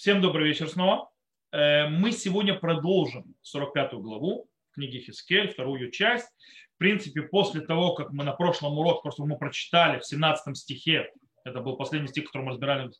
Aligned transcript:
Всем 0.00 0.22
добрый 0.22 0.48
вечер 0.48 0.66
снова. 0.66 1.10
Э, 1.52 1.86
мы 1.86 2.10
сегодня 2.12 2.54
продолжим 2.54 3.34
45 3.42 3.92
главу 4.00 4.48
книги 4.72 4.96
Хискель, 4.96 5.52
вторую 5.52 5.90
часть. 5.90 6.26
В 6.74 6.78
принципе, 6.78 7.20
после 7.20 7.60
того, 7.60 7.92
как 7.92 8.10
мы 8.10 8.24
на 8.24 8.32
прошлом 8.32 8.78
уроке, 8.78 9.00
просто 9.02 9.24
мы 9.24 9.36
прочитали 9.36 9.98
в 9.98 10.06
17 10.06 10.56
стихе, 10.56 11.12
это 11.44 11.60
был 11.60 11.76
последний 11.76 12.08
стих, 12.08 12.24
который 12.24 12.44
мы 12.44 12.52
разбирали 12.52 12.90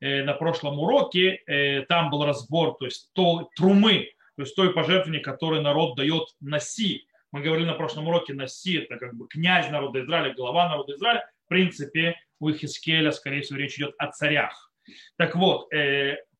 э, 0.00 0.24
на 0.24 0.32
прошлом 0.32 0.78
уроке, 0.78 1.42
э, 1.46 1.82
там 1.82 2.08
был 2.08 2.24
разбор, 2.24 2.74
то 2.78 2.86
есть 2.86 3.10
то, 3.12 3.50
трумы, 3.54 4.08
то 4.36 4.42
есть 4.44 4.56
той 4.56 4.72
пожертвования, 4.72 5.20
которое 5.20 5.60
народ 5.60 5.94
дает 5.94 6.26
Наси. 6.40 7.06
Мы 7.32 7.42
говорили 7.42 7.66
на 7.66 7.74
прошлом 7.74 8.08
уроке, 8.08 8.32
Наси 8.32 8.78
это 8.78 8.96
как 8.96 9.14
бы 9.14 9.28
князь 9.28 9.68
народа 9.68 10.00
Израиля, 10.00 10.32
глава 10.32 10.70
народа 10.70 10.94
Израиля. 10.94 11.30
В 11.44 11.48
принципе, 11.48 12.16
у 12.38 12.50
Хискеля, 12.50 13.12
скорее 13.12 13.42
всего, 13.42 13.58
речь 13.58 13.76
идет 13.76 13.94
о 13.98 14.06
царях. 14.10 14.72
Так 15.18 15.36
вот, 15.36 15.68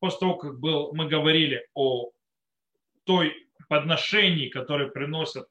после 0.01 0.19
того, 0.19 0.35
как 0.35 0.59
был, 0.59 0.93
мы 0.93 1.07
говорили 1.07 1.65
о 1.75 2.09
той 3.05 3.33
подношении, 3.69 4.49
которые 4.49 4.91
приносят 4.91 5.47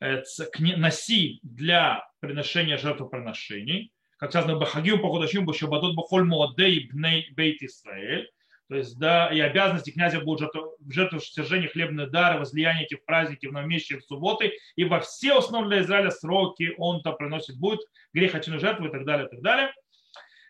э, 0.00 0.22
носи 0.60 1.40
для 1.42 2.06
приношения 2.20 2.76
жертвоприношений, 2.76 3.92
как 4.18 4.30
сказано, 4.30 4.56
Бахагим 4.56 5.00
Пахудашим 5.00 5.46
Башабадот 5.46 5.96
Бахоль 5.96 6.24
Моадей 6.24 6.88
Бней 6.92 7.30
Бейт 7.34 7.62
Исраэль, 7.62 8.30
то 8.68 8.76
есть, 8.76 8.98
да, 8.98 9.32
и 9.32 9.40
обязанности 9.40 9.90
князя 9.90 10.20
будут 10.20 10.52
в 10.54 10.90
жертву 10.90 11.20
сожжения 11.20 11.68
хлебные 11.68 12.06
дары, 12.06 12.38
возлияние 12.38 12.84
этих 12.84 13.02
праздники 13.06 13.46
в 13.46 13.52
новомесячие 13.52 14.00
в 14.00 14.04
субботы, 14.04 14.52
и 14.76 14.84
во 14.84 15.00
все 15.00 15.38
основные 15.38 15.68
для 15.68 15.80
Израиля 15.80 16.10
сроки 16.10 16.74
он-то 16.76 17.12
приносит 17.12 17.58
будет 17.58 17.80
грех 18.12 18.34
очной 18.34 18.58
жертвы 18.58 18.88
и 18.88 18.90
так 18.90 19.06
далее, 19.06 19.26
и 19.26 19.30
так 19.30 19.40
далее. 19.40 19.72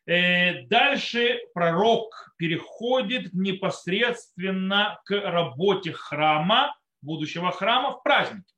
Э, 0.09 0.63
дальше 0.69 1.39
пророк 1.53 2.33
переходит 2.39 3.35
непосредственно 3.35 4.99
к 5.05 5.11
работе 5.11 5.93
храма, 5.93 6.75
будущего 7.03 7.53
храма 7.53 7.91
в 7.91 8.03
празднике. 8.03 8.55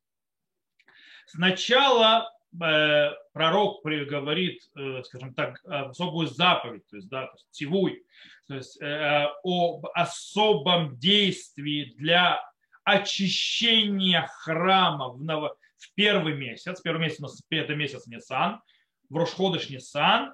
Сначала 1.25 2.31
э, 2.53 3.11
пророк 3.33 3.83
говорит, 3.83 4.61
э, 4.77 5.03
скажем 5.03 5.33
так, 5.33 5.61
особую 5.65 6.27
заповедь, 6.27 6.87
то 6.87 6.95
есть, 6.95 7.09
да, 7.09 7.25
то 7.25 7.33
есть 7.33 7.51
тивуй, 7.51 8.05
то 8.47 8.55
есть 8.55 8.81
об 8.81 9.85
особом 9.93 10.97
действии 10.99 11.93
для 11.97 12.41
очищения 12.85 14.25
храма 14.39 15.09
в, 15.09 15.21
ново, 15.21 15.57
в 15.77 15.93
первый 15.95 16.33
месяц. 16.33 16.79
Первый 16.79 17.01
месяц 17.01 17.19
у 17.19 17.23
нас 17.23 17.41
это 17.49 17.75
месяц 17.75 18.07
Нисан, 18.07 18.61
в 19.09 19.17
Рошходыш 19.17 19.69
Нисан, 19.69 20.33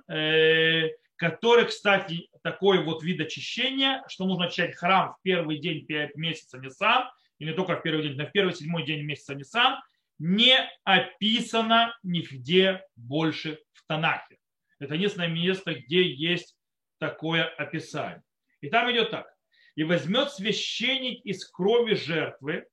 который, 1.17 1.65
кстати, 1.65 2.29
такой 2.43 2.83
вот 2.83 3.03
вид 3.03 3.19
очищения, 3.19 4.03
что 4.07 4.25
нужно 4.25 4.45
очищать 4.45 4.75
храм 4.75 5.13
в 5.13 5.21
первый 5.23 5.59
день 5.59 5.85
месяца 6.15 6.59
Нисан, 6.59 7.09
и 7.39 7.45
не 7.45 7.53
только 7.53 7.75
в 7.75 7.81
первый 7.81 8.03
день, 8.03 8.15
но 8.15 8.25
в 8.25 8.31
первый 8.31 8.53
седьмой 8.53 8.85
день 8.85 9.03
месяца 9.03 9.35
Нисан, 9.35 9.79
не 10.19 10.55
описано 10.83 11.95
нигде 12.03 12.83
больше 12.95 13.59
в 13.73 13.85
Танахе. 13.87 14.37
Это 14.79 14.93
единственное 14.95 15.27
место, 15.27 15.73
где 15.73 16.03
есть 16.03 16.55
такое 16.99 17.45
описание. 17.45 18.23
И 18.61 18.69
там 18.69 18.91
идет 18.91 19.11
так. 19.11 19.27
И 19.75 19.83
возьмет 19.83 20.31
священник 20.31 21.23
из 21.25 21.47
крови 21.47 21.93
жертвы, 21.93 22.67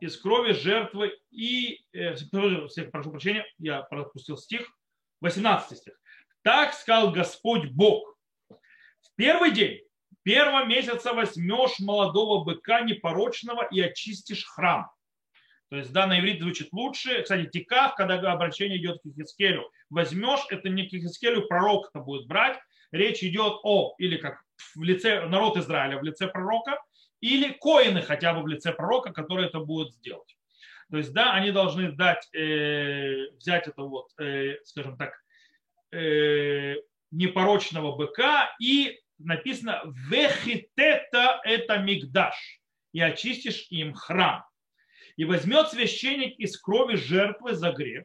из 0.00 0.16
крови 0.18 0.52
жертвы 0.52 1.18
и, 1.30 1.84
э, 1.92 2.14
прошу 2.90 3.10
прощения, 3.10 3.46
я 3.58 3.82
пропустил 3.82 4.36
стих, 4.36 4.70
18 5.20 5.78
стих. 5.78 5.94
Так 6.42 6.74
сказал 6.74 7.12
Господь 7.12 7.70
Бог. 7.70 8.16
В 8.48 9.14
первый 9.16 9.52
день 9.52 9.80
первого 10.22 10.64
месяца 10.64 11.12
возьмешь 11.12 11.78
молодого 11.80 12.44
быка 12.44 12.82
непорочного 12.82 13.66
и 13.70 13.80
очистишь 13.80 14.44
храм. 14.44 14.90
То 15.70 15.76
есть, 15.76 15.92
да, 15.92 16.06
на 16.06 16.18
иврите 16.18 16.42
звучит 16.42 16.72
лучше. 16.72 17.22
Кстати, 17.22 17.48
тикав, 17.48 17.94
когда 17.94 18.32
обращение 18.32 18.78
идет 18.78 19.00
к 19.02 19.14
Хискелю, 19.14 19.70
возьмешь, 19.90 20.46
это 20.50 20.68
не 20.68 20.86
к 20.86 20.90
Хискелю, 20.90 21.46
пророк 21.46 21.90
это 21.90 22.00
будет 22.00 22.26
брать. 22.26 22.58
Речь 22.90 23.22
идет 23.22 23.58
о, 23.64 23.94
или 23.98 24.16
как 24.16 24.42
в 24.74 24.82
лице 24.82 25.26
народ 25.26 25.58
Израиля 25.58 25.98
в 25.98 26.02
лице 26.02 26.26
пророка, 26.26 26.78
или 27.20 27.50
коины 27.52 28.00
хотя 28.00 28.32
бы 28.32 28.42
в 28.42 28.46
лице 28.46 28.72
пророка, 28.72 29.12
который 29.12 29.46
это 29.46 29.60
будет 29.60 29.92
сделать. 29.92 30.37
То 30.90 30.96
есть, 30.96 31.12
да, 31.12 31.32
они 31.34 31.50
должны 31.50 31.92
дать, 31.92 32.26
э, 32.34 33.30
взять 33.36 33.68
это 33.68 33.82
вот, 33.82 34.08
э, 34.18 34.56
скажем 34.64 34.96
так, 34.96 35.12
э, 35.92 36.76
непорочного 37.10 37.96
быка 37.96 38.54
и 38.60 38.98
написано 39.18 39.82
«Вехитета 40.10 41.40
это 41.44 41.78
мигдаш» 41.78 42.60
и 42.92 43.00
очистишь 43.00 43.66
им 43.70 43.92
храм. 43.92 44.44
И 45.16 45.24
возьмет 45.24 45.68
священник 45.68 46.38
из 46.38 46.58
крови 46.58 46.96
жертвы 46.96 47.54
за 47.54 47.72
грех 47.72 48.04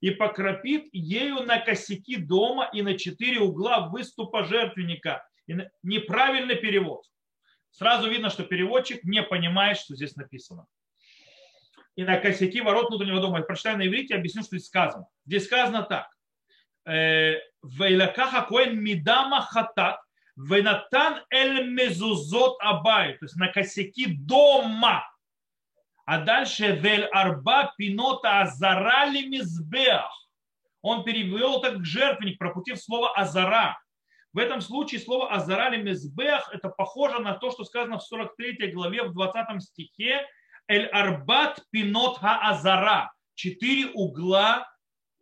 и 0.00 0.10
покропит 0.10 0.88
ею 0.92 1.42
на 1.42 1.58
косяки 1.58 2.16
дома 2.16 2.70
и 2.72 2.82
на 2.82 2.96
четыре 2.96 3.40
угла 3.40 3.88
выступа 3.88 4.44
жертвенника. 4.44 5.26
И 5.46 5.56
неправильный 5.82 6.56
перевод. 6.56 7.04
Сразу 7.70 8.08
видно, 8.08 8.30
что 8.30 8.44
переводчик 8.44 9.02
не 9.04 9.22
понимает, 9.22 9.76
что 9.76 9.94
здесь 9.96 10.14
написано. 10.16 10.66
И 11.96 12.04
на 12.04 12.16
косяки 12.16 12.60
ворот 12.60 12.88
внутреннего 12.88 13.20
дома. 13.20 13.38
Я 13.38 13.44
прочитаю 13.44 13.78
на 13.78 13.86
иврите, 13.86 14.14
объясню, 14.14 14.42
что 14.42 14.56
здесь 14.56 14.68
сказано. 14.68 15.06
Здесь 15.26 15.44
сказано 15.44 15.82
так. 15.82 16.08
Вейлакаха 16.84 18.42
коэн 18.42 18.82
мидама 18.82 19.42
хатат, 19.42 20.00
венатан 20.36 21.22
эль 21.30 21.68
мезузот 21.70 22.56
абай, 22.60 23.18
то 23.18 23.26
есть 23.26 23.36
на 23.36 23.48
косяки 23.48 24.06
дома. 24.06 25.06
А 26.04 26.18
дальше 26.18 26.72
вель 26.72 27.04
арба 27.04 27.72
пинота 27.76 28.40
азарали 28.40 29.26
мизбеах. 29.26 30.10
Он 30.80 31.04
перевел 31.04 31.60
так 31.60 31.78
к 31.78 31.84
жертвенник, 31.84 32.38
пропутив 32.38 32.80
слово 32.80 33.14
азара. 33.14 33.78
В 34.32 34.38
этом 34.38 34.60
случае 34.62 35.00
слово 35.00 35.30
азарали 35.30 35.80
мизбеах 35.80 36.50
это 36.52 36.70
похоже 36.70 37.20
на 37.20 37.34
то, 37.34 37.50
что 37.50 37.64
сказано 37.64 37.98
в 37.98 38.02
43 38.02 38.72
главе 38.72 39.04
в 39.04 39.12
20 39.12 39.62
стихе 39.62 40.26
эль 40.72 40.86
арбат 40.86 41.62
пинот 41.70 42.18
ха 42.18 42.40
азара. 42.50 43.12
Четыре 43.34 43.86
угла 43.94 44.72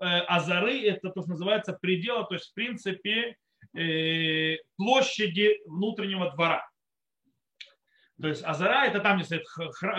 Э, 0.01 0.21
азары 0.21 0.81
это 0.87 1.11
то, 1.11 1.21
что 1.21 1.31
называется 1.33 1.75
предела, 1.75 2.25
то 2.25 2.35
есть 2.35 2.51
в 2.51 2.55
принципе 2.55 3.37
э, 3.77 4.57
площади 4.77 5.61
внутреннего 5.67 6.33
двора. 6.33 6.67
То 8.19 8.29
есть 8.29 8.43
азара 8.43 8.87
это 8.87 9.01
там, 9.01 9.19
где 9.19 9.27
стоит 9.27 9.45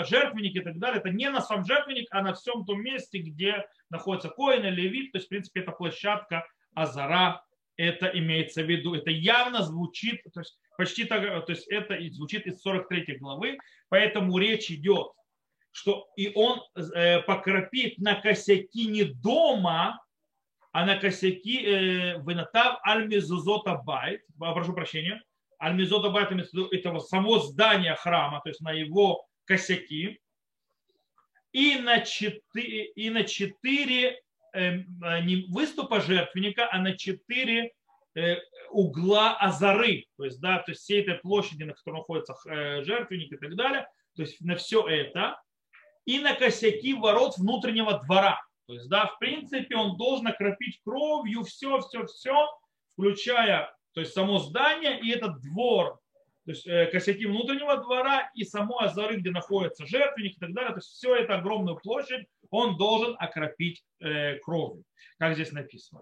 жертвенник 0.07 0.55
и 0.55 0.61
так 0.61 0.79
далее. 0.79 0.99
Это 0.99 1.09
не 1.11 1.29
на 1.29 1.41
сам 1.41 1.65
жертвенник, 1.65 2.07
а 2.11 2.23
на 2.23 2.33
всем 2.33 2.65
том 2.65 2.81
месте, 2.81 3.19
где 3.19 3.65
находится 3.89 4.29
коин 4.29 4.65
или 4.65 4.81
левит. 4.81 5.11
То 5.11 5.17
есть, 5.19 5.27
в 5.27 5.29
принципе, 5.29 5.61
это 5.61 5.71
площадка 5.71 6.47
עזרה. 6.73 7.43
Это 7.77 8.07
имеется 8.07 8.63
в 8.63 8.69
виду. 8.69 8.93
Это 8.93 9.09
явно 9.09 9.63
звучит, 9.63 10.21
то 10.33 10.41
есть 10.41 10.59
почти 10.77 11.05
так, 11.05 11.45
то 11.45 11.51
есть 11.51 11.67
это 11.67 11.97
звучит 12.11 12.45
из 12.45 12.61
43 12.61 13.17
главы. 13.17 13.57
Поэтому 13.89 14.37
речь 14.37 14.69
идет 14.69 15.11
что 15.71 16.09
и 16.15 16.31
он 16.35 16.61
э, 16.75 17.21
покропит 17.21 17.97
на 17.97 18.15
косяки 18.15 18.87
не 18.87 19.03
дома, 19.03 20.03
а 20.71 20.85
на 20.85 20.97
косяки 20.97 21.65
э, 21.65 22.17
ונתן 22.19 22.79
אל 22.83 23.10
מזוזת 23.10 23.75
הבית, 23.75 24.21
прошу 24.37 24.73
прощения, 24.73 25.21
אל 25.57 25.72
מזוזת 25.72 26.09
הבית 26.09 26.31
это 26.31 26.99
само 26.99 27.39
здание 27.39 27.95
храма, 27.95 28.41
то 28.43 28.49
есть 28.49 28.61
на 28.61 28.71
его 28.71 29.25
косяки, 29.45 30.19
и 31.53 31.75
на 31.77 32.01
четыре, 32.01 32.85
и 32.87 33.09
на 33.09 33.23
четыре 33.23 34.21
э, 34.53 34.77
не 35.21 35.47
выступа 35.49 36.01
жертвенника, 36.01 36.69
а 36.71 36.79
на 36.79 36.97
четыре 36.97 37.71
угла 38.71 39.37
Азары, 39.37 40.05
то 40.17 40.25
есть, 40.25 40.41
да, 40.41 40.57
то 40.59 40.71
есть 40.71 40.81
всей 40.81 41.01
этой 41.01 41.15
площади, 41.15 41.63
на 41.63 41.71
которой 41.71 41.99
находится 41.99 42.35
жертвенник 42.83 43.31
и 43.31 43.37
так 43.37 43.55
далее, 43.55 43.87
то 44.17 44.23
есть 44.23 44.41
на 44.41 44.57
все 44.57 44.85
это, 44.85 45.39
и 46.05 46.19
на 46.19 46.35
косяки 46.35 46.93
ворот 46.93 47.37
внутреннего 47.37 48.01
двора. 48.03 48.41
То 48.67 48.73
есть, 48.73 48.89
да, 48.89 49.07
в 49.07 49.19
принципе, 49.19 49.75
он 49.75 49.97
должен 49.97 50.27
окропить 50.27 50.79
кровью 50.83 51.43
все, 51.43 51.79
все, 51.79 52.05
все, 52.05 52.47
включая 52.93 53.73
то 53.93 54.01
есть, 54.01 54.13
само 54.13 54.39
здание 54.39 54.99
и 54.99 55.11
этот 55.11 55.41
двор, 55.41 55.99
то 56.45 56.51
есть 56.51 56.65
э, 56.67 56.87
косяки 56.87 57.25
внутреннего 57.25 57.77
двора 57.77 58.31
и 58.33 58.43
само 58.43 58.81
азары, 58.81 59.17
где 59.17 59.31
находится 59.31 59.85
жертвенник 59.85 60.37
и 60.37 60.39
так 60.39 60.53
далее. 60.53 60.71
То 60.71 60.77
есть 60.77 60.89
все 60.89 61.15
это 61.15 61.35
огромную 61.35 61.77
площадь 61.77 62.25
он 62.49 62.77
должен 62.77 63.15
окропить 63.19 63.83
э, 63.99 64.37
кровью, 64.39 64.83
как 65.19 65.35
здесь 65.35 65.51
написано. 65.51 66.01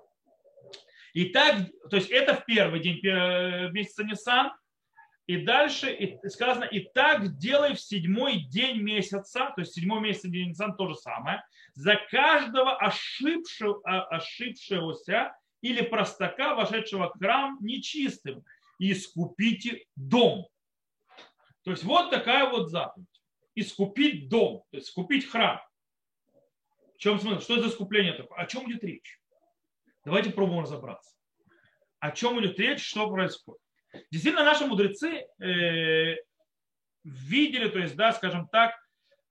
И 1.13 1.25
так, 1.25 1.65
то 1.89 1.95
есть 1.97 2.09
это 2.09 2.35
в 2.35 2.45
первый 2.45 2.79
день 2.79 2.99
э, 3.05 3.69
месяца 3.71 4.03
Нисан, 4.03 4.51
и 5.29 5.37
дальше 5.37 6.17
сказано, 6.25 6.63
и 6.63 6.79
так 6.79 7.37
делай 7.37 7.75
в 7.75 7.79
седьмой 7.79 8.39
день 8.45 8.77
месяца, 8.77 9.53
то 9.55 9.61
есть 9.61 9.73
седьмой 9.73 10.01
месяц 10.01 10.23
день 10.23 10.47
Нисан 10.47 10.75
то 10.75 10.87
же 10.87 10.95
самое, 10.95 11.43
за 11.75 11.97
каждого 12.09 12.75
ошибшего, 12.75 13.79
а, 13.85 14.05
ошибшегося 14.05 15.37
или 15.61 15.83
простака, 15.83 16.55
вошедшего 16.55 17.11
в 17.13 17.19
храм 17.19 17.59
нечистым. 17.61 18.43
искупите 18.79 19.85
дом. 19.95 20.47
То 21.63 21.69
есть 21.69 21.83
вот 21.83 22.09
такая 22.09 22.49
вот 22.49 22.71
заповедь. 22.71 23.05
Искупить 23.53 24.29
дом, 24.29 24.63
то 24.71 24.77
есть 24.77 24.89
искупить 24.89 25.29
храм. 25.29 25.61
В 26.95 26.97
чем 26.97 27.19
смысл? 27.19 27.39
Что 27.41 27.53
это 27.57 27.67
за 27.67 27.69
искупление 27.69 28.13
такое? 28.13 28.39
О 28.39 28.47
чем 28.47 28.67
идет 28.71 28.83
речь? 28.83 29.21
Давайте 30.03 30.31
пробуем 30.31 30.61
разобраться. 30.61 31.15
О 31.99 32.09
чем 32.09 32.41
идет 32.41 32.57
речь, 32.57 32.83
что 32.83 33.07
происходит. 33.11 33.61
Действительно, 34.11 34.43
наши 34.43 34.65
мудрецы 34.65 35.25
э, 35.39 36.15
видели, 37.03 37.69
то 37.69 37.79
есть, 37.79 37.95
да, 37.95 38.11
скажем 38.11 38.47
так, 38.47 38.73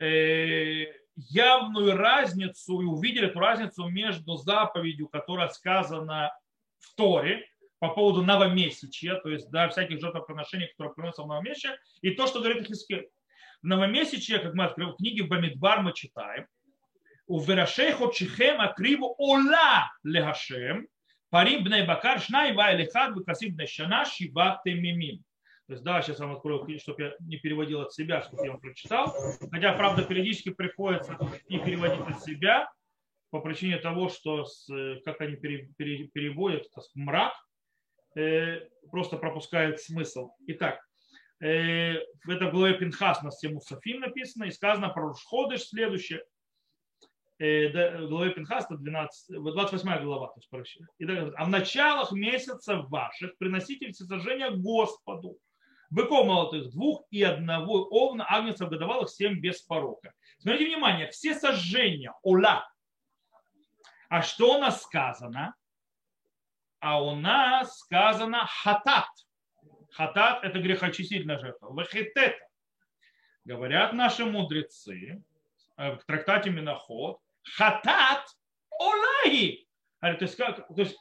э, 0.00 0.87
явную 1.16 1.96
разницу 1.96 2.81
и 2.81 2.84
увидели 2.84 3.28
эту 3.28 3.40
разницу 3.40 3.88
между 3.88 4.37
заповедью, 4.37 5.08
которая 5.08 5.49
сказана 5.49 6.32
в 6.78 6.94
Торе 6.94 7.46
по 7.78 7.90
поводу 7.90 8.22
новомесячья, 8.22 9.16
то 9.16 9.28
есть 9.28 9.50
да, 9.50 9.69
всяких 9.69 10.00
жертвоприношений, 10.00 10.69
которые 10.69 10.94
приносятся 10.94 11.22
в 11.22 11.28
новомесячье, 11.28 11.78
и 12.00 12.10
то, 12.10 12.26
что 12.26 12.40
говорит 12.40 12.66
Хискель. 12.66 13.08
В 13.62 13.66
новомесячье, 13.66 14.38
как 14.38 14.55
мы 14.55 14.64
открыли 14.64 14.90
в 14.90 14.96
книге 14.96 15.25
Бамидбар, 15.25 15.82
мы 15.82 15.93
читаем, 15.93 16.46
у 17.26 17.40
Верашей 17.40 17.93
Ходшихем 17.93 18.60
Акриву 18.60 19.14
Ола 19.19 19.93
Лехашем, 20.02 20.88
Парим 21.30 21.62
Бней 21.62 21.86
Бакар 21.86 22.20
Шнай 22.20 22.52
Ва 22.52 22.75
Элихад 22.75 23.14
Выкасим 23.14 23.54
Бней 23.54 23.66
Шана 23.66 24.04
Шива 24.04 24.60
Темимим. 24.64 25.25
То 25.66 25.75
есть, 25.75 25.84
да, 25.84 26.00
сейчас 26.00 26.19
вам 26.19 26.32
открою, 26.32 26.66
чтобы 26.78 27.02
я 27.02 27.12
не 27.20 27.36
переводил 27.36 27.82
от 27.82 27.92
себя, 27.92 28.22
чтобы 28.22 28.46
я 28.46 28.52
вам 28.52 28.60
прочитал. 28.60 29.14
Хотя, 29.50 29.75
правда, 29.75 30.02
периодически 30.02 30.48
приходится 30.48 31.19
и 31.48 31.58
переводить 31.58 32.00
от 32.08 32.22
себя 32.22 32.70
по 33.28 33.40
причине 33.40 33.76
того, 33.76 34.08
что, 34.08 34.46
с, 34.46 34.66
как 35.04 35.20
они 35.20 35.36
переводят, 35.36 36.62
это 36.62 36.80
мрак, 36.94 37.34
э, 38.16 38.60
просто 38.90 39.19
пропускает 39.19 39.78
смысл. 39.78 40.31
Итак, 40.46 40.81
э, 41.40 41.96
в 42.24 42.31
этой 42.31 42.50
главе 42.50 42.78
Пинхас 42.78 43.22
на 43.22 43.31
тему 43.31 43.60
Сафим 43.60 44.00
написано, 44.00 44.44
и 44.44 44.50
сказано 44.50 44.88
про 44.88 45.08
Рушходыш 45.08 45.64
следующее. 45.64 46.22
Главе 47.38 48.31
Пинхаса 48.32 48.76
12, 48.76 49.40
28 49.40 50.02
глава. 50.02 50.32
То 50.50 50.58
есть, 50.58 50.79
и 50.99 51.05
а 51.06 51.44
в 51.44 51.49
началах 51.49 52.11
месяцев 52.11 52.88
ваших 52.88 53.38
приносите 53.38 53.93
всесожжение 53.93 54.50
Господу 54.50 55.38
быков 55.90 56.26
молотых 56.26 56.70
двух 56.70 57.05
и 57.11 57.23
одного 57.23 57.87
овна, 57.90 58.26
агнцев 58.29 58.69
годовалых 58.69 59.08
семь 59.08 59.40
без 59.40 59.62
порока. 59.62 60.12
Смотрите 60.38 60.67
внимание, 60.67 61.08
все 61.11 61.35
сожжения, 61.35 62.12
ола. 62.23 62.69
А 64.08 64.23
что 64.23 64.56
у 64.56 64.61
нас 64.61 64.82
сказано? 64.82 65.55
А 66.81 67.02
у 67.02 67.14
нас 67.14 67.79
сказано 67.79 68.46
хатат. 68.46 69.08
Хатат– 69.91 70.41
это 70.44 70.61
грехочистительная 70.61 71.38
жертва. 71.38 71.69
Вахитета. 71.69 72.37
Говорят 73.44 73.93
наши 73.94 74.25
мудрецы 74.25 75.23
э, 75.76 75.93
в 75.96 76.05
трактате 76.05 76.50
Миноход, 76.50 77.19
хатат 77.56 78.24
олаги. 78.78 79.66
То 80.00 80.16
есть, 80.20 80.36
как, 80.36 80.68
то 80.68 80.80
есть 80.80 80.96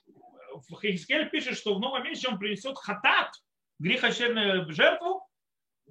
Хискель 0.81 1.29
пишет, 1.29 1.57
что 1.57 1.75
в 1.75 1.79
новом 1.79 2.03
месяце 2.03 2.29
он 2.29 2.39
принесет 2.39 2.77
хатат– 2.77 3.31
грехочтительную 3.79 4.71
жертву, 4.71 5.25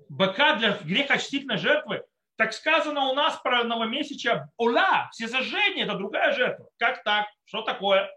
быка 0.08 0.56
для 0.56 0.78
грехочтительной 0.78 1.58
жертвы, 1.58 2.04
так 2.36 2.52
сказано 2.52 3.08
у 3.08 3.14
нас 3.14 3.38
про 3.40 3.64
новомесяча 3.64 4.50
Ола, 4.56 5.08
все 5.12 5.28
сожжения, 5.28 5.84
это 5.84 5.96
другая 5.96 6.32
жертва. 6.34 6.68
Как 6.78 7.02
так? 7.02 7.26
Что 7.44 7.62
такое? 7.62 8.10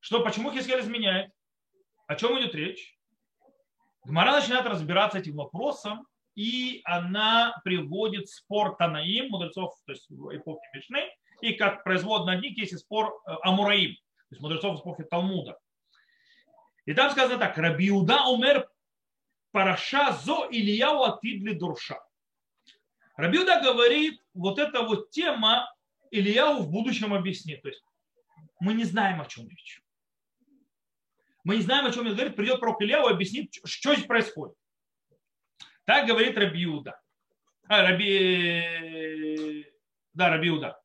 Что, 0.00 0.22
почему 0.22 0.52
Хискель 0.52 0.80
изменяет? 0.80 1.30
О 2.06 2.16
чем 2.16 2.38
идет 2.38 2.54
речь? 2.54 2.98
Гмара 4.04 4.32
начинает 4.32 4.66
разбираться 4.66 5.18
этим 5.18 5.36
вопросом, 5.36 6.06
и 6.34 6.82
она 6.84 7.58
приводит 7.64 8.28
спор 8.28 8.76
Танаим, 8.76 9.30
мудрецов, 9.30 9.72
то 9.86 9.92
есть 9.92 10.10
эпохи 10.10 10.60
Мишны, 10.74 11.08
и 11.40 11.54
как 11.54 11.84
производный 11.84 12.40
них 12.40 12.56
есть 12.56 12.78
спор 12.78 13.20
э, 13.26 13.32
Амураим, 13.42 13.94
то 13.94 14.26
есть 14.30 14.42
мудрецов 14.42 14.80
эпохи 14.80 15.04
Талмуда. 15.04 15.58
И 16.86 16.94
там 16.94 17.10
сказано 17.10 17.38
так, 17.38 17.56
Рабиуда 17.56 18.24
умер 18.24 18.68
Параша 19.52 20.12
зо 20.24 20.48
Ильяу 20.50 21.02
Атидли 21.04 21.54
Дурша. 21.54 21.98
Рабиуда 23.16 23.60
говорит, 23.60 24.20
вот 24.34 24.58
эта 24.58 24.82
вот 24.82 25.10
тема 25.10 25.72
Ильяу 26.10 26.62
в 26.62 26.70
будущем 26.70 27.14
объяснит. 27.14 27.62
То 27.62 27.68
есть 27.68 27.84
мы 28.60 28.74
не 28.74 28.84
знаем, 28.84 29.20
о 29.20 29.26
чем 29.26 29.48
речь. 29.48 29.82
Мы 31.44 31.56
не 31.56 31.62
знаем, 31.62 31.86
о 31.86 31.92
чем 31.92 32.06
он 32.06 32.14
говорит. 32.14 32.36
Придет 32.36 32.60
пророк 32.60 32.82
Ильяу 32.82 33.08
и 33.08 33.12
объяснит, 33.12 33.54
что 33.64 33.94
здесь 33.94 34.06
происходит. 34.06 34.56
Так 35.84 36.06
говорит 36.06 36.36
Рабиуда. 36.36 37.00
А, 37.68 37.82
Раби... 37.82 39.66
Да, 40.12 40.30
Рабиуда. 40.30 40.80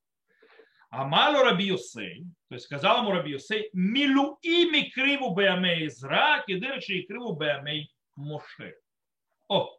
Амалу 0.89 1.43
Раби 1.43 1.65
Юсей, 1.65 2.25
то 2.47 2.55
есть 2.55 2.65
сказал 2.65 3.01
ему 3.01 3.11
Раби 3.11 3.31
Юсей, 3.31 3.69
милу 3.73 4.39
ими 4.41 4.89
криву 4.89 5.35
беамей 5.35 5.85
Изра, 5.85 6.43
кидырчи 6.47 6.93
и 6.93 7.07
криву 7.07 7.33
беамей 7.33 7.93
Моше. 8.15 8.75
О, 9.47 9.77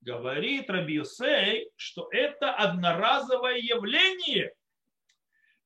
говорит 0.00 0.68
Раби 0.68 0.94
Юсей, 0.94 1.70
что 1.76 2.08
это 2.10 2.52
одноразовое 2.52 3.58
явление. 3.58 4.52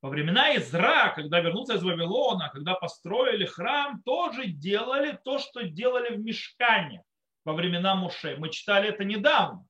Во 0.03 0.11
времена 0.11 0.55
Изра, 0.57 1.13
когда 1.15 1.41
вернулся 1.41 1.75
из 1.75 1.83
Вавилона, 1.83 2.51
когда 2.53 2.75
построили 2.75 3.47
храм, 3.47 4.03
тоже 4.03 4.47
делали 4.47 5.19
то, 5.25 5.39
что 5.39 5.63
делали 5.63 6.17
в 6.17 6.21
Мешкане 6.21 7.03
во 7.45 7.55
времена 7.55 7.95
Муше. 7.95 8.37
Мы 8.37 8.51
читали 8.51 8.89
это 8.89 9.05
недавно. 9.05 9.65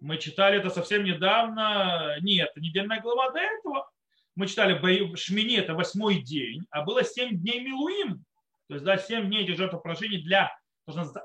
Мы 0.00 0.18
читали 0.18 0.58
это 0.58 0.70
совсем 0.70 1.04
недавно. 1.04 2.16
Нет, 2.20 2.50
недельная 2.56 3.00
глава 3.00 3.30
до 3.30 3.40
этого. 3.40 3.90
Мы 4.36 4.48
читали 4.48 4.76
Шмини, 5.16 5.56
это 5.56 5.74
восьмой 5.74 6.22
день, 6.22 6.64
а 6.70 6.82
было 6.82 7.04
семь 7.04 7.38
дней 7.38 7.60
Милуим. 7.60 8.24
То 8.68 8.74
есть, 8.74 8.84
да, 8.84 8.98
семь 8.98 9.26
дней 9.26 9.44
этих 9.44 9.56
жертвоприношений 9.56 10.22
для 10.22 10.50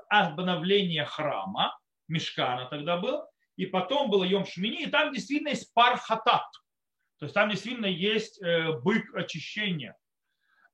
обновление 0.08 1.04
храма, 1.04 1.76
Мешкана 2.08 2.66
тогда 2.66 2.96
был, 2.96 3.24
и 3.56 3.66
потом 3.66 4.10
было 4.10 4.24
Йом 4.24 4.46
Шмини, 4.46 4.84
и 4.84 4.90
там 4.90 5.12
действительно 5.12 5.50
есть 5.50 5.72
пар 5.74 5.98
хатат, 5.98 6.46
то 7.18 7.26
есть 7.26 7.34
там 7.34 7.50
действительно 7.50 7.86
есть 7.86 8.42
э, 8.42 8.72
бык 8.80 9.14
очищения. 9.14 9.96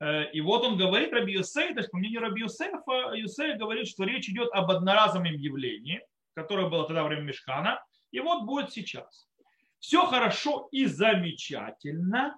Э, 0.01 0.31
и 0.31 0.41
вот 0.41 0.65
он 0.65 0.77
говорит 0.77 1.13
Раби 1.13 1.33
Юсей, 1.33 1.75
то 1.75 1.81
есть 1.81 1.91
по 1.91 1.99
мнению 1.99 2.21
Раби 2.21 2.43
Юсефа, 2.43 3.13
Юсей 3.15 3.57
говорит, 3.57 3.89
что 3.89 4.05
речь 4.05 4.29
идет 4.29 4.51
об 4.53 4.71
одноразовом 4.71 5.25
явлении, 5.25 6.01
которое 6.35 6.69
было 6.69 6.87
тогда 6.87 7.03
во 7.03 7.09
время 7.09 7.23
Мешкана, 7.23 7.85
и 8.13 8.21
вот 8.21 8.45
будет 8.45 8.73
сейчас. 8.73 9.26
Все 9.87 10.05
хорошо 10.05 10.69
и 10.73 10.87
замечательно, 10.87 12.37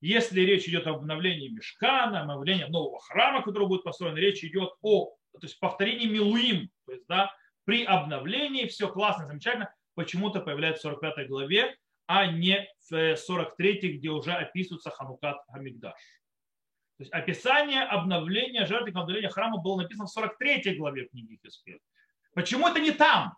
если 0.00 0.40
речь 0.40 0.66
идет 0.66 0.88
об 0.88 0.96
обновлении 0.96 1.50
Мешкана, 1.50 2.22
обновлении 2.22 2.64
нового 2.64 2.98
храма, 2.98 3.44
который 3.44 3.68
будет 3.68 3.84
построен, 3.84 4.16
речь 4.16 4.42
идет 4.42 4.72
о 4.82 5.14
то 5.34 5.38
есть 5.42 5.60
повторение 5.60 6.08
Милуим, 6.10 6.68
то 6.84 6.94
есть 6.94 7.06
да, 7.06 7.32
при 7.62 7.84
обновлении 7.84 8.66
все 8.66 8.88
классно, 8.88 9.28
замечательно, 9.28 9.72
почему-то 9.94 10.40
появляется 10.40 10.90
в 10.90 10.94
45 10.94 11.28
главе, 11.28 11.76
а 12.06 12.26
не 12.26 12.68
в 12.90 13.14
43, 13.14 13.98
где 13.98 14.08
уже 14.08 14.32
описывается 14.32 14.90
Ханукат 14.90 15.36
Хамикдаш. 15.52 15.92
То 16.96 17.02
есть 17.04 17.12
описание 17.12 17.84
обновления 17.84 18.66
жертвы 18.66 18.88
обновления 18.88 19.30
храма 19.30 19.58
было 19.58 19.82
написано 19.82 20.06
в 20.06 20.10
43 20.10 20.76
главе 20.76 21.06
книги 21.06 21.38
Хискель. 21.40 21.78
Почему 22.34 22.66
это 22.66 22.80
не 22.80 22.90
там? 22.90 23.36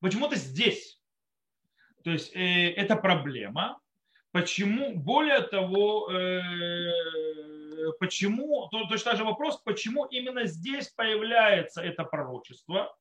Почему 0.00 0.28
это 0.28 0.36
здесь? 0.36 0.98
То 2.04 2.10
есть 2.10 2.36
э, 2.36 2.70
это 2.72 2.96
проблема. 2.96 3.80
Почему, 4.30 4.94
более 4.94 5.40
того, 5.40 6.10
э, 6.12 6.82
почему, 7.98 8.68
то, 8.70 8.86
точно 8.86 9.12
так 9.12 9.18
же 9.18 9.24
вопрос, 9.24 9.60
почему 9.64 10.04
именно 10.04 10.44
здесь 10.44 10.88
появляется 10.88 11.82
это 11.82 12.04
пророчество, 12.04 12.94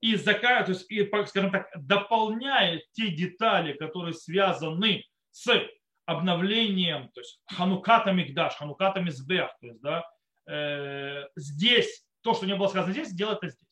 и, 0.00 0.16
то 0.16 0.64
есть, 0.68 0.90
и, 0.90 1.04
скажем 1.26 1.50
так, 1.50 1.68
дополняет 1.76 2.90
те 2.92 3.08
детали, 3.08 3.74
которые 3.74 4.14
связаны 4.14 5.04
с 5.30 5.52
обновлением, 6.06 7.10
то 7.10 7.20
есть 7.20 7.42
хануката 7.46 8.12
мигдаш, 8.12 8.54
хануката 8.54 9.00
мизбех, 9.00 9.50
то 9.60 9.66
есть, 9.66 9.80
да, 9.82 10.04
э, 10.46 11.28
здесь, 11.36 12.06
то, 12.22 12.32
что 12.32 12.46
не 12.46 12.56
было 12.56 12.68
сказано 12.68 12.92
здесь, 12.92 13.12
делает 13.12 13.38
это 13.42 13.50
здесь. 13.50 13.69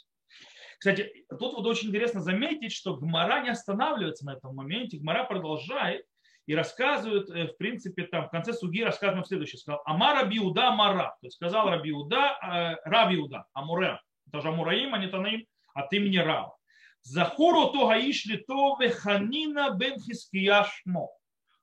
Кстати, 0.78 1.26
тут 1.28 1.54
вот 1.54 1.66
очень 1.66 1.88
интересно 1.88 2.20
заметить, 2.20 2.72
что 2.72 2.96
Гмара 2.96 3.42
не 3.42 3.50
останавливается 3.50 4.24
на 4.24 4.34
этом 4.34 4.54
моменте, 4.54 4.98
Гмара 4.98 5.24
продолжает 5.24 6.06
и 6.46 6.54
рассказывают, 6.54 7.28
э, 7.30 7.48
в 7.48 7.56
принципе, 7.56 8.04
там 8.04 8.26
в 8.26 8.30
конце 8.30 8.52
суги 8.52 8.82
рассказано 8.82 9.24
следующее. 9.24 9.58
Сказал, 9.58 9.82
Амар 9.84 10.22
Рабиуда 10.22 10.70
Мара. 10.70 11.16
То 11.20 11.26
есть 11.26 11.36
сказал 11.36 11.68
Рабиуда, 11.68 12.38
э, 12.40 12.88
Рабиуда, 12.88 13.44
Амуре. 13.52 14.00
Это 14.28 14.40
же 14.40 14.48
Амураим, 14.48 14.94
а 14.94 14.98
не 14.98 15.08
Танаим, 15.08 15.46
от 15.74 15.92
имени 15.92 16.18
Рава. 16.18 16.56
Захуру 17.02 17.72
то 17.72 17.88
гаишли 17.88 18.36
то 18.36 18.76
веханина 18.80 19.70
бен 19.70 20.00
хискияшмо. 20.00 21.08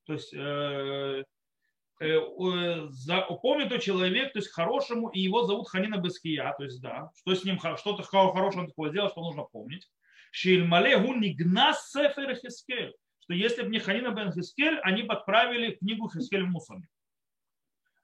То 0.06 0.14
есть 0.14 0.34
э, 0.34 1.24
помнит 1.98 3.70
тот 3.70 3.82
человек, 3.82 4.34
то 4.34 4.40
есть 4.40 4.52
хорошему, 4.52 5.10
и 5.10 5.20
его 5.20 5.44
зовут 5.44 5.70
Ханина 5.70 5.98
Беския, 5.98 6.54
то 6.58 6.64
есть 6.64 6.82
да, 6.82 7.10
что 7.18 7.34
с 7.36 7.44
ним 7.44 7.58
что-то 7.60 8.04
хорошего 8.04 8.62
он 8.62 8.68
такое 8.68 8.90
сделал, 8.90 9.10
что 9.10 9.22
нужно 9.22 9.44
помнить. 9.44 9.90
Шильмале 10.32 10.98
гу 10.98 11.14
нигнас 11.14 11.92
сефер 11.92 12.36
Хискель, 12.36 12.94
что 13.20 13.34
если 13.34 13.64
бы 13.64 13.70
не 13.70 13.80
Ханина 13.80 14.12
бен 14.12 14.34
Хискель, 14.34 14.80
они 14.80 15.04
бы 15.04 15.14
отправили 15.14 15.76
книгу 15.76 16.10
Хискель 16.10 16.44
в 16.44 16.50
мусорник. 16.50 16.90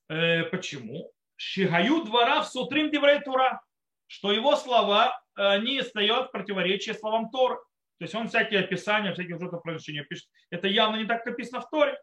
Почему? 0.07 1.11
Шигаю 1.35 2.03
двора 2.05 2.41
в 2.41 2.47
сутрим 2.47 2.89
диврей 2.91 3.19
тура, 3.19 3.61
что 4.07 4.31
его 4.31 4.55
слова 4.55 5.21
не 5.37 5.83
стоят 5.83 6.29
в 6.29 6.31
противоречии 6.31 6.91
словам 6.91 7.29
Торы. 7.29 7.55
То 7.97 8.05
есть 8.05 8.15
он 8.15 8.29
всякие 8.29 8.61
описания, 8.61 9.13
всякие 9.13 9.37
жертвоприношения 9.37 10.03
пишет. 10.03 10.27
Это 10.49 10.67
явно 10.67 10.95
не 10.97 11.05
так 11.05 11.25
написано 11.25 11.61
в 11.61 11.69
Торе. 11.69 11.97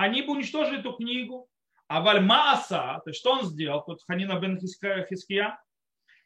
Они 0.00 0.22
бы 0.22 0.32
уничтожили 0.32 0.80
эту 0.80 0.94
книгу. 0.94 1.46
А 1.86 2.00
Вальмааса, 2.00 3.02
то 3.04 3.10
есть 3.10 3.20
что 3.20 3.32
он 3.32 3.44
сделал? 3.44 3.84
Тут 3.84 4.00
Ханина 4.06 4.40
бен 4.40 4.58
Хиския. 4.58 5.60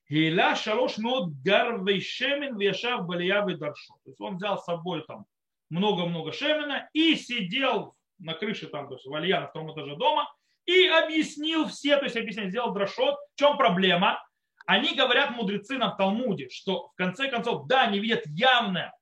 Гиля 0.09 0.55
шалош 0.55 0.99
мод 0.99 1.33
гарвей 1.45 2.01
шемен 2.01 2.57
вешав 2.57 3.05
балия 3.05 3.43
даршо. 3.43 3.95
То 4.05 4.11
есть 4.11 4.21
он 4.21 4.37
взял 4.37 4.61
с 4.61 4.65
собой 4.65 5.03
там 5.09 5.27
много-много 5.71 6.31
шемена 6.31 6.89
и 6.93 7.17
сидел 7.17 7.97
на 8.21 8.35
крыше 8.35 8.69
там, 8.69 8.87
то 8.87 8.95
есть 8.95 9.07
валья 9.07 9.41
на 9.41 9.49
втором 9.49 9.73
этаже 9.73 9.97
дома 9.97 10.33
и 10.67 10.87
объяснил 10.87 11.67
все, 11.67 11.97
то 11.97 12.05
есть 12.05 12.17
объяснил, 12.17 12.51
сделал 12.51 12.73
дрошот. 12.73 13.17
В 13.35 13.39
чем 13.41 13.57
проблема? 13.57 14.23
Они 14.67 14.95
говорят, 14.95 15.33
мудрецы 15.33 15.79
на 15.79 15.91
Талмуде, 15.91 16.49
что 16.49 16.91
в 16.91 16.95
конце 16.95 17.29
концов, 17.29 17.67
да, 17.67 17.83
они 17.83 17.99
видят 17.99 18.23
явное 18.27 18.95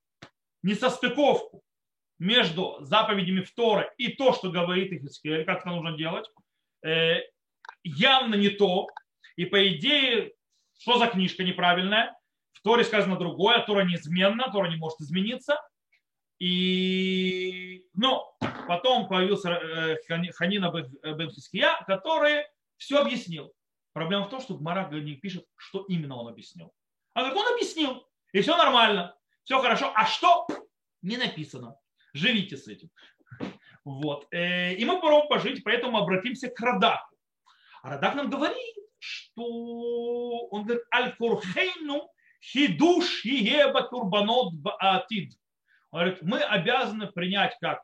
несостыковку 0.63 1.62
между 2.19 2.77
заповедями 2.81 3.41
Вторы 3.41 3.89
и 3.97 4.09
то, 4.09 4.33
что 4.33 4.51
говорит 4.51 4.91
их 4.91 5.03
Искель, 5.03 5.45
как 5.45 5.61
это 5.61 5.69
нужно 5.69 5.97
делать, 5.97 6.29
э, 6.85 7.21
явно 7.83 8.35
не 8.35 8.49
то. 8.49 8.87
И 9.35 9.45
по 9.45 9.67
идее, 9.67 10.33
что 10.79 10.97
за 10.97 11.07
книжка 11.07 11.43
неправильная? 11.43 12.15
В 12.51 12.61
Торе 12.61 12.83
сказано 12.83 13.17
другое, 13.17 13.59
Тора 13.65 13.83
неизменна, 13.83 14.51
Тора 14.51 14.69
не 14.69 14.77
может 14.77 14.99
измениться. 15.01 15.59
И, 16.39 17.85
ну, 17.93 18.23
потом 18.67 19.07
появился 19.07 19.49
э, 19.51 19.97
Ханина 20.33 20.71
бен 20.71 21.29
Хиския, 21.29 21.81
который 21.87 22.45
все 22.77 22.99
объяснил. 22.99 23.53
Проблема 23.93 24.25
в 24.25 24.29
том, 24.29 24.41
что 24.41 24.55
Гмара 24.55 24.89
не 24.91 25.15
пишет, 25.15 25.45
что 25.55 25.85
именно 25.87 26.15
он 26.15 26.27
объяснил. 26.27 26.73
А 27.13 27.23
как 27.23 27.35
он 27.35 27.53
объяснил, 27.53 28.05
и 28.31 28.41
все 28.41 28.57
нормально, 28.57 29.15
все 29.43 29.61
хорошо. 29.61 29.91
А 29.95 30.05
что? 30.05 30.47
Не 31.01 31.17
написано. 31.17 31.77
Живите 32.13 32.57
с 32.57 32.67
этим. 32.67 32.89
Вот. 33.83 34.27
Э, 34.31 34.73
и 34.73 34.85
мы 34.85 34.95
попробуем 34.95 35.27
пожить, 35.27 35.63
поэтому 35.63 35.97
обратимся 35.97 36.49
к 36.49 36.59
Радаку. 36.59 37.15
А 37.81 37.91
Радак 37.91 38.15
нам 38.15 38.29
говорит, 38.29 38.57
что 38.99 39.43
он 40.49 40.63
говорит, 40.63 40.83
аль-курхейну 40.93 42.09
хидуш 42.41 43.21
хиеба 43.23 43.83
турбанот 43.83 44.53
баатид. 44.53 45.33
Он 45.91 45.99
говорит, 45.99 46.21
мы 46.21 46.39
обязаны 46.39 47.11
принять 47.11 47.57
как 47.59 47.83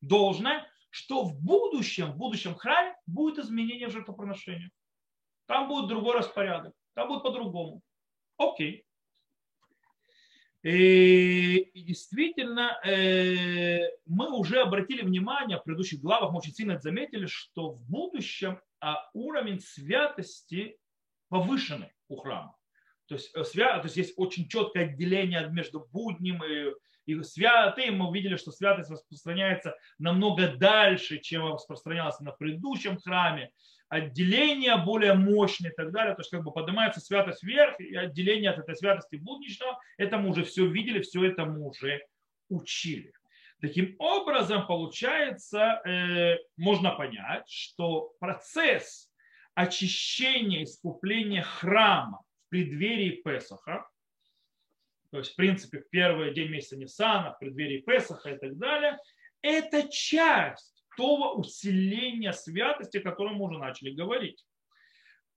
должное, 0.00 0.66
что 0.90 1.24
в 1.24 1.34
будущем, 1.40 2.12
в 2.12 2.16
будущем 2.16 2.54
храме 2.54 2.94
будет 3.06 3.38
изменение 3.38 3.88
в 3.88 3.92
жертвоприношениях. 3.92 4.70
Там 5.46 5.68
будет 5.68 5.88
другой 5.88 6.16
распорядок. 6.18 6.74
Там 6.94 7.08
будет 7.08 7.22
по-другому. 7.22 7.82
Окей. 8.36 8.84
И, 10.62 11.56
и 11.56 11.82
действительно, 11.82 12.78
э, 12.84 13.88
мы 14.04 14.30
уже 14.36 14.60
обратили 14.60 15.02
внимание 15.02 15.58
в 15.58 15.64
предыдущих 15.64 16.00
главах, 16.00 16.32
мы 16.32 16.38
очень 16.38 16.52
сильно 16.52 16.78
заметили, 16.78 17.26
что 17.26 17.72
в 17.72 17.82
будущем 17.88 18.60
а, 18.80 19.08
уровень 19.14 19.60
святости 19.60 20.76
повышенный 21.30 21.92
у 22.08 22.16
храма. 22.16 22.56
То 23.06 23.14
есть, 23.14 23.34
э, 23.34 23.42
свя... 23.44 23.78
то 23.78 23.86
есть 23.86 23.96
есть 23.96 24.14
очень 24.16 24.48
четкое 24.48 24.84
отделение 24.84 25.48
между 25.48 25.88
будним 25.92 26.44
и, 26.44 26.74
и 27.06 27.22
святым. 27.22 27.96
Мы 27.96 28.08
увидели, 28.08 28.36
что 28.36 28.52
святость 28.52 28.90
распространяется 28.90 29.74
намного 29.98 30.54
дальше, 30.56 31.20
чем 31.20 31.54
распространялась 31.54 32.20
на 32.20 32.32
предыдущем 32.32 32.98
храме 32.98 33.50
отделение 33.90 34.76
более 34.76 35.14
мощное 35.14 35.72
и 35.72 35.74
так 35.74 35.90
далее. 35.90 36.14
То 36.14 36.20
есть 36.20 36.30
как 36.30 36.44
бы 36.44 36.52
поднимается 36.52 37.00
святость 37.00 37.42
вверх, 37.42 37.78
и 37.80 37.94
отделение 37.94 38.50
от 38.50 38.58
этой 38.58 38.76
святости 38.76 39.16
будничного, 39.16 39.78
это 39.98 40.16
мы 40.16 40.30
уже 40.30 40.44
все 40.44 40.66
видели, 40.66 41.02
все 41.02 41.24
это 41.26 41.44
мы 41.44 41.66
уже 41.66 42.00
учили. 42.48 43.12
Таким 43.60 43.96
образом, 43.98 44.66
получается, 44.66 45.82
э, 45.84 46.38
можно 46.56 46.92
понять, 46.92 47.48
что 47.48 48.14
процесс 48.20 49.10
очищения, 49.54 50.62
искупления 50.62 51.42
храма 51.42 52.22
в 52.46 52.50
преддверии 52.50 53.20
Песаха, 53.22 53.86
то 55.10 55.18
есть, 55.18 55.32
в 55.32 55.36
принципе, 55.36 55.80
в 55.80 55.90
первый 55.90 56.32
день 56.32 56.50
месяца 56.50 56.76
Ниссана, 56.76 57.32
в 57.32 57.40
преддверии 57.40 57.80
Песаха 57.80 58.30
и 58.30 58.38
так 58.38 58.56
далее, 58.56 58.96
это 59.42 59.88
часть 59.88 60.79
того 61.00 61.34
усиления 61.34 62.32
святости, 62.32 62.98
о 62.98 63.02
котором 63.02 63.36
мы 63.36 63.46
уже 63.46 63.58
начали 63.58 63.90
говорить. 63.90 64.44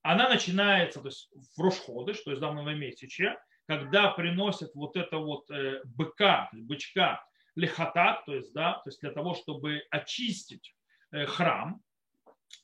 Она 0.01 0.27
начинается 0.27 1.00
то 1.00 1.08
есть, 1.08 1.29
в 1.55 1.62
Рошходыш, 1.62 2.20
то 2.22 2.32
есть 2.32 2.41
в 2.41 2.53
новомесячье, 2.53 3.38
когда 3.65 4.12
приносят 4.12 4.75
вот 4.75 4.98
это 4.98 5.17
вот 5.17 5.50
э, 5.50 5.82
быка, 5.86 6.50
бычка, 6.51 7.25
лихатат, 7.55 8.25
то 8.25 8.36
есть, 8.36 8.51
да, 8.53 8.74
то 8.84 8.89
есть 8.89 9.00
для 9.00 9.12
того, 9.12 9.36
чтобы 9.36 9.84
очистить 9.89 10.75
э, 11.12 11.25
храм, 11.25 11.82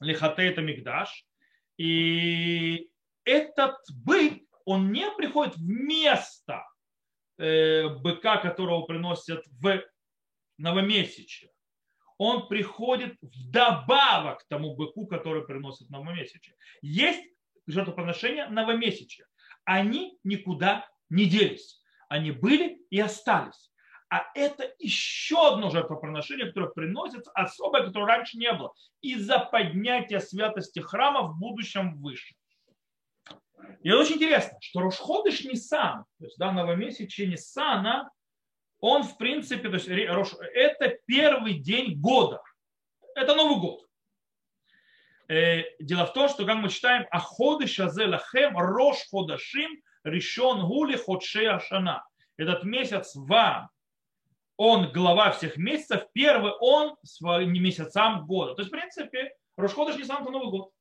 лихате 0.01 0.47
это 0.47 0.61
мигдаш, 0.61 1.25
и 1.77 2.89
этот 3.23 3.77
бык, 3.93 4.43
он 4.65 4.91
не 4.91 5.09
приходит 5.11 5.55
вместо 5.55 6.67
э, 7.37 7.87
быка, 7.87 8.37
которого 8.37 8.81
приносят 8.81 9.45
в 9.47 9.81
новомесячье, 10.57 11.49
он 12.19 12.49
приходит 12.49 13.17
вдобавок 13.21 14.41
к 14.41 14.47
тому 14.49 14.75
быку, 14.75 15.07
который 15.07 15.45
приносит 15.45 15.89
новомесячие. 15.89 16.55
Есть 16.81 17.23
жертвоприношения 17.65 18.49
новомесячия. 18.49 19.25
Они 19.63 20.19
никуда 20.25 20.85
не 21.09 21.25
делись. 21.25 21.81
Они 22.09 22.31
были 22.31 22.81
и 22.89 22.99
остались. 22.99 23.71
А 24.09 24.25
это 24.35 24.69
еще 24.79 25.53
одно 25.53 25.69
жертвоприношение, 25.69 26.47
которое 26.47 26.71
приносится 26.71 27.31
особое, 27.31 27.85
которое 27.85 28.07
раньше 28.07 28.37
не 28.37 28.51
было. 28.51 28.73
Из-за 29.01 29.39
поднятия 29.39 30.19
святости 30.19 30.79
храма 30.79 31.21
в 31.21 31.39
будущем 31.39 32.01
выше. 32.01 32.35
И 33.81 33.91
очень 33.91 34.15
интересно, 34.15 34.57
что 34.59 34.81
Рошходыш 34.81 35.45
Нисан, 35.45 36.03
то 36.17 36.25
есть 36.25 36.37
да, 36.37 36.51
новомесячие 36.51 37.27
Нисана, 37.27 38.09
он 38.79 39.03
в 39.03 39.17
принципе, 39.17 39.69
то 39.69 39.75
есть 39.75 39.87
это 39.87 40.97
первый 41.05 41.59
день 41.59 41.99
года. 41.99 42.41
Это 43.15 43.35
Новый 43.35 43.59
год. 43.59 43.85
Э, 45.27 45.63
дело 45.79 46.05
в 46.05 46.13
том, 46.13 46.29
что, 46.29 46.45
как 46.45 46.57
мы 46.57 46.69
читаем, 46.69 47.05
Аходы 47.11 47.67
Шазелахем 47.67 48.57
Рош 48.57 48.97
Ходашим 49.11 49.81
Ришон 50.03 50.65
Гули 50.65 50.95
Ходше 50.95 51.45
Ашана. 51.45 52.03
Этот 52.37 52.63
месяц 52.63 53.11
вам, 53.15 53.69
он 54.55 54.91
глава 54.91 55.31
всех 55.31 55.57
месяцев, 55.57 56.07
первый 56.13 56.53
он 56.59 56.95
своим 57.03 57.51
месяцам 57.53 58.25
года. 58.25 58.55
То 58.55 58.61
есть, 58.61 58.73
в 58.73 58.75
принципе, 58.75 59.33
Рошходыш 59.57 59.97
не 59.97 60.05
сам 60.05 60.23
Новый 60.23 60.49
год. 60.49 60.71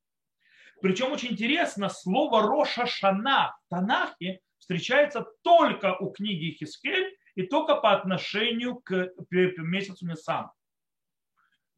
Причем 0.80 1.12
очень 1.12 1.32
интересно, 1.32 1.88
слово 1.88 2.42
Роша 2.42 2.86
Шана 2.86 3.56
в 3.66 3.68
Танахе 3.68 4.40
встречается 4.58 5.26
только 5.42 5.96
у 5.96 6.10
книги 6.10 6.56
Хискель 6.56 7.17
и 7.38 7.44
только 7.44 7.76
по 7.76 7.92
отношению 7.92 8.80
к 8.80 9.12
месяцу 9.30 10.04
Нисан. 10.08 10.50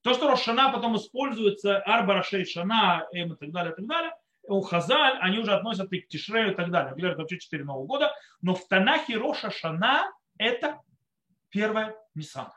То, 0.00 0.14
что 0.14 0.30
Рошана 0.30 0.72
потом 0.72 0.96
используется, 0.96 1.80
Арба 1.80 2.14
Рашей 2.14 2.46
Шана 2.46 3.06
и 3.12 3.28
так 3.28 3.50
далее, 3.50 3.74
и 3.74 3.76
так 3.76 3.86
далее, 3.86 4.12
у 4.44 4.62
Хазаль 4.62 5.18
они 5.20 5.38
уже 5.38 5.52
относят 5.52 5.92
и 5.92 6.00
к 6.00 6.08
Тишрею 6.08 6.52
и 6.52 6.54
так 6.54 6.70
далее. 6.70 6.94
Говорят, 6.96 7.18
вообще 7.18 7.38
4 7.38 7.62
Нового 7.64 7.84
года. 7.86 8.14
Но 8.40 8.54
в 8.54 8.66
Танахе 8.68 9.18
Роша 9.18 9.50
Шана 9.50 10.10
это 10.38 10.80
первая 11.50 11.94
Нисан. 12.14 12.48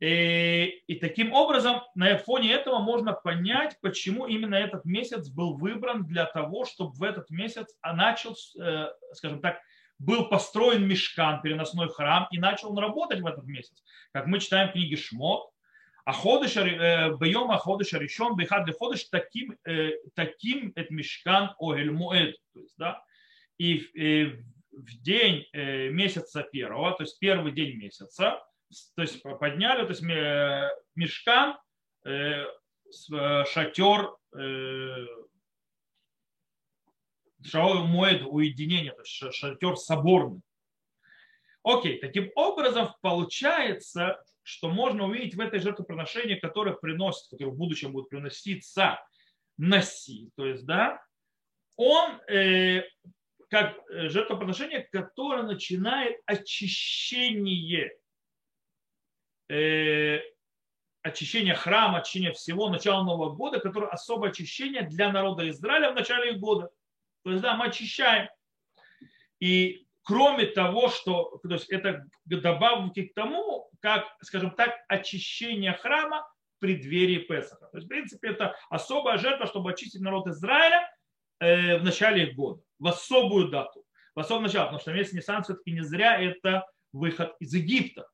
И, 0.00 0.82
и 0.88 0.96
таким 0.96 1.32
образом, 1.32 1.82
на 1.94 2.18
фоне 2.18 2.52
этого 2.52 2.80
можно 2.80 3.12
понять, 3.12 3.78
почему 3.80 4.26
именно 4.26 4.56
этот 4.56 4.84
месяц 4.84 5.28
был 5.28 5.56
выбран 5.56 6.04
для 6.04 6.26
того, 6.26 6.64
чтобы 6.64 6.94
в 6.94 7.02
этот 7.04 7.30
месяц 7.30 7.76
начал, 7.80 8.34
э, 8.60 8.88
скажем 9.12 9.40
так, 9.40 9.60
был 10.00 10.28
построен 10.28 10.88
мешкан, 10.88 11.42
переносной 11.42 11.88
храм, 11.88 12.26
и 12.32 12.38
начал 12.38 12.70
он 12.70 12.78
работать 12.78 13.20
в 13.20 13.26
этот 13.26 13.44
месяц. 13.44 13.84
Как 14.12 14.26
мы 14.26 14.40
читаем 14.40 14.70
в 14.70 14.72
книге 14.72 14.96
Шмот, 14.96 15.50
а 16.06 16.12
ходыш, 16.12 16.56
э, 16.56 17.14
бьем 17.20 17.48
ходыш 17.58 17.92
решен, 17.92 18.34
бихад 18.34 18.66
ли 18.66 18.72
ходыш, 18.72 19.04
таким, 19.04 19.56
э, 19.68 19.90
таким 20.14 20.72
это 20.74 20.92
мешкан 20.92 21.54
огель 21.58 21.92
муэд. 21.92 22.34
То 22.54 22.60
есть, 22.60 22.74
да, 22.78 23.02
и 23.58 23.86
э, 23.94 24.38
в 24.72 25.02
день 25.02 25.46
месяца 25.52 26.42
первого, 26.42 26.92
то 26.92 27.02
есть 27.02 27.18
первый 27.18 27.52
день 27.52 27.76
месяца, 27.76 28.42
то 28.94 29.02
есть 29.02 29.22
подняли, 29.22 29.82
то 29.82 29.90
есть 29.90 30.02
мешкан 30.94 31.58
э, 32.06 32.46
шатер 33.46 34.14
Шаол 37.44 37.84
моет 37.86 38.22
уединение, 38.22 38.92
то 38.92 39.02
есть 39.02 39.34
шатер 39.34 39.76
соборный. 39.76 40.40
Окей, 41.62 41.98
таким 41.98 42.30
образом 42.34 42.94
получается, 43.02 44.22
что 44.42 44.68
можно 44.68 45.04
увидеть 45.04 45.34
в 45.34 45.40
этой 45.40 45.60
жертвоприношении, 45.60 46.36
которое 46.36 46.74
приносит, 46.74 47.28
которое 47.30 47.50
в 47.50 47.56
будущем 47.56 47.92
будет 47.92 48.08
приноситься 48.08 48.98
носи, 49.58 50.30
то 50.36 50.46
есть, 50.46 50.64
да, 50.64 51.02
он 51.76 52.20
э, 52.28 52.82
как 53.50 53.76
жертвоприношение, 53.88 54.88
которое 54.92 55.42
начинает 55.42 56.20
очищение, 56.24 57.92
э, 59.48 60.20
очищение 61.02 61.54
храма, 61.54 61.98
очищение 61.98 62.32
всего 62.32 62.68
начала 62.68 63.02
Нового 63.02 63.34
года, 63.34 63.60
которое 63.60 63.90
особое 63.90 64.30
очищение 64.30 64.82
для 64.82 65.12
народа 65.12 65.48
Израиля 65.50 65.90
в 65.90 65.94
начале 65.94 66.34
года. 66.34 66.70
То 67.24 67.30
есть, 67.30 67.42
да, 67.42 67.56
мы 67.56 67.66
очищаем. 67.66 68.28
И 69.40 69.86
кроме 70.02 70.46
того, 70.46 70.88
что 70.88 71.40
то 71.42 71.54
есть 71.54 71.68
это 71.70 72.04
добавки 72.24 73.06
к 73.06 73.14
тому, 73.14 73.70
как, 73.80 74.04
скажем 74.22 74.50
так, 74.52 74.74
очищение 74.88 75.72
храма 75.72 76.26
в 76.56 76.60
преддверии 76.60 77.18
Песаха. 77.18 77.66
То 77.66 77.78
есть, 77.78 77.86
в 77.86 77.88
принципе, 77.88 78.30
это 78.30 78.56
особая 78.68 79.18
жертва, 79.18 79.46
чтобы 79.46 79.70
очистить 79.70 80.00
народ 80.00 80.26
Израиля 80.26 80.90
э, 81.38 81.78
в 81.78 81.84
начале 81.84 82.24
их 82.24 82.34
года, 82.34 82.62
в 82.78 82.86
особую 82.86 83.48
дату, 83.48 83.84
в 84.14 84.20
особое 84.20 84.44
начало, 84.44 84.64
потому 84.64 84.80
что 84.80 84.92
месяц 84.92 85.12
Ниссан 85.12 85.42
все-таки 85.42 85.72
не 85.72 85.82
зря 85.82 86.20
это 86.20 86.66
выход 86.92 87.34
из 87.40 87.54
Египта. 87.54 88.06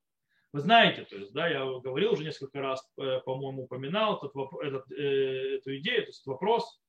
Вы 0.53 0.61
знаете, 0.61 1.05
то 1.05 1.17
есть, 1.17 1.33
да, 1.33 1.49
я 1.49 1.65
говорил 1.65 2.13
уже 2.13 2.25
несколько 2.25 2.61
раз, 2.61 2.87
э, 2.99 3.21
по-моему, 3.25 3.65
упоминал 3.65 4.17
этот, 4.17 4.33
этот, 4.63 4.91
э, 4.93 5.57
эту 5.57 5.77
идею, 5.79 6.05
этот 6.05 6.15
вопрос, 6.25 6.81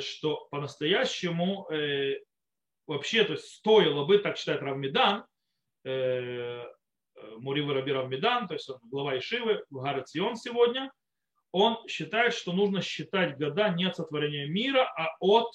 что 0.00 0.46
по-настоящему 0.50 1.68
э, 1.70 2.20
вообще 2.86 3.24
то 3.24 3.32
есть 3.32 3.46
стоило 3.46 4.04
бы, 4.04 4.18
так 4.18 4.36
считает 4.36 4.62
Равмедан, 4.62 5.24
э, 5.84 6.64
Муривы 7.38 7.74
Раби 7.74 7.92
Равмедан, 7.92 8.48
то 8.48 8.54
есть 8.54 8.68
он 8.68 8.78
глава 8.84 9.18
Ишивы 9.18 9.64
в 9.70 9.80
Гарацион 9.80 10.36
сегодня, 10.36 10.92
он 11.52 11.86
считает, 11.86 12.34
что 12.34 12.52
нужно 12.52 12.80
считать 12.80 13.38
года 13.38 13.68
не 13.70 13.84
от 13.84 13.96
сотворения 13.96 14.46
мира, 14.46 14.90
а 14.96 15.08
от 15.20 15.52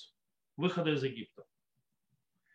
выхода 0.56 0.92
из 0.92 1.04
Египта. 1.04 1.44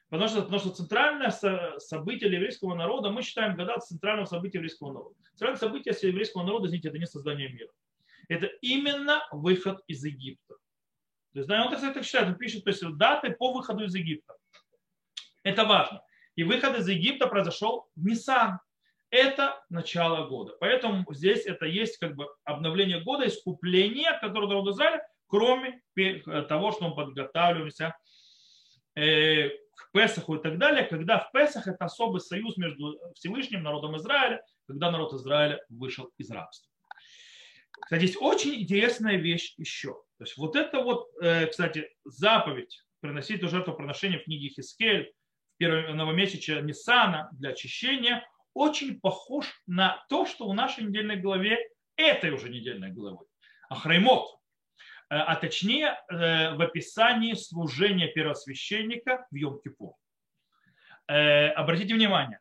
Потому 0.08 0.28
что, 0.28 0.42
потому 0.42 0.60
что 0.60 0.70
центральное 0.70 1.30
событие 1.78 2.30
еврейского 2.30 2.74
народа, 2.74 3.10
мы 3.10 3.22
считаем 3.22 3.56
года 3.56 3.74
от 3.74 3.84
центрального 3.84 4.26
события 4.26 4.58
еврейского 4.58 4.92
народа. 4.92 5.16
Центральное 5.30 5.58
событие 5.58 5.94
еврейского 6.02 6.44
народа, 6.44 6.66
извините, 6.66 6.88
это 6.88 6.98
не 6.98 7.06
создание 7.06 7.48
мира. 7.48 7.70
Это 8.28 8.46
именно 8.60 9.26
выход 9.32 9.82
из 9.86 10.04
Египта. 10.04 10.51
То 11.32 11.38
есть, 11.38 11.48
да, 11.48 11.64
он 11.64 11.70
так, 11.70 11.80
так 11.94 12.04
считает, 12.04 12.28
он 12.28 12.36
пишет, 12.36 12.64
то 12.64 12.70
есть 12.70 12.82
даты 12.96 13.30
по 13.30 13.52
выходу 13.52 13.84
из 13.84 13.94
Египта. 13.94 14.34
Это 15.42 15.64
важно. 15.64 16.02
И 16.36 16.44
выход 16.44 16.78
из 16.78 16.88
Египта 16.88 17.26
произошел 17.26 17.88
в 17.96 18.06
Нисан. 18.06 18.58
Это 19.10 19.62
начало 19.68 20.26
года. 20.26 20.54
Поэтому 20.60 21.04
здесь 21.12 21.44
это 21.44 21.66
есть 21.66 21.98
как 21.98 22.14
бы 22.14 22.28
обновление 22.44 23.00
года, 23.00 23.26
искупление, 23.26 24.18
которое 24.20 24.46
народ 24.46 24.68
Израиля, 24.68 25.06
кроме 25.26 25.82
того, 26.48 26.72
что 26.72 26.88
мы 26.88 26.94
подготавливаемся 26.94 27.94
э, 28.94 29.48
к 29.48 29.92
Песаху 29.92 30.36
и 30.36 30.42
так 30.42 30.58
далее, 30.58 30.84
когда 30.84 31.18
в 31.18 31.30
Песах 31.32 31.66
это 31.66 31.84
особый 31.84 32.20
союз 32.20 32.56
между 32.56 32.98
Всевышним 33.14 33.62
народом 33.62 33.96
Израиля, 33.96 34.42
когда 34.66 34.90
народ 34.90 35.12
Израиля 35.14 35.62
вышел 35.68 36.10
из 36.16 36.30
рабства. 36.30 36.70
Кстати, 37.82 38.02
есть 38.02 38.16
очень 38.20 38.54
интересная 38.62 39.16
вещь 39.16 39.54
еще. 39.58 40.02
То 40.22 40.26
есть 40.26 40.38
вот 40.38 40.54
это 40.54 40.78
вот, 40.78 41.10
э, 41.20 41.48
кстати, 41.48 41.90
заповедь 42.04 42.84
приносить 43.00 43.38
эту 43.38 43.48
жертвоприношение 43.48 44.20
в 44.20 44.24
книге 44.24 44.50
Хискель 44.50 45.12
в 45.54 45.58
первом 45.58 45.96
новомесяче 45.96 46.62
Ниссана 46.62 47.28
для 47.32 47.50
очищения 47.50 48.24
очень 48.54 49.00
похож 49.00 49.46
на 49.66 50.00
то, 50.08 50.24
что 50.24 50.48
в 50.48 50.54
нашей 50.54 50.84
недельной 50.84 51.16
главе, 51.16 51.58
этой 51.96 52.30
уже 52.30 52.50
недельной 52.50 52.92
главы, 52.92 53.26
Ахраймот, 53.68 54.28
э, 54.28 55.16
а 55.16 55.34
точнее 55.34 55.98
э, 56.08 56.54
в 56.54 56.62
описании 56.62 57.34
служения 57.34 58.06
первосвященника 58.06 59.26
в 59.28 59.34
Йом-Кипур. 59.34 59.94
Обратите 61.08 61.94
внимание, 61.94 62.38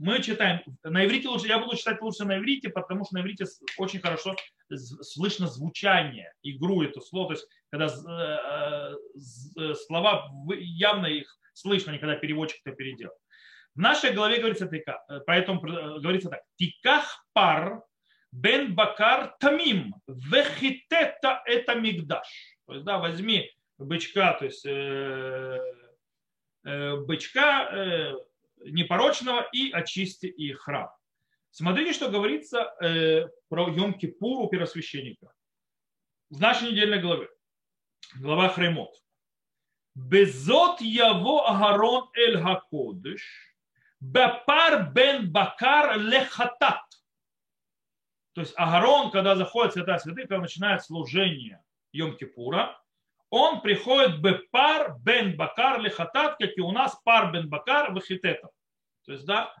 мы 0.00 0.22
читаем, 0.22 0.62
на 0.82 1.04
иврите 1.04 1.28
лучше, 1.28 1.46
я 1.46 1.58
буду 1.58 1.76
читать 1.76 2.00
лучше 2.00 2.24
на 2.24 2.38
иврите, 2.38 2.70
потому 2.70 3.04
что 3.04 3.16
на 3.16 3.20
иврите 3.20 3.44
очень 3.76 4.00
хорошо 4.00 4.34
слышно 5.02 5.46
звучание, 5.46 6.32
игру 6.42 6.82
это 6.82 7.00
слово, 7.02 7.28
то 7.28 7.32
есть 7.34 7.48
когда 7.70 7.86
э, 7.86 8.94
э, 9.58 9.74
слова 9.74 10.32
явно 10.56 11.06
их 11.06 11.38
слышно, 11.52 11.98
когда 11.98 12.16
переводчик 12.16 12.60
это 12.64 12.74
переделал. 12.74 13.14
В 13.74 13.78
нашей 13.78 14.12
голове 14.12 14.38
говорится 14.38 14.66
так, 14.66 15.04
э, 15.08 15.20
поэтому 15.26 15.60
говорится 15.60 16.30
так. 16.30 16.40
Тиках 16.56 17.26
пар 17.34 17.82
бен 18.32 18.74
бакар 18.74 19.36
тамим 19.38 19.94
вехитета 20.06 21.42
это 21.44 21.74
мигдаш. 21.74 22.56
То 22.66 22.72
есть, 22.72 22.86
да, 22.86 22.98
возьми 22.98 23.50
бычка, 23.76 24.32
то 24.32 24.46
есть 24.46 24.64
э, 24.64 25.58
э, 26.64 26.96
бычка, 26.96 27.68
э, 27.70 28.14
непорочного 28.64 29.48
и 29.52 29.70
очисти 29.70 30.26
их 30.26 30.60
храм. 30.60 30.90
Смотрите, 31.50 31.92
что 31.92 32.10
говорится 32.10 32.74
э, 32.80 33.26
про 33.48 33.68
Йом-Кипур 33.68 34.42
у 34.42 34.48
первосвященника. 34.48 35.32
В 36.30 36.40
нашей 36.40 36.70
недельной 36.70 37.00
главе. 37.00 37.28
Глава 38.16 38.48
Хремот. 38.48 38.94
Безот 39.94 40.80
яво 40.80 41.48
Агарон 41.48 42.08
эль 42.14 42.40
хакодыш, 42.40 43.22
бапар 43.98 44.92
бен 44.92 45.30
бакар 45.30 45.98
лехатат. 45.98 46.84
То 48.32 48.42
есть 48.42 48.54
Агарон, 48.56 49.10
когда 49.10 49.34
заходит 49.34 49.72
святая 49.72 49.98
святых, 49.98 50.28
когда 50.28 50.42
начинает 50.42 50.84
служение 50.84 51.62
Йом-Кипура, 51.92 52.76
он 53.30 53.60
приходит 53.60 54.20
бепар 54.20 54.96
бен 55.00 55.36
бакар 55.36 55.80
лихатат, 55.80 56.36
как 56.38 56.50
и 56.56 56.60
у 56.60 56.72
нас 56.72 57.00
пар 57.04 57.32
бен 57.32 57.48
бакар 57.48 57.92
вахитетов. 57.92 58.50
То 59.06 59.12
есть, 59.12 59.24
да, 59.24 59.54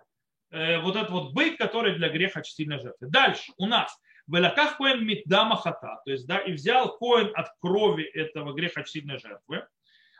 э, 0.50 0.78
вот 0.80 0.96
этот 0.96 1.10
вот 1.10 1.32
бык, 1.32 1.56
который 1.56 1.94
для 1.94 2.08
греха 2.08 2.40
очистительной 2.40 2.80
жертвы. 2.80 3.08
Дальше 3.08 3.52
у 3.56 3.66
нас 3.66 3.96
Велаках 4.26 4.76
коин 4.76 5.04
миддама 5.04 5.56
хата, 5.56 6.00
то 6.04 6.10
есть, 6.10 6.26
да, 6.26 6.38
и 6.38 6.52
взял 6.52 6.96
коин 6.98 7.32
от 7.34 7.48
крови 7.60 8.04
этого 8.04 8.52
греха 8.52 8.82
очистительной 8.82 9.18
жертвы. 9.18 9.66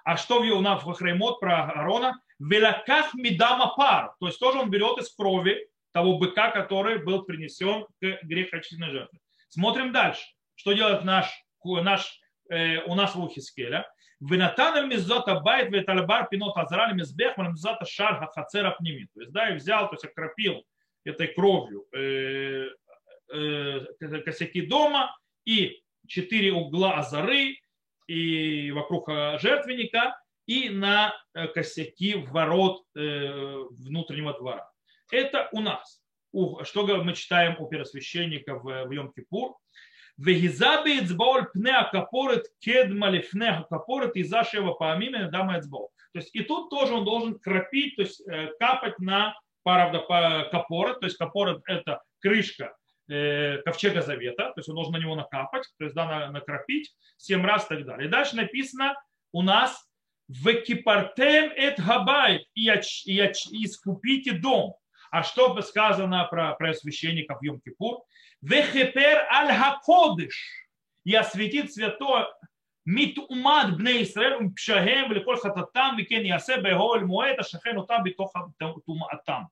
А 0.05 0.17
что 0.17 0.41
у 0.41 0.61
нас 0.61 0.83
в 0.83 0.93
Хреймот 0.93 1.41
про 1.41 1.65
Аарона? 1.65 2.21
Велаках 2.39 3.15
мидама 3.15 3.75
пар, 3.77 4.15
то 4.19 4.27
есть 4.27 4.41
тоже 4.41 4.59
он 4.59 4.71
берет 4.71 4.99
из 4.99 5.11
крови 5.15 5.69
того 5.93 6.19
быка, 6.19 6.51
который 6.51 7.05
был 7.05 7.23
принесен 7.23 7.87
к 8.01 8.23
грехочительной 8.23 8.91
жертве. 8.91 9.21
Смотрим 9.49 9.93
дальше. 9.93 10.25
Что 10.55 10.73
делает 10.73 11.05
наш, 11.05 11.27
наш 11.65 12.21
у 12.51 12.95
нас 12.95 13.15
в 13.15 13.23
Ухискеля. 13.23 13.87
Винатан 14.21 14.89
мизота 14.89 15.41
байт 15.41 15.71
ветальбар 15.71 16.29
пинот 16.29 16.57
азрали 16.57 16.95
мизбех 16.95 17.39
мизота 17.39 17.87
шар 17.87 18.29
хацера 18.35 18.73
пними. 18.73 19.09
То 19.15 19.21
есть, 19.21 19.33
да, 19.33 19.51
и 19.51 19.57
взял, 19.57 19.89
то 19.89 19.95
есть 19.95 20.05
окропил 20.05 20.63
этой 21.05 21.29
кровью 21.29 21.87
э, 21.95 22.67
э, 23.33 23.81
косяки 24.25 24.63
дома 24.63 25.17
и 25.47 25.81
четыре 26.07 26.53
угла 26.53 26.99
азары 26.99 27.57
и 28.09 28.71
вокруг 28.73 29.09
жертвенника 29.09 30.21
и 30.47 30.69
на 30.69 31.15
косяки 31.55 32.15
ворот 32.15 32.83
внутреннего 32.95 34.37
двора. 34.37 34.69
Это 35.13 35.49
у 35.53 35.61
нас. 35.61 36.03
Что 36.65 36.87
мы 36.87 37.15
читаем 37.15 37.57
у 37.61 37.69
первосвященника 37.69 38.57
в 38.57 38.91
Йом-Кипур? 38.91 39.55
Вегизаби 40.21 41.01
эцбаоль 41.01 41.47
пне 41.51 41.73
акапорет 41.73 42.45
кедма 42.61 43.09
лифне 43.09 43.51
акапорет 43.51 44.17
и 44.17 44.23
зашева 44.23 44.73
паамиме 44.75 45.31
дама 45.31 45.59
эцбаол. 45.59 45.91
То 46.13 46.19
есть 46.19 46.35
и 46.35 46.43
тут 46.43 46.69
тоже 46.69 46.93
он 46.93 47.05
должен 47.05 47.39
кропить, 47.39 47.97
то 47.97 48.03
есть 48.03 48.21
э, 48.29 48.49
капать 48.59 48.99
на 48.99 49.35
правда, 49.63 50.01
капорет, 50.51 51.01
то 51.01 51.07
есть 51.07 51.17
капорет 51.17 51.63
это 51.67 52.03
крышка 52.21 52.77
э, 53.09 53.63
ковчега 53.65 54.03
завета, 54.03 54.53
то 54.53 54.59
есть 54.59 54.69
он 54.69 54.75
должен 54.75 54.93
на 54.93 54.99
него 54.99 55.15
накапать, 55.15 55.67
то 55.79 55.85
есть 55.85 55.97
да, 55.97 56.31
накропить 56.31 56.95
семь 57.17 57.47
раз 57.47 57.65
и 57.65 57.69
так 57.69 57.87
далее. 57.87 58.09
И 58.09 58.11
дальше 58.11 58.37
написано 58.37 58.95
у 59.33 59.41
нас 59.41 59.89
וכפרתם 60.29 61.51
את 61.57 61.81
הבית 61.81 62.43
и 62.55 62.69
искупите 62.69 64.33
дом. 64.33 64.75
А 65.11 65.23
что 65.23 65.61
сказано 65.63 66.27
про, 66.31 66.55
про 66.55 66.73
священников 66.73 67.43
Йом-Кипур? 67.43 67.99
וכפר 68.43 69.27
על 69.31 69.55
הקודש. 69.55 70.67
И 71.05 71.15
осветит 71.15 71.73
святое 71.73 72.27
מטומאות 72.85 73.77
בני 73.77 74.03
ישראל, 74.03 74.51
ומפשעיהם, 74.53 75.13
לכל 75.13 75.39
חטאתם, 75.39 75.97
וכן 75.97 76.25
יעשה, 76.25 76.61
לאוהל 76.61 77.05
מועד, 77.05 77.43
השוכן 77.43 77.85
איתם, 77.87 78.03
בתוך 78.03 78.53
טומאתם. 79.27 79.49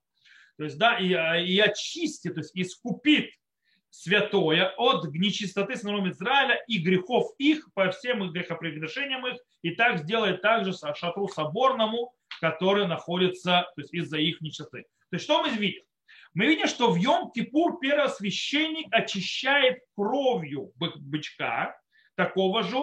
То 0.57 0.64
есть, 0.64 0.79
да, 0.79 0.98
и, 0.98 1.09
и 1.46 1.61
очистит, 1.61 2.35
то 2.35 2.40
есть 2.40 2.51
искупит 2.55 3.31
святое 3.90 4.74
от 4.77 5.05
нечистоты 5.12 5.77
сыновьев 5.77 6.14
Израиля 6.14 6.62
и 6.66 6.79
грехов 6.79 7.33
их, 7.38 7.72
по 7.74 7.90
всем 7.90 8.24
их 8.24 8.33
грехопрегрешениям 8.33 9.27
их, 9.27 9.38
и 9.62 9.70
так 9.70 9.98
сделает 9.98 10.42
также 10.42 10.72
шатру 10.72 11.29
соборному, 11.29 12.12
который 12.40 12.87
находится 12.87 13.70
то 13.74 13.81
есть, 13.81 13.92
из-за 13.92 14.18
их 14.18 14.40
нечистоты. 14.40 14.83
То 15.11 15.14
есть 15.16 15.24
что 15.24 15.42
мы 15.42 15.51
видим? 15.51 15.83
Мы 16.34 16.46
видим, 16.46 16.66
что 16.66 16.90
в 16.90 16.96
Йом-Кипур 16.96 17.78
первосвященник 17.80 18.86
очищает 18.90 19.80
кровью 19.96 20.72
бычка, 20.76 21.74
такого 22.14 22.62
же, 22.62 22.78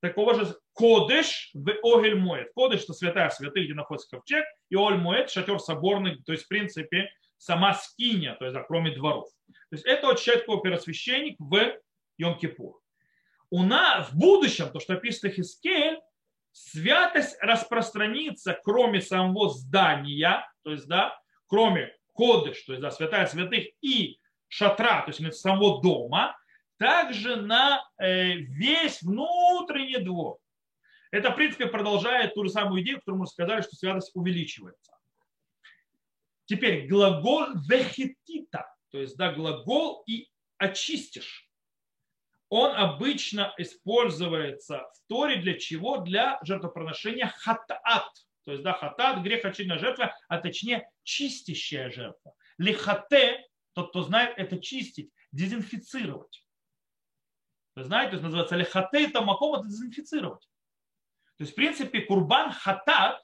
такого 0.00 0.34
же 0.34 0.56
кодыш 0.72 1.50
в 1.54 1.70
Огель 1.82 2.16
Моет. 2.16 2.52
Кодыш– 2.54 2.82
это 2.84 2.92
святая 2.92 3.30
святых, 3.30 3.64
где 3.64 3.74
находится 3.74 4.08
ковчег, 4.10 4.44
и 4.68 4.76
Оль 4.76 4.98
Моет– 4.98 5.30
шатер 5.30 5.58
соборный, 5.58 6.22
то 6.24 6.32
есть, 6.32 6.44
в 6.44 6.48
принципе, 6.48 7.10
сама 7.38 7.74
скиния, 7.74 8.34
то 8.34 8.44
есть, 8.44 8.54
да, 8.54 8.62
кроме 8.62 8.94
дворов. 8.94 9.28
То 9.46 9.76
есть, 9.76 9.86
это 9.86 10.10
очищает 10.10 10.44
кого 10.46 10.58
первосвященник 10.58 11.36
в 11.38 11.76
Йом-Кипур. 12.20 12.74
У 13.50 13.62
нас 13.62 14.10
в 14.10 14.18
будущем, 14.18 14.70
то, 14.70 14.80
что 14.80 14.94
описано 14.94 15.32
Хискель, 15.32 16.00
святость 16.52 17.36
распространится, 17.40 18.58
кроме 18.62 19.00
самого 19.00 19.48
здания, 19.50 20.46
то 20.62 20.70
есть, 20.70 20.86
да, 20.86 21.18
кроме 21.46 21.94
кодыш, 22.14 22.62
то 22.62 22.72
есть, 22.72 22.82
да, 22.82 22.90
святая 22.90 23.26
святых 23.26 23.66
и 23.82 24.18
шатра, 24.48 25.02
то 25.02 25.10
есть, 25.12 25.36
самого 25.36 25.82
дома, 25.82 26.36
также 26.78 27.36
на 27.36 27.84
э, 27.98 28.34
весь 28.34 29.02
внутренний 29.02 29.98
двор. 29.98 30.38
Это, 31.10 31.30
в 31.30 31.36
принципе, 31.36 31.66
продолжает 31.66 32.34
ту 32.34 32.44
же 32.44 32.50
самую 32.50 32.82
идею, 32.82 32.98
которую 32.98 33.20
мы 33.20 33.26
сказали, 33.26 33.62
что 33.62 33.76
святость 33.76 34.10
увеличивается. 34.14 34.92
Теперь 36.46 36.86
глагол 36.86 37.54
вехетита, 37.68 38.66
то 38.90 38.98
есть 38.98 39.16
да, 39.16 39.32
глагол 39.32 40.02
и 40.06 40.28
очистишь. 40.58 41.48
Он 42.48 42.74
обычно 42.76 43.54
используется 43.58 44.88
в 44.94 45.08
Торе 45.08 45.36
для 45.36 45.58
чего? 45.58 45.98
Для 45.98 46.38
жертвоприношения 46.42 47.32
хатаат. 47.38 48.10
То 48.44 48.52
есть, 48.52 48.62
да, 48.62 48.74
хатат, 48.74 49.22
грех 49.22 49.44
очищенная 49.44 49.78
жертва, 49.78 50.14
а 50.28 50.38
точнее 50.38 50.88
чистящая 51.02 51.90
жертва. 51.90 52.34
Лихате, 52.58 53.46
тот, 53.72 53.90
кто 53.90 54.02
знает, 54.02 54.34
это 54.36 54.58
чистить, 54.58 55.10
дезинфицировать. 55.32 56.46
Вы 57.74 57.84
знаете, 57.84 58.10
то 58.10 58.16
есть 58.16 58.24
называется 58.24 58.56
лихате, 58.56 59.06
это 59.06 59.22
маком, 59.22 59.54
это 59.54 59.66
дезинфицировать. 59.66 60.48
То 61.36 61.42
есть, 61.42 61.52
в 61.52 61.56
принципе, 61.56 62.02
курбан 62.02 62.52
хатат, 62.52 63.20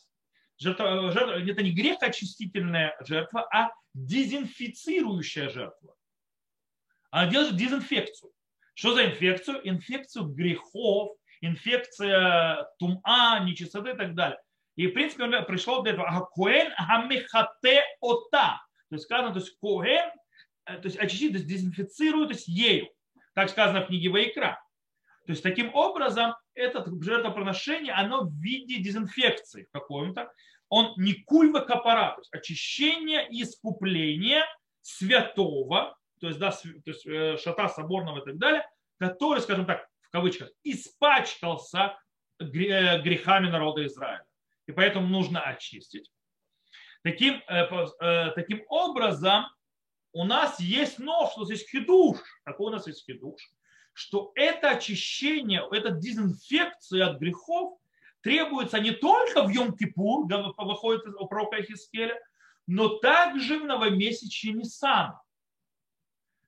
жертва, 0.58 1.12
жертва, 1.12 1.32
это 1.32 1.62
не 1.62 1.72
грех 1.72 2.02
очистительная 2.02 2.96
жертва, 3.00 3.46
а 3.52 3.70
дезинфицирующая 3.94 5.50
жертва. 5.50 5.94
Она 7.10 7.30
делает 7.30 7.56
дезинфекцию. 7.56 8.32
Что 8.74 8.94
за 8.94 9.06
инфекцию? 9.06 9.68
Инфекцию 9.68 10.26
грехов, 10.26 11.16
инфекция 11.40 12.66
тума, 12.78 13.40
нечистоты 13.44 13.90
и 13.90 13.96
так 13.96 14.14
далее. 14.14 14.40
И, 14.80 14.86
в 14.86 14.94
принципе, 14.94 15.24
он 15.24 15.44
пришел 15.44 15.82
для 15.82 15.92
этого. 15.92 16.30
Коэн 16.34 16.72
хамихате 16.74 17.84
ота. 18.00 18.62
То 18.88 18.94
есть 18.94 19.04
сказано, 19.04 19.34
то 19.34 19.40
есть 19.40 19.54
коэн, 19.60 20.10
э, 20.64 20.78
то 20.78 20.86
есть 20.86 20.96
очистить, 20.96 21.32
то 21.32 21.36
есть 21.36 21.46
дезинфицирует, 21.46 22.28
то 22.28 22.34
есть 22.34 22.48
ею. 22.48 22.88
Так 23.34 23.50
сказано 23.50 23.82
в 23.82 23.88
книге 23.88 24.08
Вайкра. 24.08 24.58
То 25.26 25.32
есть 25.32 25.42
таким 25.42 25.74
образом 25.74 26.34
это 26.54 26.82
жертвоприношение, 27.02 27.92
оно 27.92 28.22
в 28.22 28.32
виде 28.40 28.78
дезинфекции 28.78 29.68
какой-то. 29.70 30.32
Он 30.70 30.94
не 30.96 31.12
кульва 31.12 31.60
капара, 31.60 32.14
то 32.14 32.22
есть 32.22 32.32
очищение 32.32 33.28
и 33.28 33.42
искупление 33.42 34.46
святого, 34.80 35.94
то 36.22 36.28
есть, 36.28 36.38
да, 36.38 36.52
то 36.52 36.68
есть 36.86 37.06
э, 37.06 37.36
шата 37.36 37.68
соборного 37.68 38.22
и 38.22 38.24
так 38.24 38.38
далее, 38.38 38.66
который, 38.98 39.42
скажем 39.42 39.66
так, 39.66 39.86
в 40.00 40.10
кавычках, 40.10 40.48
испачкался 40.64 41.98
э, 42.38 42.44
грехами 42.44 43.50
народа 43.50 43.84
Израиля. 43.84 44.24
И 44.70 44.72
поэтому 44.72 45.08
нужно 45.08 45.40
очистить. 45.42 46.10
Таким, 47.02 47.42
э, 47.48 48.30
таким 48.34 48.62
образом, 48.68 49.46
у 50.12 50.24
нас 50.24 50.60
есть 50.60 50.98
нож, 50.98 51.36
нас 51.36 51.50
есть 51.50 51.70
хидуш. 51.70 52.18
Какой 52.44 52.68
у 52.68 52.70
нас 52.70 52.86
есть 52.86 53.04
хидуш? 53.04 53.40
что 53.92 54.32
это 54.34 54.70
очищение, 54.70 55.62
эта 55.70 55.90
дезинфекция 55.90 57.08
от 57.08 57.18
грехов 57.18 57.78
требуется 58.22 58.80
не 58.80 58.92
только 58.92 59.44
в 59.44 59.50
Йом-Кипур, 59.50 60.26
выходит 60.56 61.06
у 61.18 61.26
пророка 61.26 61.62
Хискеля, 61.62 62.18
но 62.66 62.88
также 62.98 63.58
в 63.58 63.64
новомесячье 63.66 64.52
Ниссана. 64.52 65.20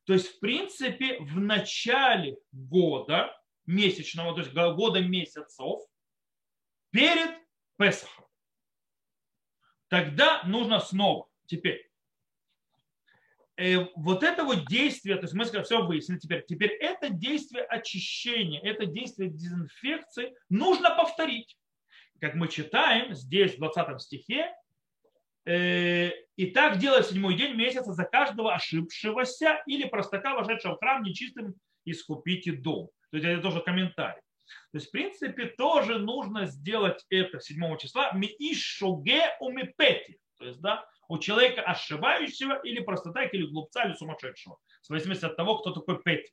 То 0.04 0.14
есть, 0.14 0.28
в 0.28 0.40
принципе, 0.40 1.18
в 1.20 1.38
начале 1.40 2.38
года 2.52 3.38
месячного, 3.66 4.34
то 4.34 4.40
есть 4.40 4.52
года 4.52 5.00
месяцев, 5.00 5.80
перед 6.90 7.41
Песахом. 7.82 8.24
Тогда 9.88 10.42
нужно 10.44 10.80
снова. 10.80 11.28
Теперь, 11.46 11.92
Э, 13.56 13.86
вот 13.96 14.22
это 14.22 14.44
вот 14.44 14.66
действие, 14.66 15.16
то 15.16 15.22
есть 15.22 15.34
мы 15.34 15.44
все 15.44 15.84
выяснили 15.84 16.18
теперь, 16.18 16.44
теперь 16.46 16.70
это 16.70 17.10
действие 17.10 17.64
очищения, 17.64 18.60
это 18.60 18.86
действие 18.86 19.30
дезинфекции 19.30 20.34
нужно 20.48 20.90
повторить. 20.96 21.58
Как 22.20 22.34
мы 22.34 22.48
читаем 22.48 23.14
здесь 23.14 23.54
в 23.54 23.58
20 23.58 24.00
стихе, 24.00 24.54
э, 25.44 26.10
и 26.36 26.46
так 26.46 26.78
делать 26.78 27.06
седьмой 27.06 27.36
день 27.36 27.54
месяца 27.54 27.92
за 27.92 28.04
каждого 28.04 28.54
ошибшегося 28.54 29.62
или 29.66 29.86
простака, 29.86 30.34
вошедшего 30.34 30.76
в 30.76 30.78
храм 30.78 31.02
нечистым, 31.02 31.54
искупите 31.84 32.52
дом. 32.52 32.88
То 33.10 33.18
есть 33.18 33.28
это 33.28 33.42
тоже 33.42 33.60
комментарий. 33.60 34.22
То 34.72 34.78
есть, 34.78 34.88
в 34.88 34.90
принципе, 34.90 35.46
тоже 35.46 35.98
нужно 35.98 36.46
сделать 36.46 37.04
это 37.10 37.40
7 37.40 37.76
числа. 37.78 38.12
Ми 38.12 38.28
ишуге 38.38 39.22
умипети. 39.40 40.18
То 40.38 40.46
есть, 40.46 40.60
да, 40.60 40.84
у 41.08 41.18
человека 41.18 41.62
ошибающего 41.62 42.60
или 42.62 42.80
просто 42.80 43.10
или 43.32 43.46
глупца, 43.46 43.84
или 43.84 43.94
сумасшедшего. 43.94 44.58
В 44.82 44.86
зависимости 44.86 45.24
от 45.24 45.36
того, 45.36 45.58
кто 45.58 45.72
такой 45.72 46.02
Петь. 46.02 46.32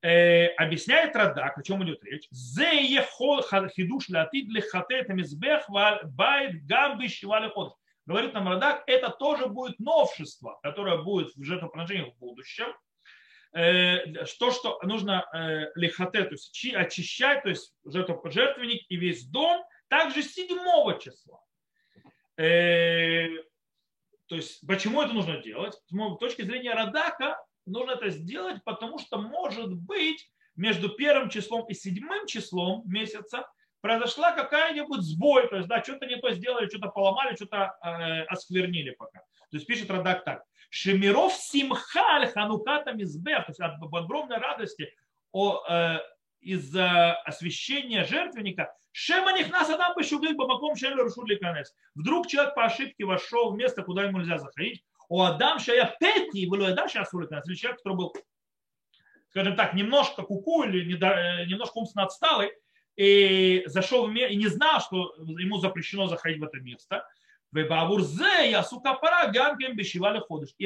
Э, 0.00 0.46
объясняет 0.54 1.16
Радак, 1.16 1.58
о 1.58 1.62
чем 1.62 1.82
идет 1.84 2.04
речь. 2.04 2.28
Зе 2.30 2.84
ехол 2.84 3.42
хидуш 3.42 4.08
латид 4.08 4.48
лихатет 4.48 5.08
мизбех 5.08 5.68
байт 5.68 6.64
гамби 6.64 7.08
шивали 7.08 7.48
ход. 7.48 7.74
Говорит 8.06 8.32
нам 8.32 8.48
Радак, 8.48 8.84
это 8.86 9.10
тоже 9.10 9.48
будет 9.48 9.80
новшество, 9.80 10.60
которое 10.62 11.02
будет 11.02 11.34
в 11.34 11.42
жертвоприношении 11.42 12.10
в 12.10 12.18
будущем. 12.18 12.68
Э, 13.52 14.04
то, 14.38 14.50
что 14.50 14.78
нужно 14.82 15.24
э, 15.32 15.70
лихате, 15.74 16.24
то 16.24 16.32
есть 16.32 16.66
очищать, 16.74 17.42
то 17.42 17.48
есть 17.48 17.74
жертвенник 17.84 18.84
и 18.88 18.96
весь 18.96 19.24
дом, 19.26 19.64
также 19.88 20.22
7 20.22 20.98
числа. 20.98 21.40
Э, 22.36 23.28
то 24.26 24.36
есть, 24.36 24.66
почему 24.66 25.02
это 25.02 25.14
нужно 25.14 25.38
делать? 25.38 25.74
С 25.74 26.18
точки 26.18 26.42
зрения 26.42 26.74
Радака, 26.74 27.42
нужно 27.64 27.92
это 27.92 28.10
сделать, 28.10 28.62
потому 28.64 28.98
что, 28.98 29.18
может 29.18 29.72
быть, 29.72 30.30
между 30.54 30.90
первым 30.90 31.30
числом 31.30 31.66
и 31.68 31.74
седьмым 31.74 32.26
числом 32.26 32.82
месяца 32.86 33.46
произошла 33.80 34.32
какая-нибудь 34.32 35.02
сбой, 35.02 35.48
то 35.48 35.56
есть, 35.56 35.68
да, 35.68 35.82
что-то 35.82 36.06
не 36.06 36.16
то 36.16 36.30
сделали, 36.30 36.68
что-то 36.68 36.88
поломали, 36.88 37.34
что-то 37.34 37.76
э, 37.82 38.22
осквернили 38.24 38.90
пока. 38.90 39.20
То 39.50 39.56
есть 39.56 39.66
пишет 39.66 39.90
Радак 39.90 40.24
так. 40.24 40.42
Шемиров 40.70 41.32
симхаль 41.32 42.28
хануката 42.28 42.92
мизбех, 42.92 43.46
то 43.46 43.50
есть 43.50 43.60
от 43.60 43.82
огромной 43.82 44.38
радости 44.38 44.92
о, 45.32 45.64
э, 45.68 46.00
из-за 46.40 47.14
освящения 47.22 48.04
жертвенника, 48.04 48.72
Шема 49.00 49.30
нас 49.50 49.70
адам 49.70 49.94
бешугик 49.96 50.36
бамаком 50.36 50.74
шелю 50.74 51.04
рушули 51.04 51.36
канес. 51.36 51.72
Вдруг 51.94 52.26
человек 52.26 52.56
по 52.56 52.64
ошибке 52.64 53.04
вошел 53.04 53.52
в 53.52 53.56
место, 53.56 53.82
куда 53.82 54.02
ему 54.02 54.18
нельзя 54.18 54.38
заходить. 54.38 54.82
У 55.08 55.22
Адам 55.22 55.60
шая 55.60 55.94
пети, 56.00 56.48
был 56.48 56.64
Адам 56.66 56.88
шая 56.88 57.04
сули 57.04 57.26
канес. 57.26 57.46
Или 57.46 57.54
человек, 57.54 57.78
который 57.78 57.96
был, 57.96 58.16
скажем 59.30 59.54
так, 59.54 59.74
немножко 59.74 60.22
куку 60.22 60.64
или 60.64 60.96
э, 60.96 61.46
немножко 61.46 61.78
умственно 61.78 62.06
отсталый, 62.06 62.50
и 62.98 63.62
зашел 63.66 64.06
в 64.08 64.12
место, 64.12 64.32
и 64.32 64.36
не 64.36 64.48
знал, 64.48 64.80
что 64.80 65.14
ему 65.18 65.58
запрещено 65.58 66.08
заходить 66.08 66.40
в 66.40 66.44
это 66.44 66.58
место. 66.58 67.06
И 67.54 67.60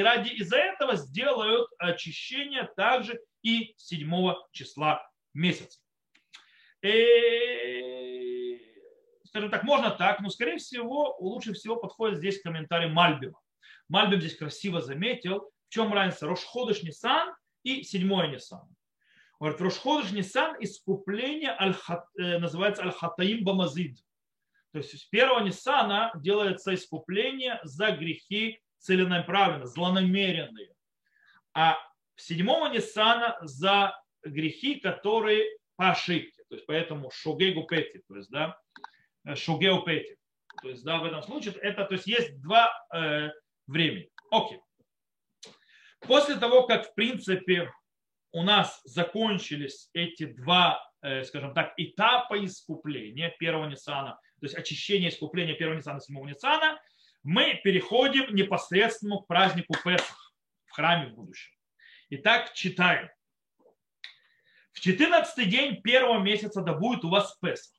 ради 0.00 0.28
из-за 0.30 0.56
этого 0.56 0.96
сделают 0.96 1.70
очищение 1.78 2.64
также 2.74 3.20
и 3.42 3.74
7 3.76 4.34
числа 4.50 5.06
месяца. 5.34 5.78
И, 6.82 8.58
скажем 9.26 9.50
так, 9.50 9.62
можно 9.62 9.90
так, 9.90 10.20
но, 10.20 10.30
скорее 10.30 10.56
всего, 10.56 11.14
лучше 11.20 11.52
всего 11.52 11.76
подходит 11.76 12.16
здесь 12.18 12.40
комментарий 12.40 12.88
Мальбима. 12.88 13.38
Мальбим 13.88 14.20
здесь 14.20 14.36
красиво 14.36 14.80
заметил, 14.80 15.50
в 15.68 15.72
чем 15.72 15.92
разница 15.92 16.26
Рошходыш 16.26 16.82
Нисан 16.82 17.34
и 17.62 17.82
седьмое 17.82 18.28
Нисан. 18.28 18.74
Говорит, 19.42 19.60
Рошходыш 19.60 20.12
Нисан 20.12 20.54
искупление 20.60 21.56
э, 21.58 22.38
называется 22.38 22.84
Аль-Хатаим 22.84 23.42
Бамазид. 23.42 23.98
То 24.70 24.78
есть 24.78 24.96
с 24.96 25.04
первого 25.06 25.40
Ниссана 25.40 26.12
делается 26.14 26.72
искупление 26.72 27.58
за 27.64 27.90
грехи 27.90 28.62
целенаправленно, 28.78 29.66
злонамеренные. 29.66 30.72
А 31.54 31.76
седьмого 32.14 32.68
Ниссана 32.68 33.36
за 33.42 34.00
грехи, 34.22 34.76
которые 34.76 35.44
по 35.74 35.90
ошибке. 35.90 36.44
То 36.48 36.54
есть 36.54 36.66
поэтому 36.66 37.10
шогегу 37.10 37.64
пети, 37.64 38.00
то 38.06 38.14
есть, 38.14 38.30
да, 38.30 38.56
шогеу 39.34 39.82
пети. 39.82 40.18
То 40.62 40.68
есть, 40.68 40.84
да, 40.84 40.98
в 40.98 41.04
этом 41.04 41.20
случае 41.20 41.54
это, 41.54 41.84
то 41.84 41.94
есть 41.94 42.06
есть 42.06 42.40
два 42.40 42.72
э, 42.94 43.30
времени. 43.66 44.08
Окей. 44.30 44.60
После 45.98 46.36
того, 46.36 46.64
как, 46.68 46.86
в 46.86 46.94
принципе, 46.94 47.72
у 48.32 48.42
нас 48.42 48.80
закончились 48.84 49.90
эти 49.92 50.24
два, 50.24 50.82
э, 51.02 51.22
скажем 51.24 51.54
так, 51.54 51.74
этапа 51.76 52.42
искупления 52.44 53.30
первого 53.38 53.68
Ниссана, 53.68 54.18
то 54.40 54.46
есть 54.46 54.56
очищение 54.56 55.10
искупления 55.10 55.54
первого 55.54 55.76
Ниссана, 55.76 56.00
седьмого 56.00 56.26
Ниссана, 56.26 56.80
мы 57.22 57.60
переходим 57.62 58.34
непосредственно 58.34 59.18
к 59.18 59.26
празднику 59.26 59.74
Песах 59.84 60.32
в 60.64 60.72
храме 60.72 61.12
в 61.12 61.14
будущем. 61.14 61.52
Итак, 62.10 62.52
читаем. 62.54 63.10
В 64.72 64.80
14 64.80 65.48
день 65.48 65.82
первого 65.82 66.18
месяца 66.18 66.62
да 66.62 66.72
будет 66.72 67.04
у 67.04 67.10
вас 67.10 67.36
Песах. 67.40 67.78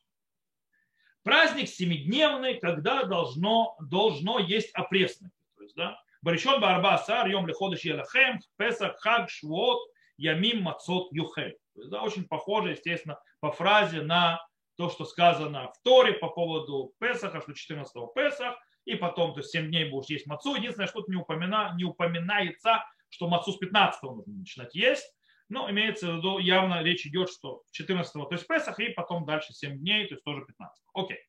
Праздник 1.23 1.69
семидневный, 1.69 2.59
когда 2.59 3.03
должно, 3.03 3.75
должно 3.79 4.39
есть 4.39 4.71
опресники. 4.73 5.33
То 5.55 5.63
есть, 5.63 5.75
да, 5.75 5.99
Баришон 6.21 6.61
Барба 6.61 7.03
Йом 7.27 7.47
Леходыш 7.47 7.81
Елахем, 7.81 8.39
Песах, 8.57 8.99
Хаг, 8.99 9.29
Швот, 9.29 9.81
Ямим, 10.23 10.63
Мацот, 10.63 11.11
Юхель. 11.11 11.57
Да, 11.75 12.01
очень 12.01 12.25
похоже, 12.25 12.71
естественно, 12.71 13.19
по 13.41 13.51
фразе 13.51 14.01
на 14.01 14.45
то, 14.77 14.89
что 14.89 15.05
сказано 15.05 15.67
в 15.67 15.81
Торе 15.83 16.13
по 16.13 16.29
поводу 16.29 16.93
Песаха, 16.99 17.41
что 17.41 17.51
14-го 17.51 18.07
Песах, 18.07 18.55
и 18.85 18.95
потом, 18.95 19.33
то 19.33 19.41
есть 19.41 19.51
7 19.51 19.67
дней 19.67 19.89
будешь 19.89 20.09
есть 20.09 20.25
мацу. 20.25 20.55
Единственное, 20.55 20.87
что 20.87 21.01
тут 21.01 21.09
не, 21.09 21.15
упомина, 21.15 21.73
не 21.75 21.83
упоминается, 21.83 22.83
что 23.09 23.27
мацу 23.27 23.51
с 23.51 23.61
15-го 23.61 24.15
нужно 24.15 24.33
начинать 24.33 24.73
есть. 24.75 25.13
Но 25.49 25.69
имеется 25.69 26.11
в 26.11 26.17
виду, 26.17 26.37
явно 26.39 26.81
речь 26.81 27.05
идет, 27.05 27.29
что 27.29 27.63
14-го, 27.77 28.25
то 28.25 28.35
есть 28.35 28.47
Песах, 28.47 28.79
и 28.79 28.89
потом 28.89 29.25
дальше 29.25 29.53
7 29.53 29.77
дней, 29.77 30.07
то 30.07 30.15
есть 30.15 30.23
тоже 30.23 30.45
15 30.45 30.83
Окей. 30.93 31.19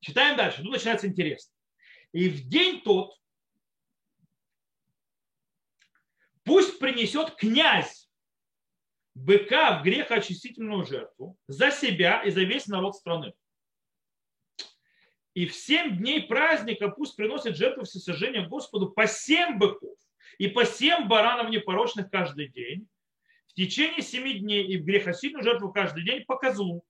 Читаем 0.00 0.36
дальше. 0.36 0.62
Тут 0.62 0.72
начинается 0.72 1.06
интересно. 1.06 1.52
И 2.12 2.28
в 2.28 2.48
день 2.48 2.80
тот, 2.80 3.19
Пусть 6.50 6.80
принесет 6.80 7.36
князь 7.36 8.10
быка 9.14 9.78
в 9.78 9.84
грехоочистительную 9.84 10.84
жертву 10.84 11.38
за 11.46 11.70
себя 11.70 12.24
и 12.24 12.32
за 12.32 12.42
весь 12.42 12.66
народ 12.66 12.96
страны. 12.96 13.34
И 15.34 15.46
в 15.46 15.54
семь 15.54 15.96
дней 15.96 16.20
праздника 16.20 16.88
пусть 16.88 17.14
приносит 17.14 17.54
жертву 17.54 17.84
всесожжения 17.84 18.48
Господу 18.48 18.90
по 18.90 19.06
семь 19.06 19.58
быков 19.58 19.96
и 20.38 20.48
по 20.48 20.64
семь 20.64 21.06
баранов 21.06 21.50
непорочных 21.50 22.10
каждый 22.10 22.48
день, 22.48 22.88
в 23.46 23.52
течение 23.54 24.02
семи 24.02 24.40
дней 24.40 24.66
и 24.66 24.76
в 24.76 24.84
грехосильную 24.84 25.44
жертву 25.44 25.72
каждый 25.72 26.04
день 26.04 26.24
по 26.24 26.36
козлу. 26.36 26.84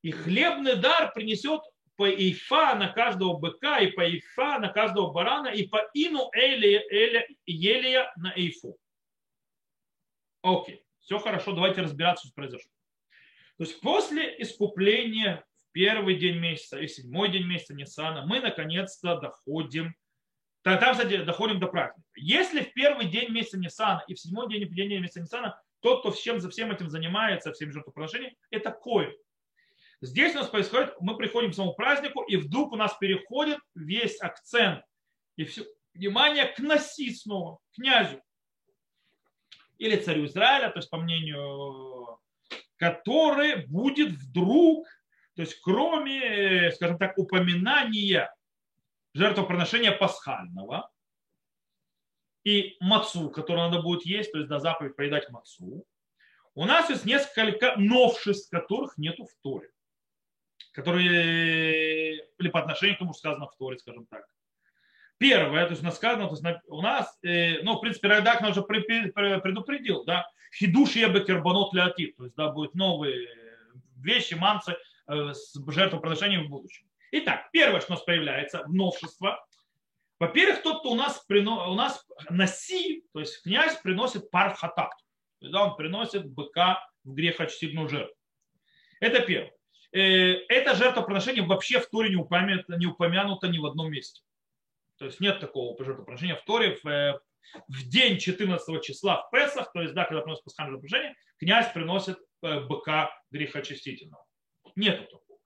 И 0.00 0.10
хлебный 0.10 0.76
дар 0.76 1.12
принесет 1.12 1.60
по 1.96 2.08
ифа 2.08 2.74
на 2.74 2.88
каждого 2.88 3.38
быка, 3.38 3.78
и 3.78 3.88
по 3.92 4.02
ифа 4.08 4.58
на 4.58 4.68
каждого 4.68 5.12
барана, 5.12 5.48
и 5.48 5.66
по 5.66 5.78
ину 5.94 6.30
элия, 6.34 6.82
элия, 6.90 7.26
елия 7.46 8.12
на 8.16 8.32
эйфу. 8.34 8.76
Окей, 10.42 10.84
все 11.00 11.18
хорошо, 11.18 11.52
давайте 11.52 11.82
разбираться, 11.82 12.26
что 12.26 12.34
произошло. 12.34 12.70
То 13.56 13.64
есть 13.64 13.80
после 13.80 14.42
искупления 14.42 15.44
в 15.56 15.72
первый 15.72 16.16
день 16.16 16.38
месяца 16.38 16.78
и 16.78 16.88
седьмой 16.88 17.30
день 17.30 17.46
месяца 17.46 17.74
Ниссана 17.74 18.26
мы 18.26 18.40
наконец-то 18.40 19.18
доходим, 19.20 19.94
там, 20.62 20.78
кстати, 20.78 21.22
доходим 21.22 21.60
до 21.60 21.68
праздника. 21.68 22.08
Если 22.16 22.62
в 22.62 22.72
первый 22.72 23.06
день 23.06 23.30
месяца 23.30 23.58
Ниссана 23.58 24.02
и 24.08 24.14
в 24.14 24.20
седьмой 24.20 24.48
день, 24.48 24.68
день 24.68 25.00
месяца 25.00 25.20
Ниссана 25.20 25.60
тот, 25.80 26.00
кто 26.00 26.10
всем, 26.10 26.40
за 26.40 26.50
всем 26.50 26.72
этим 26.72 26.88
занимается, 26.88 27.52
всем 27.52 27.70
жертвоприношением, 27.70 28.34
это 28.50 28.70
коин. 28.70 29.14
Здесь 30.04 30.34
у 30.34 30.38
нас 30.40 30.48
происходит, 30.48 30.94
мы 31.00 31.16
приходим 31.16 31.50
к 31.50 31.54
самому 31.54 31.72
празднику, 31.72 32.22
и 32.24 32.36
вдруг 32.36 32.72
у 32.72 32.76
нас 32.76 32.94
переходит 32.98 33.58
весь 33.74 34.20
акцент 34.20 34.84
и 35.36 35.44
все, 35.44 35.64
внимание 35.94 36.44
к 36.44 36.58
Наси 36.58 37.16
князю. 37.72 38.22
Или 39.78 39.96
царю 39.96 40.26
Израиля, 40.26 40.68
то 40.68 40.78
есть 40.78 40.90
по 40.90 40.98
мнению, 40.98 42.20
который 42.76 43.64
будет 43.66 44.10
вдруг, 44.10 44.86
то 45.36 45.40
есть 45.40 45.58
кроме, 45.62 46.70
скажем 46.72 46.98
так, 46.98 47.16
упоминания 47.16 48.30
жертвоприношения 49.14 49.92
пасхального 49.92 50.92
и 52.44 52.76
мацу, 52.78 53.30
который 53.30 53.56
надо 53.56 53.80
будет 53.80 54.04
есть, 54.04 54.32
то 54.32 54.38
есть 54.38 54.50
до 54.50 54.58
заповедь 54.58 54.96
поедать 54.96 55.30
мацу, 55.30 55.86
у 56.54 56.66
нас 56.66 56.90
есть 56.90 57.06
несколько 57.06 57.74
новшеств, 57.76 58.50
которых 58.50 58.98
нету 58.98 59.24
в 59.24 59.34
Торе 59.42 59.70
которые 60.74 62.16
или 62.38 62.48
по 62.48 62.60
отношению 62.60 62.96
к 62.96 62.98
тому, 62.98 63.12
что 63.12 63.20
сказано 63.20 63.46
в 63.46 63.56
Торе, 63.56 63.78
скажем 63.78 64.06
так. 64.06 64.26
Первое, 65.18 65.64
то 65.64 65.70
есть 65.70 65.82
у 65.82 65.86
нас 65.86 65.96
сказано, 65.96 66.26
то 66.26 66.34
есть 66.34 66.44
у 66.66 66.82
нас, 66.82 67.18
э, 67.22 67.62
ну, 67.62 67.76
в 67.76 67.80
принципе, 67.80 68.08
Райдак 68.08 68.40
нас 68.40 68.50
уже 68.50 68.62
предупредил, 68.62 70.04
да, 70.04 70.28
хидуш 70.54 70.96
ебе 70.96 71.24
кербанот 71.24 71.72
леотит, 71.72 72.16
то 72.16 72.24
есть, 72.24 72.34
да, 72.36 72.50
будут 72.50 72.74
новые 72.74 73.28
вещи, 73.96 74.34
манцы 74.34 74.76
э, 75.06 75.32
с 75.32 75.54
жертвоприношением 75.68 76.46
в 76.46 76.50
будущем. 76.50 76.86
Итак, 77.12 77.48
первое, 77.52 77.80
что 77.80 77.92
у 77.92 77.96
нас 77.96 78.04
появляется, 78.04 78.64
новшество. 78.66 79.46
Во-первых, 80.18 80.62
тот, 80.62 80.80
кто 80.80 80.90
у 80.90 80.96
нас, 80.96 81.24
у 81.28 81.74
нас 81.74 82.04
наси, 82.28 83.04
то 83.12 83.20
есть 83.20 83.40
князь 83.44 83.76
приносит 83.80 84.30
пархатак, 84.32 84.90
то 84.90 85.46
есть, 85.46 85.52
да, 85.52 85.64
он 85.64 85.76
приносит 85.76 86.28
быка 86.28 86.84
в 87.04 87.14
грехочтительную 87.14 87.88
жертву. 87.88 88.16
Это 89.00 89.20
первое. 89.20 89.53
Э, 89.94 90.44
это 90.48 90.74
жертвоприношение 90.74 91.44
вообще 91.44 91.78
в 91.78 91.86
Торе 91.86 92.10
не 92.10 92.16
упомянуто, 92.16 92.76
не 92.76 92.86
упомянуто 92.86 93.46
ни 93.46 93.58
в 93.58 93.66
одном 93.66 93.92
месте. 93.92 94.22
То 94.98 95.06
есть 95.06 95.20
нет 95.20 95.38
такого 95.38 95.82
жертвоприношения 95.82 96.34
в 96.34 96.44
Торе. 96.44 96.76
В, 96.82 96.86
э, 96.86 97.20
в 97.68 97.88
день 97.88 98.18
14 98.18 98.82
числа 98.82 99.22
в 99.22 99.30
Песах, 99.30 99.72
то 99.72 99.80
есть 99.80 99.94
да, 99.94 100.04
когда 100.04 100.22
приносит 100.22 100.44
пасхальное 100.44 100.72
жертвоприношение, 100.72 101.16
князь 101.38 101.72
приносит 101.72 102.18
э, 102.42 102.60
быка 102.60 103.10
грехочистительного. 103.30 104.26
Нету 104.74 105.04
такого. 105.04 105.38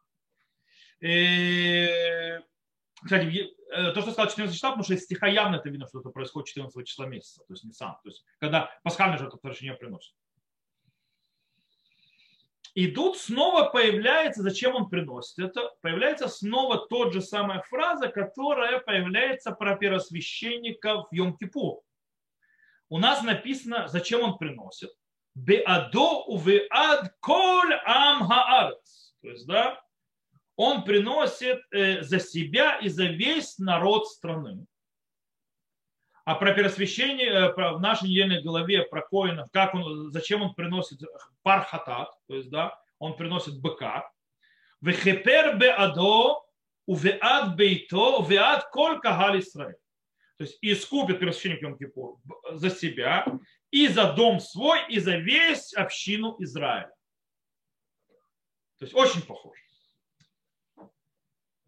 И, 1.01 2.41
кстати, 3.05 3.55
то, 3.69 4.01
что 4.01 4.13
сказал 4.13 4.31
14 4.31 4.55
числа, 4.55 4.71
потому 4.71 4.85
что 4.85 4.95
из 4.95 5.05
стиха 5.05 5.27
явно 5.27 5.57
это 5.57 5.69
видно, 5.69 5.87
что 5.87 6.01
это 6.01 6.09
происходит 6.09 6.49
14 6.49 6.89
числа 6.89 7.07
месяца, 7.07 7.43
то 7.47 7.53
есть 7.53 7.65
не 7.65 7.73
сам, 7.73 7.99
то 8.03 8.09
есть 8.09 8.25
когда 8.39 8.71
пасхальное 8.83 9.19
жертвоприношение 9.19 9.75
приносит. 9.75 10.15
И 12.75 12.89
тут 12.89 13.19
снова 13.19 13.65
появляется, 13.65 14.43
зачем 14.43 14.75
он 14.75 14.89
приносит 14.89 15.39
это, 15.39 15.71
появляется 15.81 16.29
снова 16.29 16.87
тот 16.89 17.13
же 17.13 17.21
самая 17.21 17.63
фраза, 17.63 18.09
которая 18.09 18.81
появляется 18.81 19.53
про 19.53 19.77
первосвященника 19.77 21.03
в 21.03 21.09
Йом-Кипур. 21.13 21.81
У 22.91 22.99
нас 22.99 23.23
написано, 23.23 23.89
зачем 23.89 24.23
он 24.23 24.39
приносит. 24.39 24.91
Беадо 25.35 26.25
увеад 26.27 27.15
коль 27.21 27.75
ам. 27.85 28.29
То 29.23 29.29
есть, 29.29 29.47
да, 29.47 29.81
он 30.57 30.85
приносит 30.85 31.61
э, 31.71 32.03
за 32.03 32.19
себя 32.19 32.79
и 32.79 32.89
за 32.89 33.05
весь 33.05 33.59
народ 33.59 34.09
страны. 34.09 34.67
А 36.29 36.35
про 36.35 36.53
первосвящение, 36.53 37.31
э, 37.31 37.53
про, 37.55 37.73
в 37.73 37.81
нашей 37.81 38.11
недельной 38.11 38.43
главе 38.43 38.83
про 38.83 39.01
коинов, 39.01 39.51
как 39.51 39.75
он, 39.75 40.13
зачем 40.13 40.43
он 40.43 40.53
приносит 40.53 41.01
пархатат, 41.43 42.11
то 42.27 42.35
есть, 42.35 42.51
да, 42.51 42.79
он 42.99 43.17
приносит 43.17 43.59
быка. 43.63 44.13
Вехепер 44.83 45.57
беадо, 45.57 46.45
увеад 46.85 47.57
бейто, 47.57 48.19
увеад 48.19 48.69
коль 48.71 49.01
кагаль. 49.01 49.43
То 49.43 49.75
есть 50.41 50.59
искупит 50.61 51.19
первосвященник 51.19 51.63
Йом 51.63 51.79
Кипур 51.79 52.19
за 52.51 52.69
себя, 52.69 53.25
и 53.71 53.89
за 53.89 54.13
дом 54.13 54.39
свой, 54.39 54.81
и 54.91 54.99
за 55.01 55.17
весь 55.17 55.73
общину 55.73 56.37
Израиля. 56.41 56.93
То 58.79 58.85
есть 58.85 58.95
очень 58.95 59.23
похоже. 59.23 59.63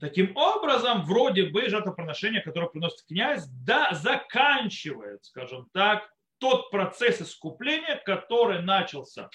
Таким 0.01 0.35
образом, 0.35 1.05
вроде 1.05 1.51
бы 1.51 1.69
жертвоприношение, 1.69 2.41
которое 2.41 2.69
приносит 2.69 3.07
князь, 3.07 3.47
да, 3.47 3.93
заканчивает, 3.93 5.23
скажем 5.27 5.69
так, 5.75 6.11
тот 6.39 6.71
процесс 6.71 7.21
искупления, 7.21 8.01
который 8.07 8.63
начался 8.63 9.29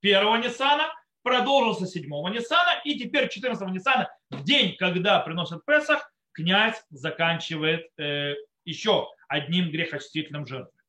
первого 0.00 0.36
Ниссана, 0.36 0.92
продолжился 1.22 1.86
седьмого 1.86 2.28
Ниссана, 2.28 2.82
и 2.84 2.98
теперь 2.98 3.30
14 3.30 3.66
Ниссана, 3.68 4.10
в 4.28 4.44
день, 4.44 4.76
когда 4.76 5.20
приносят 5.20 5.64
Песах, 5.64 6.12
князь 6.32 6.84
заканчивает 6.90 7.86
э, 7.98 8.34
еще 8.66 9.08
одним 9.26 9.70
грехочистительным 9.70 10.46
жертвой. 10.46 10.82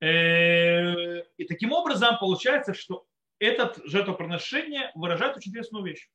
Э, 0.00 1.22
и 1.36 1.44
таким 1.44 1.72
образом 1.72 2.18
получается, 2.18 2.72
что 2.72 3.06
это 3.38 3.74
жертвоприношение 3.84 4.90
выражает 4.94 5.36
очень 5.36 5.50
интересную 5.50 5.84
вещь 5.84 6.08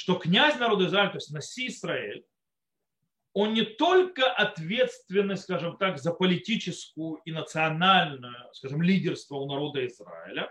что 0.00 0.14
князь 0.14 0.58
народа 0.58 0.86
Израиля, 0.86 1.10
то 1.10 1.18
есть 1.18 1.30
Наси 1.30 1.66
Израиль, 1.66 2.24
он 3.34 3.52
не 3.52 3.64
только 3.64 4.32
ответственный, 4.32 5.36
скажем 5.36 5.76
так, 5.76 5.98
за 5.98 6.14
политическую 6.14 7.16
и 7.26 7.32
национальное, 7.32 8.48
скажем, 8.54 8.80
лидерство 8.80 9.34
у 9.34 9.46
народа 9.46 9.86
Израиля, 9.86 10.50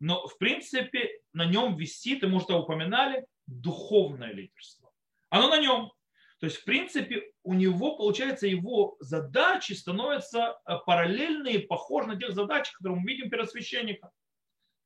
но, 0.00 0.26
в 0.26 0.36
принципе, 0.36 1.10
на 1.32 1.44
нем 1.44 1.76
висит, 1.76 2.24
и, 2.24 2.26
может, 2.26 2.50
упоминали, 2.50 3.24
духовное 3.46 4.32
лидерство. 4.32 4.90
Оно 5.30 5.48
на 5.48 5.60
нем. 5.60 5.92
То 6.40 6.46
есть, 6.46 6.56
в 6.56 6.64
принципе, 6.64 7.22
у 7.44 7.54
него, 7.54 7.96
получается, 7.96 8.48
его 8.48 8.96
задачи 8.98 9.74
становятся 9.74 10.58
э, 10.66 10.74
параллельные, 10.86 11.60
похожи 11.60 12.08
на 12.08 12.16
тех 12.16 12.32
задач, 12.32 12.72
которые 12.72 12.98
мы 12.98 13.08
видим 13.08 13.30
перед 13.30 13.48
священником, 13.48 14.10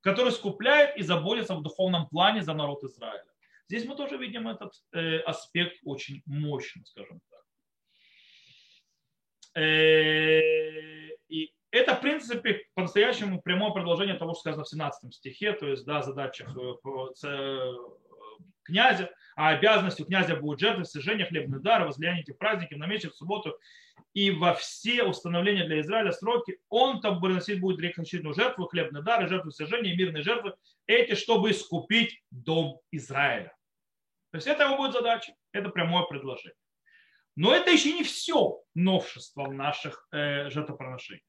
который 0.03 0.33
скупляет 0.33 0.99
и 0.99 1.03
заботится 1.03 1.55
в 1.55 1.63
духовном 1.63 2.11
плане 2.11 2.43
за 2.43 2.53
народ 2.53 2.85
Израиля. 2.85 3.32
Здесь 3.69 3.85
мы 3.87 3.97
тоже 3.97 4.17
видим 4.17 4.49
этот 4.49 4.73
э, 4.93 5.19
аспект 5.21 5.79
очень 5.85 6.23
мощно, 6.27 6.85
скажем 6.85 7.21
так. 7.31 7.41
Э, 9.63 10.41
и 11.29 11.53
это, 11.71 11.95
в 11.95 12.01
принципе, 12.01 12.67
по-настоящему 12.75 13.41
прямое 13.41 13.73
продолжение 13.73 14.17
того, 14.17 14.35
что 14.35 14.41
сказано 14.41 14.65
в 14.65 14.69
17 14.69 15.15
стихе, 15.15 15.53
то 15.53 15.67
есть, 15.67 15.85
да, 15.87 16.03
задачах 16.03 16.57
э, 16.57 17.75
князя, 18.63 19.11
а 19.37 19.51
обязанностью 19.51 20.07
князя 20.07 20.37
будет 20.37 20.61
жертвы, 20.61 20.85
сожжение, 20.85 21.27
хлебный 21.27 21.61
дар, 21.61 21.85
возлияние 21.85 22.23
этих 22.23 22.39
праздников 22.39 22.79
на 22.79 22.87
месяц, 22.87 23.13
в 23.13 23.17
субботу 23.17 23.59
и 24.15 24.31
во 24.31 24.55
все 24.55 25.05
установления 25.05 25.65
для 25.65 25.81
Израиля 25.81 26.13
сроки, 26.13 26.59
он 26.69 27.01
там 27.01 27.21
приносить 27.21 27.61
будет 27.61 27.81
рекончительную 27.81 28.35
жертву, 28.35 28.67
хлебный 28.67 29.03
дар, 29.03 29.27
жертву 29.29 29.51
сожжения, 29.51 29.97
мирные 29.97 30.23
жертвы, 30.23 30.55
эти, 30.87 31.15
чтобы 31.15 31.51
искупить 31.51 32.23
дом 32.31 32.81
Израиля. 32.91 33.55
То 34.31 34.37
есть 34.37 34.47
это 34.47 34.65
его 34.65 34.77
будет 34.77 34.93
задача, 34.93 35.35
это 35.53 35.71
прямое 35.71 36.05
предложение. 36.05 36.57
Но 37.37 37.55
это 37.55 37.71
еще 37.71 37.93
не 37.95 38.05
все 38.05 38.61
новшество 38.75 39.45
в 39.45 39.55
наших 39.55 40.07
э, 40.13 40.51
жертвоприношениях. 40.51 41.25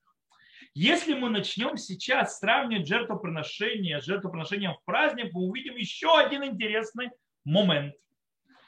Если 0.74 1.14
мы 1.14 1.30
начнем 1.30 1.78
сейчас 1.78 2.40
сравнивать 2.40 2.88
жертвоприношение 2.88 4.02
с 4.02 4.06
жертвоприношением 4.06 4.74
в 4.74 4.84
праздник, 4.86 5.32
мы 5.32 5.42
увидим 5.42 5.76
еще 5.76 6.18
один 6.18 6.44
интересный 6.44 7.10
момент. 7.46 7.96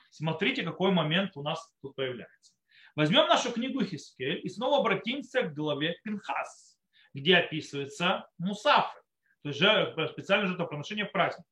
Смотрите, 0.10 0.64
какой 0.64 0.92
момент 0.92 1.36
у 1.36 1.42
нас 1.42 1.74
тут 1.82 1.96
появляется. 1.96 2.54
Возьмем 2.96 3.28
нашу 3.28 3.52
книгу 3.52 3.84
Хискель 3.84 4.40
и 4.44 4.50
снова 4.50 4.80
обратимся 4.80 5.44
к 5.44 5.54
главе 5.54 6.00
Пинхас, 6.04 6.78
где 7.14 7.38
описывается 7.38 8.28
мусафы, 8.38 8.98
то 9.44 9.50
есть 9.50 10.14
специальное 10.14 10.48
жертвоприношение 10.48 11.06
в 11.06 11.12
праздник. 11.12 11.46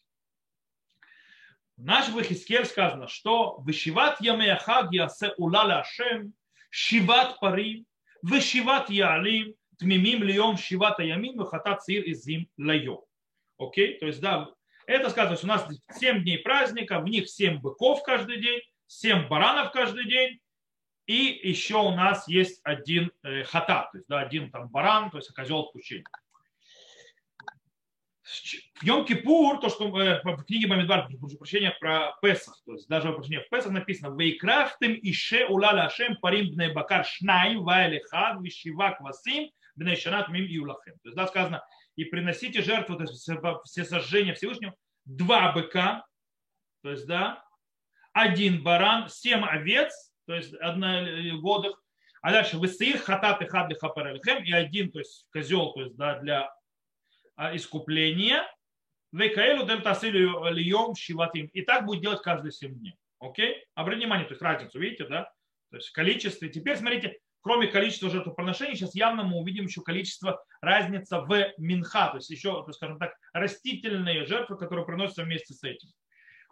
В 1.75 1.83
нашем 1.83 2.21
Хискель 2.23 2.65
сказано, 2.65 3.07
что 3.07 3.57
«Вышиват 3.57 4.21
ямеяхаг 4.21 4.93
ясе 4.93 5.33
улала 5.37 5.79
ашем, 5.79 6.33
шиват 6.69 7.39
парим, 7.39 7.85
вышиват 8.21 8.89
ялим, 8.89 9.55
тмимим 9.79 10.23
льем 10.23 10.55
шивата 10.55 11.03
ямим, 11.03 11.37
вахатат 11.37 11.83
цир 11.83 12.03
изим 12.09 12.47
лайо». 12.57 13.03
Окей? 13.57 13.97
То 13.99 14.05
есть, 14.05 14.21
да, 14.21 14.49
это 14.87 15.09
сказано, 15.09 15.37
что 15.37 15.45
у 15.45 15.49
нас 15.49 15.67
7 15.91 16.23
дней 16.23 16.39
праздника, 16.39 16.99
в 16.99 17.05
них 17.05 17.29
7 17.29 17.59
быков 17.59 18.03
каждый 18.03 18.41
день, 18.41 18.61
7 18.87 19.27
баранов 19.27 19.71
каждый 19.71 20.05
день, 20.05 20.39
и 21.05 21.39
еще 21.43 21.77
у 21.77 21.91
нас 21.91 22.27
есть 22.27 22.61
один 22.63 23.11
э, 23.23 23.43
хата, 23.43 23.89
то 23.91 23.97
есть 23.97 24.07
да, 24.07 24.19
один 24.19 24.49
там 24.51 24.69
баран, 24.69 25.11
то 25.11 25.17
есть 25.17 25.33
козел 25.33 25.61
отпущения. 25.61 26.05
Йом-Кипур, 28.81 29.59
то, 29.59 29.69
что 29.69 29.99
э, 29.99 30.21
в 30.23 30.43
книге 30.45 30.67
Бамидбар, 30.67 31.09
прошу 31.19 31.37
прощения, 31.37 31.75
про 31.79 32.15
Песах, 32.21 32.57
то 32.65 32.73
есть 32.73 32.87
даже 32.87 33.11
прощения, 33.11 33.41
в 33.41 33.49
Песах 33.49 33.73
написано 33.73 34.15
«Вейкрафтем 34.17 34.97
ише 35.01 35.45
улала 35.45 35.83
Ашем 35.83 36.15
парим 36.17 36.51
бне 36.51 36.69
бакар 36.69 37.05
шнайм 37.05 37.63
вайлехад 37.63 38.41
вишивак 38.41 39.01
васим 39.01 39.51
бне 39.75 39.97
шанат 39.97 40.29
мим 40.29 40.45
юлахем». 40.45 40.93
То 40.99 41.09
есть 41.09 41.17
да, 41.17 41.27
сказано 41.27 41.65
«И 41.95 42.05
приносите 42.05 42.61
жертву, 42.61 42.95
то 42.95 43.03
есть 43.03 43.29
все 43.65 43.85
сожжения 43.85 44.33
Всевышнего, 44.33 44.75
два 45.05 45.51
быка, 45.51 46.05
то 46.81 46.91
есть 46.91 47.05
да, 47.07 47.43
один 48.11 48.63
баран, 48.63 49.09
семь 49.09 49.43
овец, 49.43 50.11
то 50.25 50.35
есть 50.35 50.53
одногодых, 50.55 51.81
а 52.21 52.31
дальше 52.31 52.57
высыр 52.57 52.97
хатат 52.97 53.41
и 53.41 53.45
хад 53.45 53.71
и 53.71 54.53
один, 54.53 54.91
то 54.91 54.99
есть 54.99 55.27
козел, 55.31 55.73
то 55.73 55.81
есть 55.81 55.95
да, 55.95 56.19
для 56.19 56.53
а, 57.35 57.55
искупления, 57.55 58.47
векаэлу 59.11 59.65
дем 59.65 59.81
тасилю 59.81 60.45
льем 60.51 60.95
шиватим. 60.95 61.47
И 61.47 61.61
так 61.61 61.85
будет 61.85 62.01
делать 62.01 62.21
каждые 62.21 62.51
7 62.51 62.77
дней. 62.79 62.95
Окей? 63.19 63.65
Обратите 63.75 64.05
внимание, 64.05 64.27
то 64.27 64.33
есть 64.33 64.41
разницу, 64.41 64.79
видите, 64.79 65.05
да? 65.07 65.31
То 65.69 65.77
есть 65.77 65.89
количество. 65.91 66.47
Теперь 66.47 66.77
смотрите, 66.77 67.19
кроме 67.43 67.67
количества 67.67 68.09
жертвоприношений, 68.09 68.75
сейчас 68.75 68.95
явно 68.95 69.23
мы 69.23 69.37
увидим 69.37 69.65
еще 69.65 69.81
количество 69.81 70.43
разница 70.61 71.19
в 71.21 71.53
минха, 71.57 72.07
то 72.09 72.17
есть 72.17 72.29
еще, 72.29 72.65
скажем 72.71 72.97
так, 72.97 73.13
растительные 73.33 74.25
жертвы, 74.25 74.57
которые 74.57 74.85
приносятся 74.85 75.23
вместе 75.23 75.53
с 75.53 75.63
этим. 75.63 75.89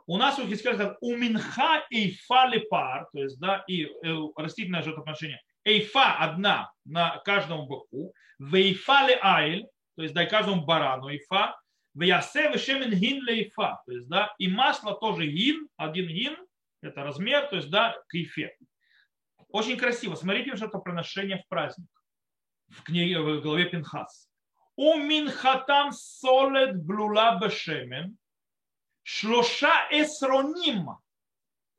У 0.05 0.17
нас 0.17 0.37
у 0.37 0.47
Хискеля 0.47 0.97
у 0.99 1.15
минха 1.15 1.85
эйфа 1.89 2.47
лепар, 2.47 3.07
то 3.13 3.19
есть 3.19 3.39
да, 3.39 3.63
и 3.67 3.85
э, 3.85 4.15
растительное 4.35 4.81
жертвоприношение, 4.81 5.41
эйфа 5.63 6.17
одна 6.17 6.71
на 6.85 7.17
каждому 7.19 7.65
боку, 7.65 8.13
вейфа 8.37 9.07
ле 9.07 9.17
айль, 9.21 9.67
то 9.95 10.01
есть 10.03 10.13
дай 10.13 10.27
каждому 10.27 10.65
барану 10.65 11.09
эйфа, 11.09 11.55
вясе 11.93 12.51
вешемен 12.51 12.91
гин 12.91 13.23
лейфа, 13.23 13.81
то 13.85 13.91
есть 13.91 14.09
да, 14.09 14.33
и 14.39 14.49
масло 14.49 14.95
тоже 14.95 15.27
гин, 15.27 15.69
один 15.77 16.07
гин, 16.07 16.35
это 16.81 17.03
размер, 17.03 17.47
то 17.47 17.55
есть 17.55 17.69
да, 17.69 17.95
к 18.07 18.15
эйфе. 18.15 18.57
Очень 19.51 19.77
красиво. 19.77 20.15
Смотрите 20.15 20.55
жертвоприношение 20.55 21.37
в 21.37 21.47
праздник 21.47 21.89
в, 22.69 22.83
книге, 22.83 23.19
в 23.19 23.41
главе 23.41 23.65
Пинхас. 23.65 24.29
У 24.75 24.95
минхатам 24.95 25.91
солед 25.91 26.81
блула 26.83 27.37
бешемен, 27.41 28.17
шлоша 29.03 29.87
эсроним 29.91 30.97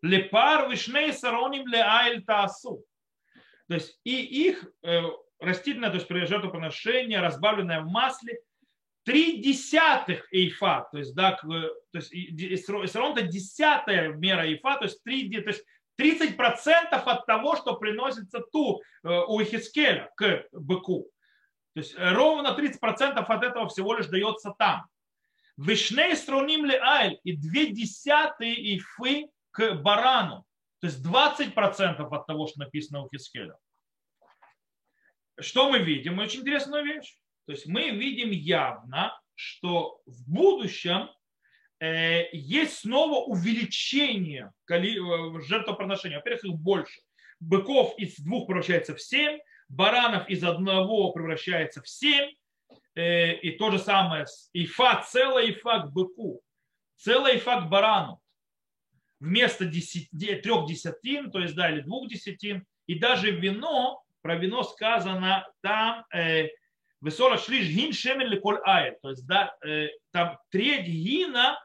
лепар 0.03 0.71
вишне 0.71 1.11
эсроним 1.11 1.67
леайль 1.67 2.23
таасу. 2.25 2.85
То 3.69 3.75
есть 3.75 3.99
и 4.05 4.49
их 4.49 4.65
э, 4.83 5.01
растительное, 5.39 5.91
то 5.91 5.97
есть 5.97 6.29
жертвоприношение, 6.29 7.21
разбавленное 7.21 7.81
в 7.81 7.89
масле, 7.89 8.39
три 9.05 9.41
десятых 9.41 10.33
эйфа, 10.33 10.89
то 10.93 10.99
есть, 10.99 11.15
да, 11.15 11.33
то 11.33 11.73
есть 11.95 12.13
эсрон 12.13 13.17
это 13.17 13.23
десятая 13.23 14.13
мера 14.13 14.47
эйфа, 14.47 14.77
то 14.77 14.85
есть, 14.85 15.03
три, 15.03 15.29
то 15.31 15.49
есть 15.49 15.65
30% 16.00 16.92
от 16.92 17.26
того, 17.26 17.57
что 17.57 17.76
приносится 17.76 18.40
ту 18.40 18.81
э, 19.02 19.09
у 19.09 19.42
Ихискеля 19.42 20.11
к 20.16 20.46
быку. 20.52 21.11
То 21.74 21.81
есть 21.81 21.94
э, 21.96 22.12
ровно 22.12 22.48
30% 22.48 23.18
от 23.18 23.42
этого 23.42 23.68
всего 23.68 23.94
лишь 23.94 24.07
дается 24.07 24.55
там. 24.59 24.87
Вишней 25.57 26.16
строним 26.16 26.64
ли 26.64 26.76
айль 26.76 27.20
и 27.24 27.37
две 27.37 27.66
десятые 27.72 28.76
ифы 28.76 29.28
к 29.50 29.74
барану. 29.74 30.44
То 30.81 30.87
есть 30.87 31.05
20% 31.05 32.09
от 32.11 32.26
того, 32.26 32.46
что 32.46 32.61
написано 32.61 33.02
у 33.02 33.09
Хискеля. 33.09 33.57
Что 35.38 35.70
мы 35.70 35.78
видим? 35.78 36.18
Очень 36.18 36.40
интересную 36.40 36.85
вещь. 36.85 37.16
То 37.46 37.52
есть 37.52 37.66
мы 37.66 37.90
видим 37.90 38.31
явно, 38.31 39.18
что 39.35 40.00
в 40.07 40.31
будущем 40.31 41.11
есть 41.85 42.79
снова 42.79 43.25
увеличение 43.25 44.53
э, 44.71 44.77
жертвоприношения. 45.40 46.18
Во-первых, 46.18 46.45
их 46.45 46.55
больше. 46.55 47.01
Быков 47.40 47.99
из 47.99 48.21
двух 48.21 48.47
превращается 48.47 48.95
в 48.95 49.03
семь, 49.03 49.40
баранов 49.68 50.29
из 50.29 50.45
одного 50.45 51.11
превращается 51.11 51.83
в 51.83 51.88
семь. 51.88 52.31
Э, 52.95 53.35
и 53.35 53.51
то 53.59 53.73
же 53.73 53.81
самое 53.81 54.27
ифа, 54.53 55.05
целая 55.11 55.51
ифа 55.51 55.81
к 55.81 55.92
быку, 55.92 56.40
целая 56.99 57.37
ифа 57.37 57.62
к 57.62 57.68
барану. 57.68 58.21
Вместо 59.18 59.64
десяти, 59.64 60.37
трех 60.37 60.68
десятин, 60.68 61.33
то 61.33 61.40
есть 61.40 61.57
да, 61.57 61.68
или 61.68 61.81
двух 61.81 62.09
десятин. 62.09 62.64
И 62.87 62.97
даже 62.97 63.33
вино, 63.33 64.05
про 64.21 64.37
вино 64.37 64.62
сказано 64.62 65.49
там, 65.62 66.05
Весола 67.01 67.38
шлиш 67.38 67.68
гин 67.68 67.93
шемен 67.93 68.28
леколь 68.28 68.61
ай. 68.64 68.97
То 69.03 69.11
есть, 69.11 69.26
да, 69.26 69.57
там 70.12 70.39
треть 70.51 70.87
гина 70.87 71.59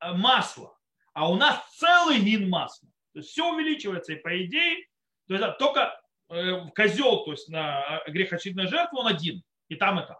Э, 0.00 0.12
масло, 0.12 0.76
а 1.12 1.30
у 1.30 1.36
нас 1.36 1.60
целый 1.76 2.20
гин 2.20 2.48
масла. 2.48 2.88
То 3.12 3.20
есть 3.20 3.30
все 3.30 3.50
увеличивается, 3.52 4.12
и 4.12 4.16
по 4.16 4.44
идее, 4.44 4.86
то 5.26 5.34
есть 5.34 5.58
только 5.58 6.00
э, 6.28 6.68
козел, 6.74 7.24
то 7.24 7.32
есть 7.32 7.48
на 7.48 8.02
грехочистную 8.06 8.68
жертву, 8.68 9.00
он 9.00 9.08
один, 9.08 9.42
и 9.68 9.74
там, 9.74 9.98
и 9.98 10.06
там. 10.06 10.18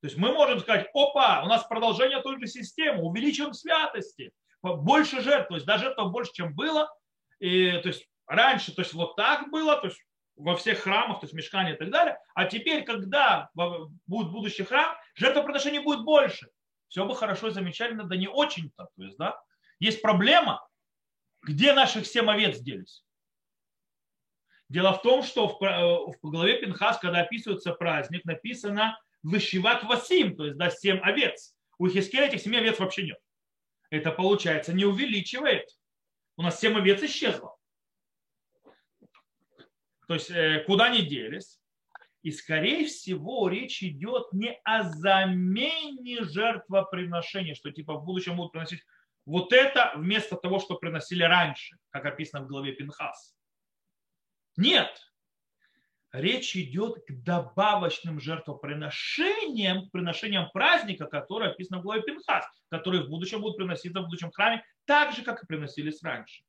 То 0.00 0.06
есть 0.06 0.16
мы 0.16 0.32
можем 0.32 0.60
сказать, 0.60 0.88
опа, 0.94 1.42
у 1.42 1.46
нас 1.46 1.64
продолжение 1.64 2.20
той 2.22 2.38
же 2.38 2.46
системы, 2.46 3.02
увеличиваем 3.02 3.54
святости, 3.54 4.30
больше 4.62 5.22
жертв, 5.22 5.48
то 5.48 5.54
есть 5.54 5.66
даже 5.66 5.84
жертв 5.84 6.02
больше, 6.10 6.32
чем 6.32 6.54
было. 6.54 6.88
И, 7.40 7.70
то 7.82 7.88
есть 7.88 8.06
раньше, 8.26 8.74
то 8.74 8.82
есть 8.82 8.92
вот 8.92 9.16
так 9.16 9.50
было, 9.50 9.76
то 9.76 9.86
есть 9.86 10.00
во 10.36 10.54
всех 10.56 10.80
храмах, 10.80 11.20
то 11.20 11.26
есть 11.26 11.34
мешкане 11.34 11.74
и 11.74 11.76
так 11.76 11.90
далее. 11.90 12.18
А 12.34 12.44
теперь, 12.44 12.84
когда 12.84 13.50
будет 13.54 14.30
будущий 14.30 14.64
храм, 14.64 14.96
жертвоприношений 15.14 15.80
будет 15.80 16.04
больше 16.04 16.48
все 16.88 17.04
бы 17.04 17.14
хорошо, 17.14 17.50
замечательно, 17.50 18.04
да 18.04 18.16
не 18.16 18.28
очень-то. 18.28 18.88
То 18.96 19.02
есть, 19.02 19.16
да, 19.18 19.40
есть 19.78 20.02
проблема, 20.02 20.66
где 21.42 21.72
наших 21.72 22.06
семь 22.06 22.30
овец 22.30 22.58
делись. 22.58 23.04
Дело 24.68 24.92
в 24.92 25.02
том, 25.02 25.22
что 25.22 25.48
в, 25.48 25.58
в 25.60 26.30
главе 26.30 26.60
Пинхас, 26.60 26.98
когда 26.98 27.20
описывается 27.20 27.72
праздник, 27.72 28.24
написано 28.24 28.98
«Вышиват 29.22 29.84
Васим», 29.84 30.36
то 30.36 30.44
есть 30.44 30.58
да, 30.58 30.70
семь 30.70 30.98
овец. 30.98 31.54
У 31.78 31.88
Хискеля 31.88 32.26
этих 32.26 32.40
семи 32.40 32.58
овец 32.58 32.78
вообще 32.78 33.04
нет. 33.04 33.18
Это 33.90 34.10
получается 34.10 34.74
не 34.74 34.84
увеличивает. 34.84 35.68
У 36.36 36.42
нас 36.42 36.60
семь 36.60 36.76
овец 36.76 37.02
исчезло. 37.02 37.56
То 40.06 40.14
есть 40.14 40.30
э, 40.30 40.64
куда 40.66 40.86
они 40.86 41.02
делись? 41.02 41.60
И, 42.22 42.30
скорее 42.32 42.86
всего, 42.86 43.48
речь 43.48 43.82
идет 43.82 44.32
не 44.32 44.58
о 44.64 44.82
замене 44.82 46.24
жертвоприношения, 46.24 47.54
что 47.54 47.70
типа 47.70 47.94
в 47.94 48.04
будущем 48.04 48.36
будут 48.36 48.52
приносить 48.52 48.82
вот 49.24 49.52
это 49.52 49.92
вместо 49.96 50.36
того, 50.36 50.58
что 50.58 50.76
приносили 50.76 51.22
раньше, 51.22 51.76
как 51.90 52.06
описано 52.06 52.44
в 52.44 52.48
главе 52.48 52.72
Пинхас. 52.72 53.36
Нет. 54.56 54.90
Речь 56.12 56.56
идет 56.56 57.04
к 57.06 57.12
добавочным 57.22 58.18
жертвоприношениям, 58.18 59.90
приношениям 59.90 60.50
праздника, 60.50 61.04
которые 61.06 61.50
описаны 61.50 61.80
в 61.80 61.82
главе 61.82 62.02
Пинхас, 62.02 62.46
которые 62.70 63.04
в 63.04 63.10
будущем 63.10 63.42
будут 63.42 63.58
приноситься 63.58 64.00
в 64.00 64.04
будущем 64.04 64.32
храме, 64.32 64.64
так 64.86 65.12
же, 65.12 65.22
как 65.22 65.44
и 65.44 65.46
приносились 65.46 66.02
раньше. 66.02 66.42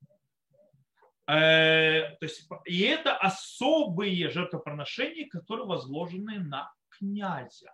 Э, 1.30 2.16
то 2.20 2.26
есть, 2.26 2.50
и 2.66 2.82
это 2.82 3.16
особые 3.16 4.30
жертвоприношения, 4.32 5.28
которые 5.30 5.68
возложены 5.68 6.40
на 6.40 6.74
князя. 6.90 7.72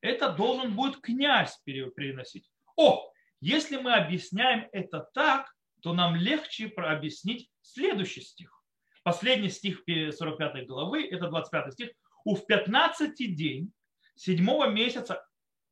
Это 0.00 0.32
должен 0.32 0.74
будет 0.74 1.00
князь 1.00 1.60
переносить. 1.64 2.50
О, 2.76 3.12
если 3.40 3.76
мы 3.76 3.94
объясняем 3.94 4.68
это 4.72 5.08
так, 5.14 5.54
то 5.82 5.92
нам 5.94 6.16
легче 6.16 6.66
объяснить 6.76 7.48
следующий 7.62 8.22
стих. 8.22 8.60
Последний 9.04 9.50
стих 9.50 9.84
45 9.86 10.66
главы, 10.66 11.06
это 11.06 11.28
25 11.28 11.72
стих. 11.72 11.90
У 12.24 12.34
в 12.34 12.44
15 12.44 13.14
день 13.36 13.72
седьмого 14.16 14.66
месяца 14.68 15.24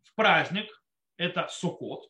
в 0.05 0.15
праздник, 0.15 0.71
это 1.17 1.49
Суккот, 1.51 2.09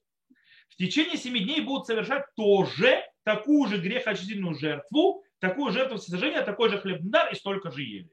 в 0.68 0.76
течение 0.76 1.16
семи 1.16 1.40
дней 1.40 1.62
будут 1.62 1.86
совершать 1.86 2.26
тоже 2.36 3.02
такую 3.28 3.68
же 3.68 3.76
грехочистительную 3.76 4.54
жертву, 4.54 5.22
такую 5.38 5.70
жертву 5.70 5.98
сожжения, 5.98 6.40
такой 6.40 6.70
же 6.70 6.78
хлебный 6.78 7.10
дар 7.10 7.30
и 7.30 7.34
столько 7.34 7.70
же 7.70 7.82
ели. 7.82 8.10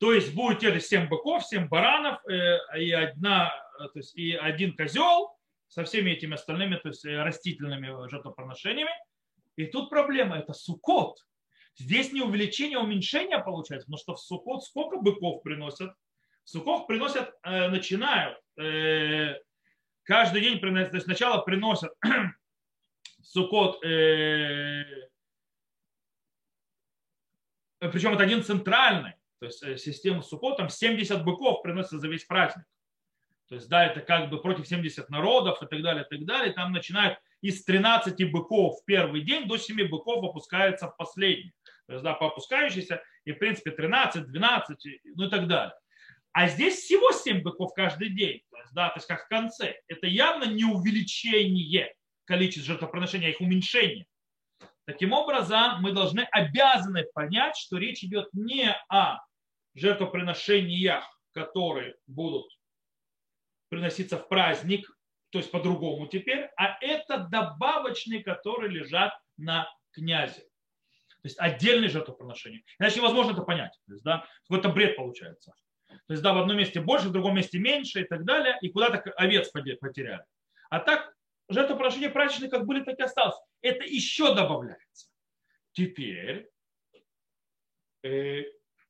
То 0.00 0.12
есть 0.12 0.34
будет 0.34 0.58
те 0.58 0.72
же 0.72 0.80
7 0.80 1.08
быков, 1.08 1.44
7 1.44 1.68
баранов 1.68 2.18
э, 2.28 2.58
и, 2.76 2.90
одна, 2.90 3.54
э, 3.78 3.84
то 3.84 3.98
есть 4.00 4.16
и 4.16 4.34
один 4.34 4.76
козел 4.76 5.38
со 5.68 5.84
всеми 5.84 6.10
этими 6.10 6.34
остальными 6.34 6.74
то 6.74 6.88
есть, 6.88 7.04
э, 7.04 7.22
растительными 7.22 8.08
жертвоприношениями. 8.08 8.90
И 9.54 9.66
тут 9.66 9.90
проблема, 9.90 10.38
это 10.38 10.52
сукот. 10.52 11.24
Здесь 11.78 12.12
не 12.12 12.20
увеличение, 12.20 12.78
а 12.78 12.82
уменьшение 12.82 13.38
получается, 13.38 13.86
потому 13.86 13.98
что 13.98 14.14
в 14.14 14.20
сукот 14.20 14.64
сколько 14.64 14.96
быков 14.96 15.44
приносят? 15.44 15.92
В 16.42 16.50
сукот 16.50 16.88
приносят, 16.88 17.32
начинают 17.44 18.38
каждый 20.02 20.42
день 20.42 20.58
приносят, 20.58 20.90
то 20.90 20.96
есть 20.96 21.06
сначала 21.06 21.42
приносят 21.42 21.92
Сукот, 23.24 23.82
э, 23.84 24.84
причем 27.80 28.12
это 28.12 28.22
один 28.22 28.42
центральный, 28.42 29.14
то 29.40 29.46
есть 29.46 29.62
э, 29.62 29.76
система 29.76 30.22
Сукот, 30.22 30.58
там 30.58 30.68
70 30.68 31.24
быков 31.24 31.62
приносится 31.62 31.98
за 31.98 32.08
весь 32.08 32.24
праздник. 32.24 32.64
То 33.48 33.56
есть, 33.56 33.68
да, 33.68 33.84
это 33.84 34.00
как 34.00 34.30
бы 34.30 34.40
против 34.40 34.66
70 34.66 35.10
народов 35.10 35.62
и 35.62 35.66
так 35.66 35.82
далее, 35.82 36.04
и 36.04 36.16
так 36.16 36.24
далее. 36.26 36.52
Там 36.52 36.72
начинают 36.72 37.18
из 37.42 37.62
13 37.64 38.30
быков 38.30 38.80
в 38.80 38.84
первый 38.84 39.20
день 39.20 39.46
до 39.46 39.58
7 39.58 39.88
быков 39.88 40.24
опускается 40.24 40.88
в 40.88 40.96
последний. 40.96 41.52
То 41.86 41.92
есть, 41.92 42.04
да, 42.04 42.14
по 42.14 42.28
опускающейся, 42.28 43.02
и 43.24 43.32
в 43.32 43.38
принципе 43.38 43.70
13, 43.70 44.26
12, 44.26 44.86
ну 45.16 45.26
и 45.26 45.30
так 45.30 45.46
далее. 45.46 45.74
А 46.32 46.48
здесь 46.48 46.76
всего 46.76 47.12
7 47.12 47.42
быков 47.42 47.74
каждый 47.74 48.10
день. 48.10 48.42
То 48.50 48.58
есть, 48.58 48.72
да, 48.72 48.88
то 48.88 48.96
есть 48.96 49.06
как 49.06 49.24
в 49.24 49.28
конце. 49.28 49.76
Это 49.88 50.06
явно 50.06 50.44
не 50.44 50.64
увеличение 50.64 51.94
количество 52.24 52.72
жертвоприношений, 52.72 53.26
а 53.26 53.30
их 53.30 53.40
уменьшение. 53.40 54.06
Таким 54.86 55.12
образом, 55.12 55.80
мы 55.80 55.92
должны 55.92 56.20
обязаны 56.30 57.04
понять, 57.14 57.56
что 57.56 57.78
речь 57.78 58.04
идет 58.04 58.28
не 58.32 58.70
о 58.88 59.18
жертвоприношениях, 59.74 61.04
которые 61.32 61.96
будут 62.06 62.46
приноситься 63.68 64.18
в 64.18 64.28
праздник, 64.28 64.88
то 65.30 65.38
есть 65.38 65.50
по-другому 65.50 66.06
теперь, 66.06 66.48
а 66.56 66.78
это 66.80 67.26
добавочные, 67.30 68.22
которые 68.22 68.70
лежат 68.70 69.12
на 69.36 69.68
князе. 69.92 70.42
То 71.22 71.28
есть 71.28 71.38
отдельные 71.40 71.88
жертвоприношения. 71.88 72.62
Иначе 72.78 72.98
невозможно 72.98 73.32
это 73.32 73.42
понять. 73.42 73.72
То 73.86 73.92
есть, 73.94 74.04
да, 74.04 74.26
какой-то 74.46 74.68
бред 74.68 74.96
получается. 74.96 75.54
То 75.88 76.12
есть, 76.12 76.22
да, 76.22 76.34
в 76.34 76.38
одном 76.38 76.58
месте 76.58 76.80
больше, 76.80 77.08
в 77.08 77.12
другом 77.12 77.36
месте 77.36 77.58
меньше 77.58 78.02
и 78.02 78.04
так 78.04 78.24
далее, 78.24 78.56
и 78.60 78.68
куда-то 78.68 79.10
овец 79.12 79.48
потеряли. 79.48 80.24
А 80.70 80.80
так 80.80 81.14
жертвоприношения 81.54 82.10
прачечные 82.10 82.50
как 82.50 82.66
были, 82.66 82.84
так 82.84 82.98
и 82.98 83.02
осталось. 83.02 83.36
Это 83.62 83.84
еще 83.84 84.34
добавляется. 84.34 85.08
Теперь, 85.72 86.50
э, 88.02 88.42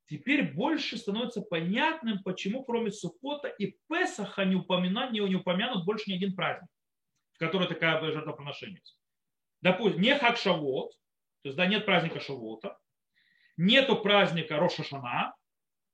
теперь 0.07 0.53
больше 0.53 0.97
становится 0.97 1.41
понятным, 1.41 2.23
почему 2.23 2.65
кроме 2.65 2.91
Сукота 2.91 3.49
и 3.49 3.77
Песаха 3.89 4.45
не 4.45 4.57
упомянут, 4.57 5.13
не, 5.13 5.21
упомянут 5.21 5.85
больше 5.85 6.11
ни 6.11 6.17
один 6.17 6.35
праздник, 6.35 6.69
в 7.33 7.39
который 7.39 7.69
такая 7.69 8.01
жертвоприношение. 8.01 8.83
Допустим, 9.63 10.03
не 10.03 10.19
Хакшавот, 10.19 10.93
то 11.45 11.49
есть 11.49 11.57
да, 11.57 11.67
нет 11.67 11.85
праздника 11.85 12.21
Шавота, 12.21 12.79
нету 13.57 13.97
праздника 13.97 14.57
Рошашана, 14.57 15.35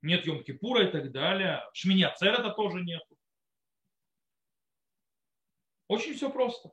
нет 0.00 0.26
Йом-Кипура 0.26 0.88
и 0.88 0.92
так 0.92 1.10
далее, 1.10 1.62
Шминя 1.72 2.14
Церета 2.16 2.50
тоже 2.50 2.82
нету. 2.82 3.16
Очень 5.90 6.14
все 6.14 6.30
просто. 6.30 6.70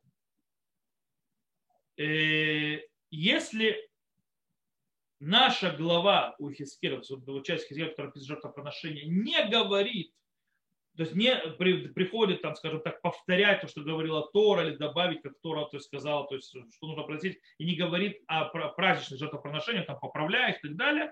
Э, 1.98 2.78
если 3.10 3.90
наша 5.20 5.72
глава 5.72 6.36
у 6.38 6.52
Хискера, 6.52 7.02
часть 7.42 7.68
Хискера, 7.68 7.90
которая 7.90 8.12
пишет 8.12 8.28
жертвоприношение, 8.28 9.06
не 9.08 9.44
говорит, 9.50 10.14
то 10.96 11.02
есть 11.02 11.16
не 11.16 11.36
при, 11.58 11.88
приходит, 11.88 12.44
там, 12.44 12.56
скажем 12.56 12.80
так, 12.84 13.02
повторять 13.02 13.62
то, 13.62 13.68
что 13.68 13.82
говорила 13.82 14.30
Тора, 14.32 14.68
или 14.68 14.76
добавить, 14.76 15.24
как 15.24 15.34
Тора 15.42 15.66
то 15.66 15.78
есть, 15.78 15.88
сказала, 15.88 16.28
то 16.28 16.36
есть, 16.36 16.50
что 16.50 16.86
нужно 16.86 17.02
просить, 17.02 17.40
и 17.58 17.66
не 17.66 17.76
говорит 17.76 18.22
о 18.28 18.46
праздничных 18.46 19.18
жертвоприношениях, 19.18 19.88
там, 19.88 20.00
поправляя 20.00 20.52
их 20.52 20.64
и 20.64 20.68
так 20.68 20.78
далее. 20.78 21.12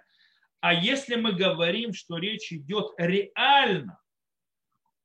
А 0.60 0.76
если 0.76 1.16
мы 1.16 1.32
говорим, 1.32 1.92
что 1.94 2.18
речь 2.18 2.54
идет 2.54 2.94
реально 3.00 4.00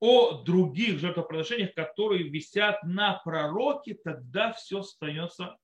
о 0.01 0.43
других 0.43 0.99
жертвоприношениях, 0.99 1.75
которые 1.75 2.29
висят 2.29 2.83
на 2.83 3.21
пророке, 3.25 3.95
тогда 3.95 4.53
все 4.53 4.83
становится 4.83 5.59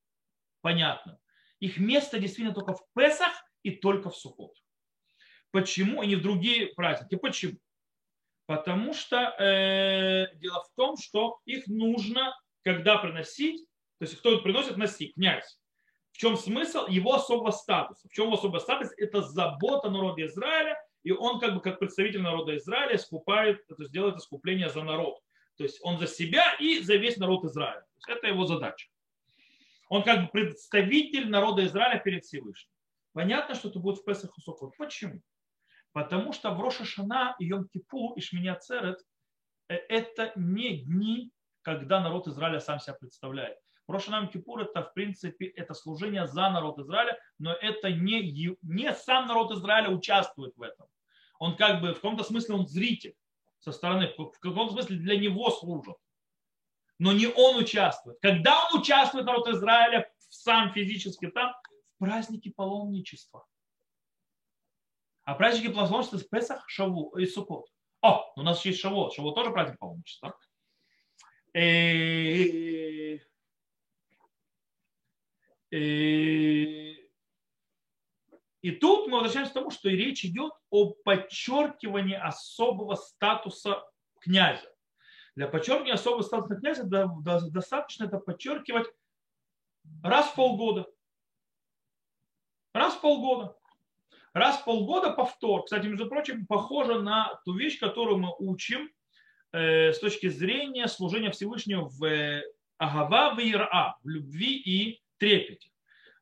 понятным. 0.60 1.16
Их 1.58 1.78
место 1.78 2.18
действительно 2.18 2.54
только 2.54 2.74
в 2.74 2.82
Песах 2.94 3.32
и 3.62 3.70
только 3.70 4.10
в 4.10 4.16
Суккот. 4.16 4.52
Почему? 5.50 6.02
И 6.02 6.08
не 6.08 6.16
в 6.16 6.22
другие 6.22 6.66
праздники. 6.74 7.16
Почему? 7.16 7.58
Потому 8.44 8.92
что 8.92 9.34
э, 9.38 10.36
дело 10.36 10.62
в 10.62 10.74
том, 10.76 10.96
что 10.98 11.40
их 11.46 11.66
нужно, 11.66 12.36
когда 12.62 12.98
приносить, 12.98 13.66
то 13.98 14.04
есть 14.04 14.18
кто 14.18 14.38
приносит, 14.40 14.76
носи, 14.76 15.12
князь. 15.14 15.58
В 16.12 16.18
чем 16.18 16.36
смысл? 16.36 16.86
Его 16.86 17.14
особого 17.14 17.50
статуса. 17.50 18.08
В 18.08 18.12
чем 18.12 18.26
его 18.26 18.36
особый 18.36 18.60
статус? 18.60 18.90
Это 18.98 19.22
забота 19.22 19.90
народа 19.90 20.24
Израиля 20.26 20.78
и 21.06 21.12
он 21.12 21.38
как 21.38 21.54
бы 21.54 21.60
как 21.60 21.78
представитель 21.78 22.20
народа 22.20 22.56
Израиля 22.56 22.98
скупает, 22.98 23.64
то 23.68 23.76
есть 23.78 23.92
делает 23.92 24.16
искупление 24.16 24.68
за 24.70 24.82
народ. 24.82 25.22
То 25.56 25.62
есть 25.62 25.78
он 25.84 26.00
за 26.00 26.08
себя 26.08 26.56
и 26.58 26.80
за 26.80 26.96
весь 26.96 27.16
народ 27.16 27.44
Израиля. 27.44 27.86
Это 28.08 28.26
его 28.26 28.44
задача. 28.44 28.88
Он 29.88 30.02
как 30.02 30.22
бы 30.22 30.28
представитель 30.32 31.30
народа 31.30 31.64
Израиля 31.64 32.00
перед 32.00 32.24
Всевышним. 32.24 32.72
Понятно, 33.12 33.54
что 33.54 33.68
это 33.68 33.78
будет 33.78 33.98
в 33.98 34.04
Песах 34.04 34.36
и 34.36 34.40
Сукот. 34.40 34.76
Почему? 34.76 35.20
Потому 35.92 36.32
что 36.32 36.50
в 36.50 36.60
Роша 36.60 36.84
Шана 36.84 37.36
и 37.38 37.44
Йом 37.46 37.68
Кипу 37.68 38.14
и 38.16 38.20
Шминя 38.20 38.56
Церет 38.56 38.98
э, 39.68 39.76
это 39.76 40.32
не 40.34 40.78
дни, 40.78 41.30
когда 41.62 42.00
народ 42.00 42.26
Израиля 42.26 42.58
сам 42.58 42.80
себя 42.80 42.94
представляет. 42.94 43.58
Рошанам 43.86 44.26
Кипур 44.26 44.62
это 44.62 44.82
в 44.82 44.92
принципе 44.92 45.46
это 45.46 45.72
служение 45.72 46.26
за 46.26 46.50
народ 46.50 46.80
Израиля, 46.80 47.16
но 47.38 47.52
это 47.52 47.92
не, 47.92 48.56
не 48.62 48.92
сам 48.92 49.28
народ 49.28 49.52
Израиля 49.52 49.90
участвует 49.90 50.56
в 50.56 50.62
этом 50.62 50.88
он 51.38 51.56
как 51.56 51.80
бы 51.80 51.92
в 51.92 51.96
каком-то 51.96 52.24
смысле 52.24 52.56
он 52.56 52.66
зритель 52.66 53.14
со 53.58 53.72
стороны, 53.72 54.12
в 54.16 54.38
каком-то 54.38 54.74
смысле 54.74 54.96
для 54.96 55.18
него 55.18 55.50
служат. 55.50 55.96
Но 56.98 57.12
не 57.12 57.26
он 57.26 57.56
участвует. 57.56 58.18
Когда 58.20 58.68
он 58.68 58.80
участвует, 58.80 59.26
народ 59.26 59.48
Израиля, 59.48 60.10
сам 60.28 60.72
физически 60.72 61.28
там, 61.28 61.52
в 61.96 61.98
празднике 61.98 62.52
паломничества. 62.52 63.44
А 65.24 65.34
праздники 65.34 65.72
паломничества 65.72 66.18
это 66.18 66.28
Песах, 66.28 66.68
Шаву 66.68 67.10
и 67.18 67.26
Сукот. 67.26 67.68
О, 68.02 68.32
у 68.36 68.42
нас 68.42 68.64
есть 68.64 68.78
Шаву. 68.78 69.10
Шаву 69.10 69.32
тоже 69.32 69.50
праздник 69.50 69.78
паломничества. 69.78 70.38
И, 71.52 73.20
и, 75.70 76.85
И 78.66 78.72
тут 78.72 79.06
мы 79.06 79.20
возвращаемся 79.20 79.52
к 79.52 79.54
тому, 79.54 79.70
что 79.70 79.88
речь 79.88 80.24
идет 80.24 80.52
о 80.70 80.90
подчеркивании 80.90 82.16
особого 82.16 82.96
статуса 82.96 83.84
князя. 84.18 84.68
Для 85.36 85.46
подчеркивания 85.46 85.94
особого 85.94 86.22
статуса 86.22 86.56
князя 86.56 86.82
достаточно 86.84 88.06
это 88.06 88.18
подчеркивать 88.18 88.88
раз 90.02 90.26
в 90.26 90.34
полгода. 90.34 90.84
Раз 92.74 92.94
в 92.94 93.00
полгода. 93.02 93.56
Раз 94.32 94.56
в 94.56 94.64
полгода 94.64 95.12
повтор. 95.12 95.62
Кстати, 95.62 95.86
между 95.86 96.08
прочим, 96.08 96.44
похоже 96.44 97.00
на 97.00 97.40
ту 97.44 97.54
вещь, 97.54 97.78
которую 97.78 98.18
мы 98.18 98.34
учим 98.40 98.90
э, 99.52 99.92
с 99.92 100.00
точки 100.00 100.28
зрения 100.28 100.88
служения 100.88 101.30
Всевышнего 101.30 101.84
в 101.84 102.02
э, 102.02 102.42
Агава 102.78 103.36
в 103.36 103.38
Ира, 103.38 103.96
в 104.02 104.08
любви 104.08 104.56
и 104.56 105.00
трепете. 105.18 105.70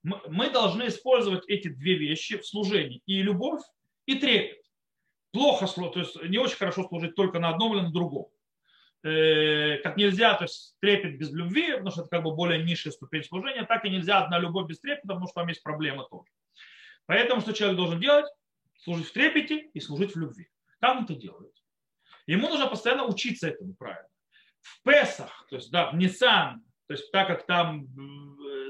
Мы, 0.04 0.50
должны 0.50 0.88
использовать 0.88 1.48
эти 1.48 1.68
две 1.68 1.94
вещи 1.94 2.36
в 2.36 2.46
служении. 2.46 3.02
И 3.06 3.22
любовь, 3.22 3.62
и 4.04 4.16
трепет. 4.16 4.60
Плохо, 5.32 5.66
то 5.66 5.98
есть 5.98 6.22
не 6.22 6.38
очень 6.38 6.56
хорошо 6.56 6.86
служить 6.86 7.16
только 7.16 7.40
на 7.40 7.48
одном 7.48 7.74
или 7.74 7.80
на 7.80 7.90
другом. 7.90 8.28
Э, 9.02 9.78
как 9.78 9.96
нельзя, 9.96 10.34
то 10.34 10.44
есть 10.44 10.76
трепет 10.80 11.18
без 11.18 11.32
любви, 11.32 11.72
потому 11.72 11.90
что 11.90 12.02
это 12.02 12.10
как 12.10 12.22
бы 12.22 12.34
более 12.34 12.62
низшая 12.62 12.92
ступень 12.92 13.24
служения, 13.24 13.64
так 13.64 13.84
и 13.84 13.90
нельзя 13.90 14.22
одна 14.22 14.38
любовь 14.38 14.68
без 14.68 14.78
трепета, 14.78 15.08
потому 15.08 15.26
что 15.26 15.40
там 15.40 15.48
есть 15.48 15.62
проблемы 15.62 16.06
тоже. 16.08 16.30
Поэтому 17.06 17.40
что 17.40 17.52
человек 17.52 17.76
должен 17.76 18.00
делать? 18.00 18.26
Служить 18.78 19.08
в 19.08 19.12
трепете 19.12 19.70
и 19.72 19.80
служить 19.80 20.14
в 20.14 20.18
любви. 20.18 20.48
Как 20.80 20.96
он 20.96 21.04
это 21.04 21.14
делает? 21.14 21.52
Ему 22.26 22.48
нужно 22.48 22.66
постоянно 22.66 23.04
учиться 23.04 23.48
этому 23.48 23.74
правильно. 23.74 24.08
В 24.60 24.82
Песах, 24.82 25.46
то 25.50 25.56
есть 25.56 25.70
да, 25.70 25.90
в 25.90 25.96
Нисан, 25.96 26.64
то 26.86 26.94
есть 26.94 27.10
так 27.12 27.28
как 27.28 27.46
там, 27.46 27.88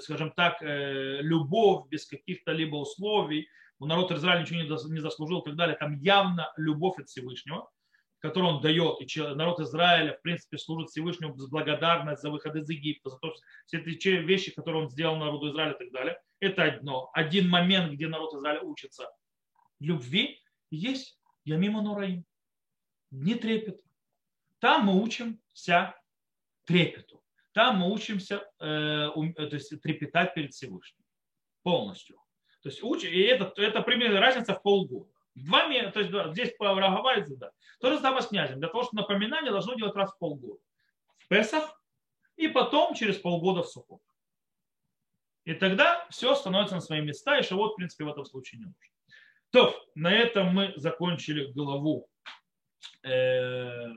скажем 0.01 0.33
так, 0.33 0.63
э, 0.63 1.21
любовь 1.21 1.89
без 1.89 2.07
каких-то 2.07 2.53
либо 2.53 2.77
условий, 2.77 3.49
у 3.79 3.87
народа 3.87 4.15
Израиля 4.15 4.43
ничего 4.43 4.61
не 4.63 5.01
заслужил 5.01 5.41
и 5.41 5.45
так 5.45 5.57
далее, 5.57 5.77
там 5.77 5.97
явно 5.97 6.53
любовь 6.57 6.99
от 6.99 7.09
Всевышнего, 7.09 7.69
которую 8.21 8.55
он 8.55 8.63
дает, 8.63 9.01
и 9.01 9.21
народ 9.35 9.61
Израиля, 9.61 10.15
в 10.15 10.23
принципе, 10.23 10.57
служит 10.57 10.89
Всевышнему 10.89 11.35
без 11.35 11.47
благодарность 11.49 12.23
за 12.23 12.31
выход 12.31 12.57
из 12.57 12.69
Египта, 12.71 13.11
за 13.11 13.19
то, 13.19 13.35
все 13.67 13.79
эти 13.79 14.09
вещи, 14.09 14.55
которые 14.55 14.85
он 14.85 14.89
сделал 14.89 15.17
народу 15.17 15.51
Израиля 15.51 15.75
и 15.75 15.79
так 15.79 15.93
далее. 15.93 16.19
Это 16.41 16.65
одно. 16.65 17.11
Один 17.13 17.51
момент, 17.51 17.93
где 17.93 18.09
народ 18.09 18.33
Израиля 18.33 18.63
учится 18.63 19.11
любви, 19.79 20.41
есть 20.71 21.19
Ямима 21.45 21.83
Нураим. 21.83 22.25
Не 23.11 23.35
трепет. 23.35 23.81
Там 24.59 24.87
мы 24.87 25.03
учимся 25.03 25.95
трепету. 26.65 27.14
Там 27.55 27.79
мы 27.79 27.93
учимся 27.93 28.45
э, 28.59 28.67
э, 28.67 29.47
то 29.47 29.55
есть, 29.55 29.81
трепетать 29.81 30.35
перед 30.35 30.53
Всевышним. 30.53 31.05
Полностью. 31.63 32.17
То 32.63 32.69
есть, 32.69 32.83
уч... 32.83 33.05
и 33.05 33.21
это, 33.21 33.53
это 33.63 33.81
примерно 33.81 34.21
разница 34.21 34.55
в 34.55 34.63
полгода. 34.63 35.09
Два 35.37 35.69
то 35.91 36.01
есть 36.01 36.11
да, 36.11 36.33
здесь 36.33 36.53
проговаривается, 36.57 37.37
да. 37.37 37.53
То 37.81 37.93
же 37.93 38.01
самое 38.01 38.23
с 38.23 38.27
князем. 38.27 38.59
Для 38.59 38.69
того, 38.69 38.83
чтобы 38.83 39.03
напоминание 39.03 39.53
должно 39.53 39.75
делать 39.75 39.95
раз 39.95 40.13
в 40.13 40.19
полгода. 40.19 40.61
В 41.17 41.29
Песах 41.29 41.81
и 42.37 42.49
потом 42.49 42.95
через 42.95 43.19
полгода 43.19 43.63
в 43.63 43.69
Сухот. 43.69 44.03
И 45.45 45.55
тогда 45.55 46.07
все 46.11 46.35
становится 46.35 46.75
на 46.75 46.81
свои 46.81 47.03
места, 47.03 47.39
и 47.39 47.43
Шавот, 47.43 47.73
в 47.73 47.77
принципе, 47.77 48.05
в 48.05 48.09
этом 48.09 48.25
случае 48.25 48.61
не 48.61 48.65
нужен. 48.67 48.93
То, 49.51 49.75
на 49.95 50.13
этом 50.13 50.49
мы 50.49 50.73
закончили 50.77 51.53
главу, 51.53 52.09
э, 53.05 53.93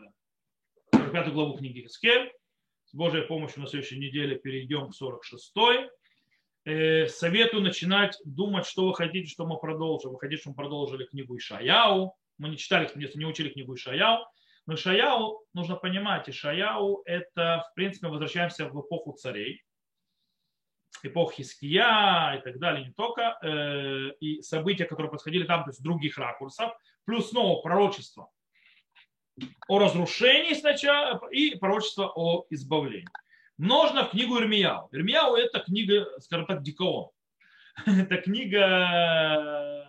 45 0.92 1.34
главу 1.34 1.58
книги 1.58 1.82
Хискель. 1.82 2.32
С 2.88 2.96
Божьей 2.96 3.22
помощью 3.22 3.62
на 3.62 3.68
следующей 3.68 4.00
неделе 4.00 4.38
перейдем 4.38 4.90
к 4.90 4.96
46 4.96 5.54
Э, 6.70 7.08
советую 7.08 7.64
начинать 7.64 8.18
думать, 8.26 8.66
что 8.66 8.88
вы 8.88 8.94
хотите, 8.94 9.30
что 9.30 9.46
мы 9.46 9.58
продолжим. 9.58 10.12
Вы 10.12 10.20
хотите, 10.20 10.42
чтобы 10.42 10.56
мы 10.58 10.64
продолжили 10.64 11.06
книгу 11.06 11.38
Ишаяу. 11.38 12.14
Мы 12.38 12.50
не 12.50 12.58
читали, 12.58 12.92
не 13.16 13.26
учили 13.26 13.48
книгу 13.48 13.74
Ишаяу. 13.74 14.26
Но 14.66 14.76
Ишаяу, 14.76 15.46
нужно 15.54 15.78
понимать, 15.78 16.28
Ишаяу 16.28 17.04
это, 17.06 17.64
в 17.72 17.74
принципе, 17.74 18.10
возвращаемся 18.10 18.68
в 18.68 18.82
эпоху 18.82 19.14
царей, 19.14 19.64
эпоху 21.04 21.36
Хиския 21.36 22.36
и 22.38 22.42
так 22.42 22.60
далее, 22.60 22.86
не 22.86 22.92
только, 22.92 23.38
э, 23.42 24.12
и 24.20 24.42
события, 24.42 24.84
которые 24.84 25.10
происходили 25.10 25.46
там, 25.46 25.64
то 25.64 25.70
есть 25.70 25.82
других 25.82 26.18
ракурсов, 26.18 26.74
плюс 27.06 27.30
снова 27.30 27.62
пророчество 27.62 28.30
о 29.68 29.80
разрушении 29.80 30.54
сначала 30.54 31.22
и 31.30 31.56
пророчество 31.56 32.12
о 32.16 32.46
избавлении 32.50 33.08
множно 33.58 34.06
в 34.06 34.12
книгу 34.12 34.38
Ирмияу. 34.40 34.88
Ирмияу 34.92 35.36
это 35.36 35.60
книга, 35.60 36.08
скажем 36.20 36.46
так, 36.46 36.62
Дикаон. 36.64 37.10
это 37.86 38.18
книга 38.18 39.88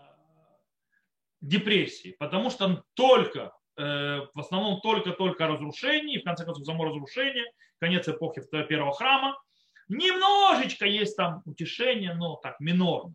депрессии, 1.41 2.17
потому 2.19 2.51
что 2.51 2.67
он 2.67 2.83
только, 2.95 3.53
э, 3.77 4.21
в 4.35 4.41
основном 4.41 4.81
только-только 4.81 5.47
разрушение, 5.47 6.21
в 6.21 6.25
конце 6.25 6.45
концов 6.45 6.67
само 6.67 6.85
разрушение, 6.85 7.45
конец 7.79 8.09
эпохи 8.09 8.43
первого 8.69 8.93
храма. 8.93 9.41
Немножечко 9.89 10.85
есть 10.85 11.17
там 11.17 11.43
утешение, 11.47 12.13
но 12.15 12.37
так, 12.37 12.61
минорно. 12.61 13.15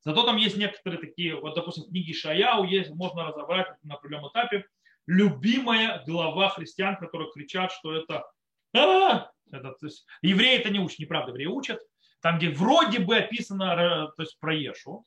Зато 0.00 0.22
там 0.22 0.36
есть 0.36 0.56
некоторые 0.56 1.00
такие, 1.00 1.34
вот, 1.34 1.54
допустим, 1.54 1.84
в 1.84 1.88
книге 1.88 2.14
Шаяу 2.14 2.64
есть, 2.64 2.90
можно 2.90 3.24
разобрать 3.24 3.66
на 3.82 3.96
определенном 3.96 4.30
этапе, 4.30 4.64
любимая 5.06 6.02
глава 6.06 6.48
христиан, 6.50 6.96
которые 6.96 7.30
кричат, 7.32 7.72
что 7.72 7.94
это 7.94 8.24
а, 8.74 9.30
это, 9.50 9.72
то 9.72 9.86
есть, 9.86 10.06
евреи 10.22 10.58
это 10.58 10.70
не 10.70 10.80
учат, 10.80 10.98
неправда, 10.98 11.30
евреи 11.30 11.46
учат. 11.46 11.80
Там, 12.20 12.38
где 12.38 12.50
вроде 12.50 12.98
бы 12.98 13.16
описано 13.16 13.64
э, 13.64 14.16
то 14.16 14.22
есть, 14.22 14.38
про 14.40 14.54
Ешу, 14.54 15.04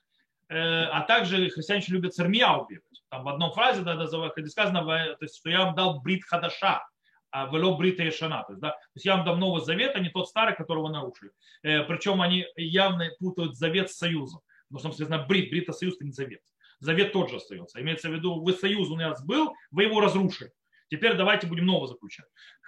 э, 0.48 0.56
а 0.58 1.02
также 1.02 1.50
христиане 1.50 1.84
любят 1.88 2.14
Сармияу 2.14 2.66
бегать. 2.68 3.04
Там 3.10 3.24
в 3.24 3.30
одном 3.30 3.52
фразе 3.52 3.82
да, 3.82 3.96
где 3.96 4.48
сказано, 4.48 4.86
то 4.86 5.18
есть, 5.22 5.38
что 5.38 5.50
я 5.50 5.66
вам 5.66 5.76
дал 5.76 6.02
брит 6.02 6.24
хадаша, 6.24 6.86
а 7.32 7.46
вело 7.48 7.78
брита 7.78 8.04
ешана. 8.04 8.44
То 8.44 8.54
есть, 8.54 8.62
да, 8.62 8.72
то 8.72 8.78
есть 8.96 9.06
я 9.06 9.18
вам 9.18 9.26
дам 9.26 9.40
новый 9.40 9.62
завет, 9.62 9.96
а 9.96 10.00
не 10.00 10.10
тот 10.10 10.28
старый, 10.28 10.56
которого 10.56 10.90
нарушили. 10.90 11.32
Э, 11.64 11.84
причем 11.84 12.22
они 12.22 12.46
явно 12.56 13.10
путают 13.20 13.58
завет 13.58 13.92
с 13.92 13.98
союзом. 13.98 14.42
Потому 14.70 14.80
что, 14.80 14.90
соответственно, 14.90 15.26
брит, 15.28 15.50
брита 15.50 15.74
союз 15.74 15.96
это 15.96 16.06
не 16.06 16.12
завет. 16.12 16.42
Завет 16.80 17.14
тот 17.14 17.30
же 17.30 17.38
остается. 17.38 17.82
Имеется 17.82 18.10
в 18.10 18.14
виду, 18.14 18.42
вы 18.42 18.54
союз 18.54 18.90
у 18.90 18.96
нас 18.96 19.24
был, 19.26 19.54
вы 19.72 19.84
его 19.84 20.00
разрушили. 20.00 20.52
Теперь 20.90 21.16
давайте 21.16 21.48
будем 21.48 21.66
новый 21.66 21.88
заключать. 21.88 22.28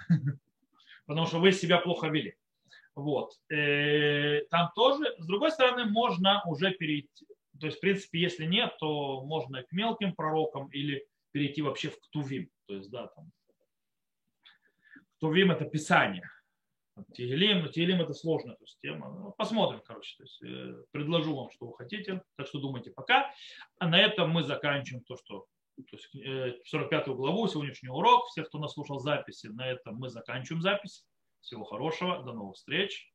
потому 1.11 1.27
что 1.27 1.39
вы 1.39 1.51
себя 1.51 1.77
плохо 1.77 2.07
вели. 2.07 2.35
Вот. 2.95 3.33
Э, 3.49 4.45
там 4.49 4.71
тоже, 4.75 5.13
с 5.17 5.25
другой 5.25 5.51
стороны, 5.51 5.85
можно 5.85 6.41
уже 6.45 6.71
перейти. 6.71 7.25
То 7.59 7.65
есть, 7.65 7.77
в 7.77 7.81
принципе, 7.81 8.19
если 8.19 8.45
нет, 8.45 8.77
то 8.79 9.23
можно 9.25 9.61
к 9.63 9.71
мелким 9.73 10.15
пророкам 10.15 10.69
или 10.69 11.05
перейти 11.31 11.61
вообще 11.61 11.89
в 11.89 11.99
Ктувим. 11.99 12.49
То 12.65 12.75
есть, 12.75 12.89
да, 12.89 13.07
там. 13.07 13.31
Ктувим 15.17 15.51
это 15.51 15.65
Писание. 15.65 16.29
Тигелим, 17.13 17.63
но 17.63 17.67
Тигелим 17.67 18.01
это 18.01 18.13
сложная 18.13 18.55
то 18.55 18.63
есть, 18.63 18.79
тема. 18.81 19.09
Ну, 19.11 19.33
посмотрим, 19.37 19.81
короче. 19.85 20.15
То 20.17 20.23
есть, 20.23 20.41
э, 20.43 20.83
предложу 20.91 21.35
вам, 21.35 21.49
что 21.51 21.67
вы 21.67 21.75
хотите. 21.75 22.21
Так 22.37 22.47
что 22.47 22.59
думайте 22.59 22.91
пока. 22.91 23.31
А 23.79 23.87
на 23.87 23.99
этом 23.99 24.29
мы 24.29 24.43
заканчиваем 24.43 25.03
то, 25.03 25.17
что 25.17 25.45
то 25.75 25.97
есть 25.97 26.67
45 26.67 27.07
э, 27.07 27.13
главу, 27.13 27.47
сегодняшний 27.47 27.89
урок. 27.89 28.27
Всех, 28.27 28.47
кто 28.47 28.59
нас 28.59 28.73
слушал 28.73 28.99
записи, 28.99 29.47
на 29.47 29.67
этом 29.67 29.95
мы 29.95 30.09
заканчиваем 30.09 30.61
запись. 30.61 31.05
Всего 31.41 31.63
хорошего, 31.63 32.21
до 32.23 32.33
новых 32.33 32.55
встреч. 32.55 33.10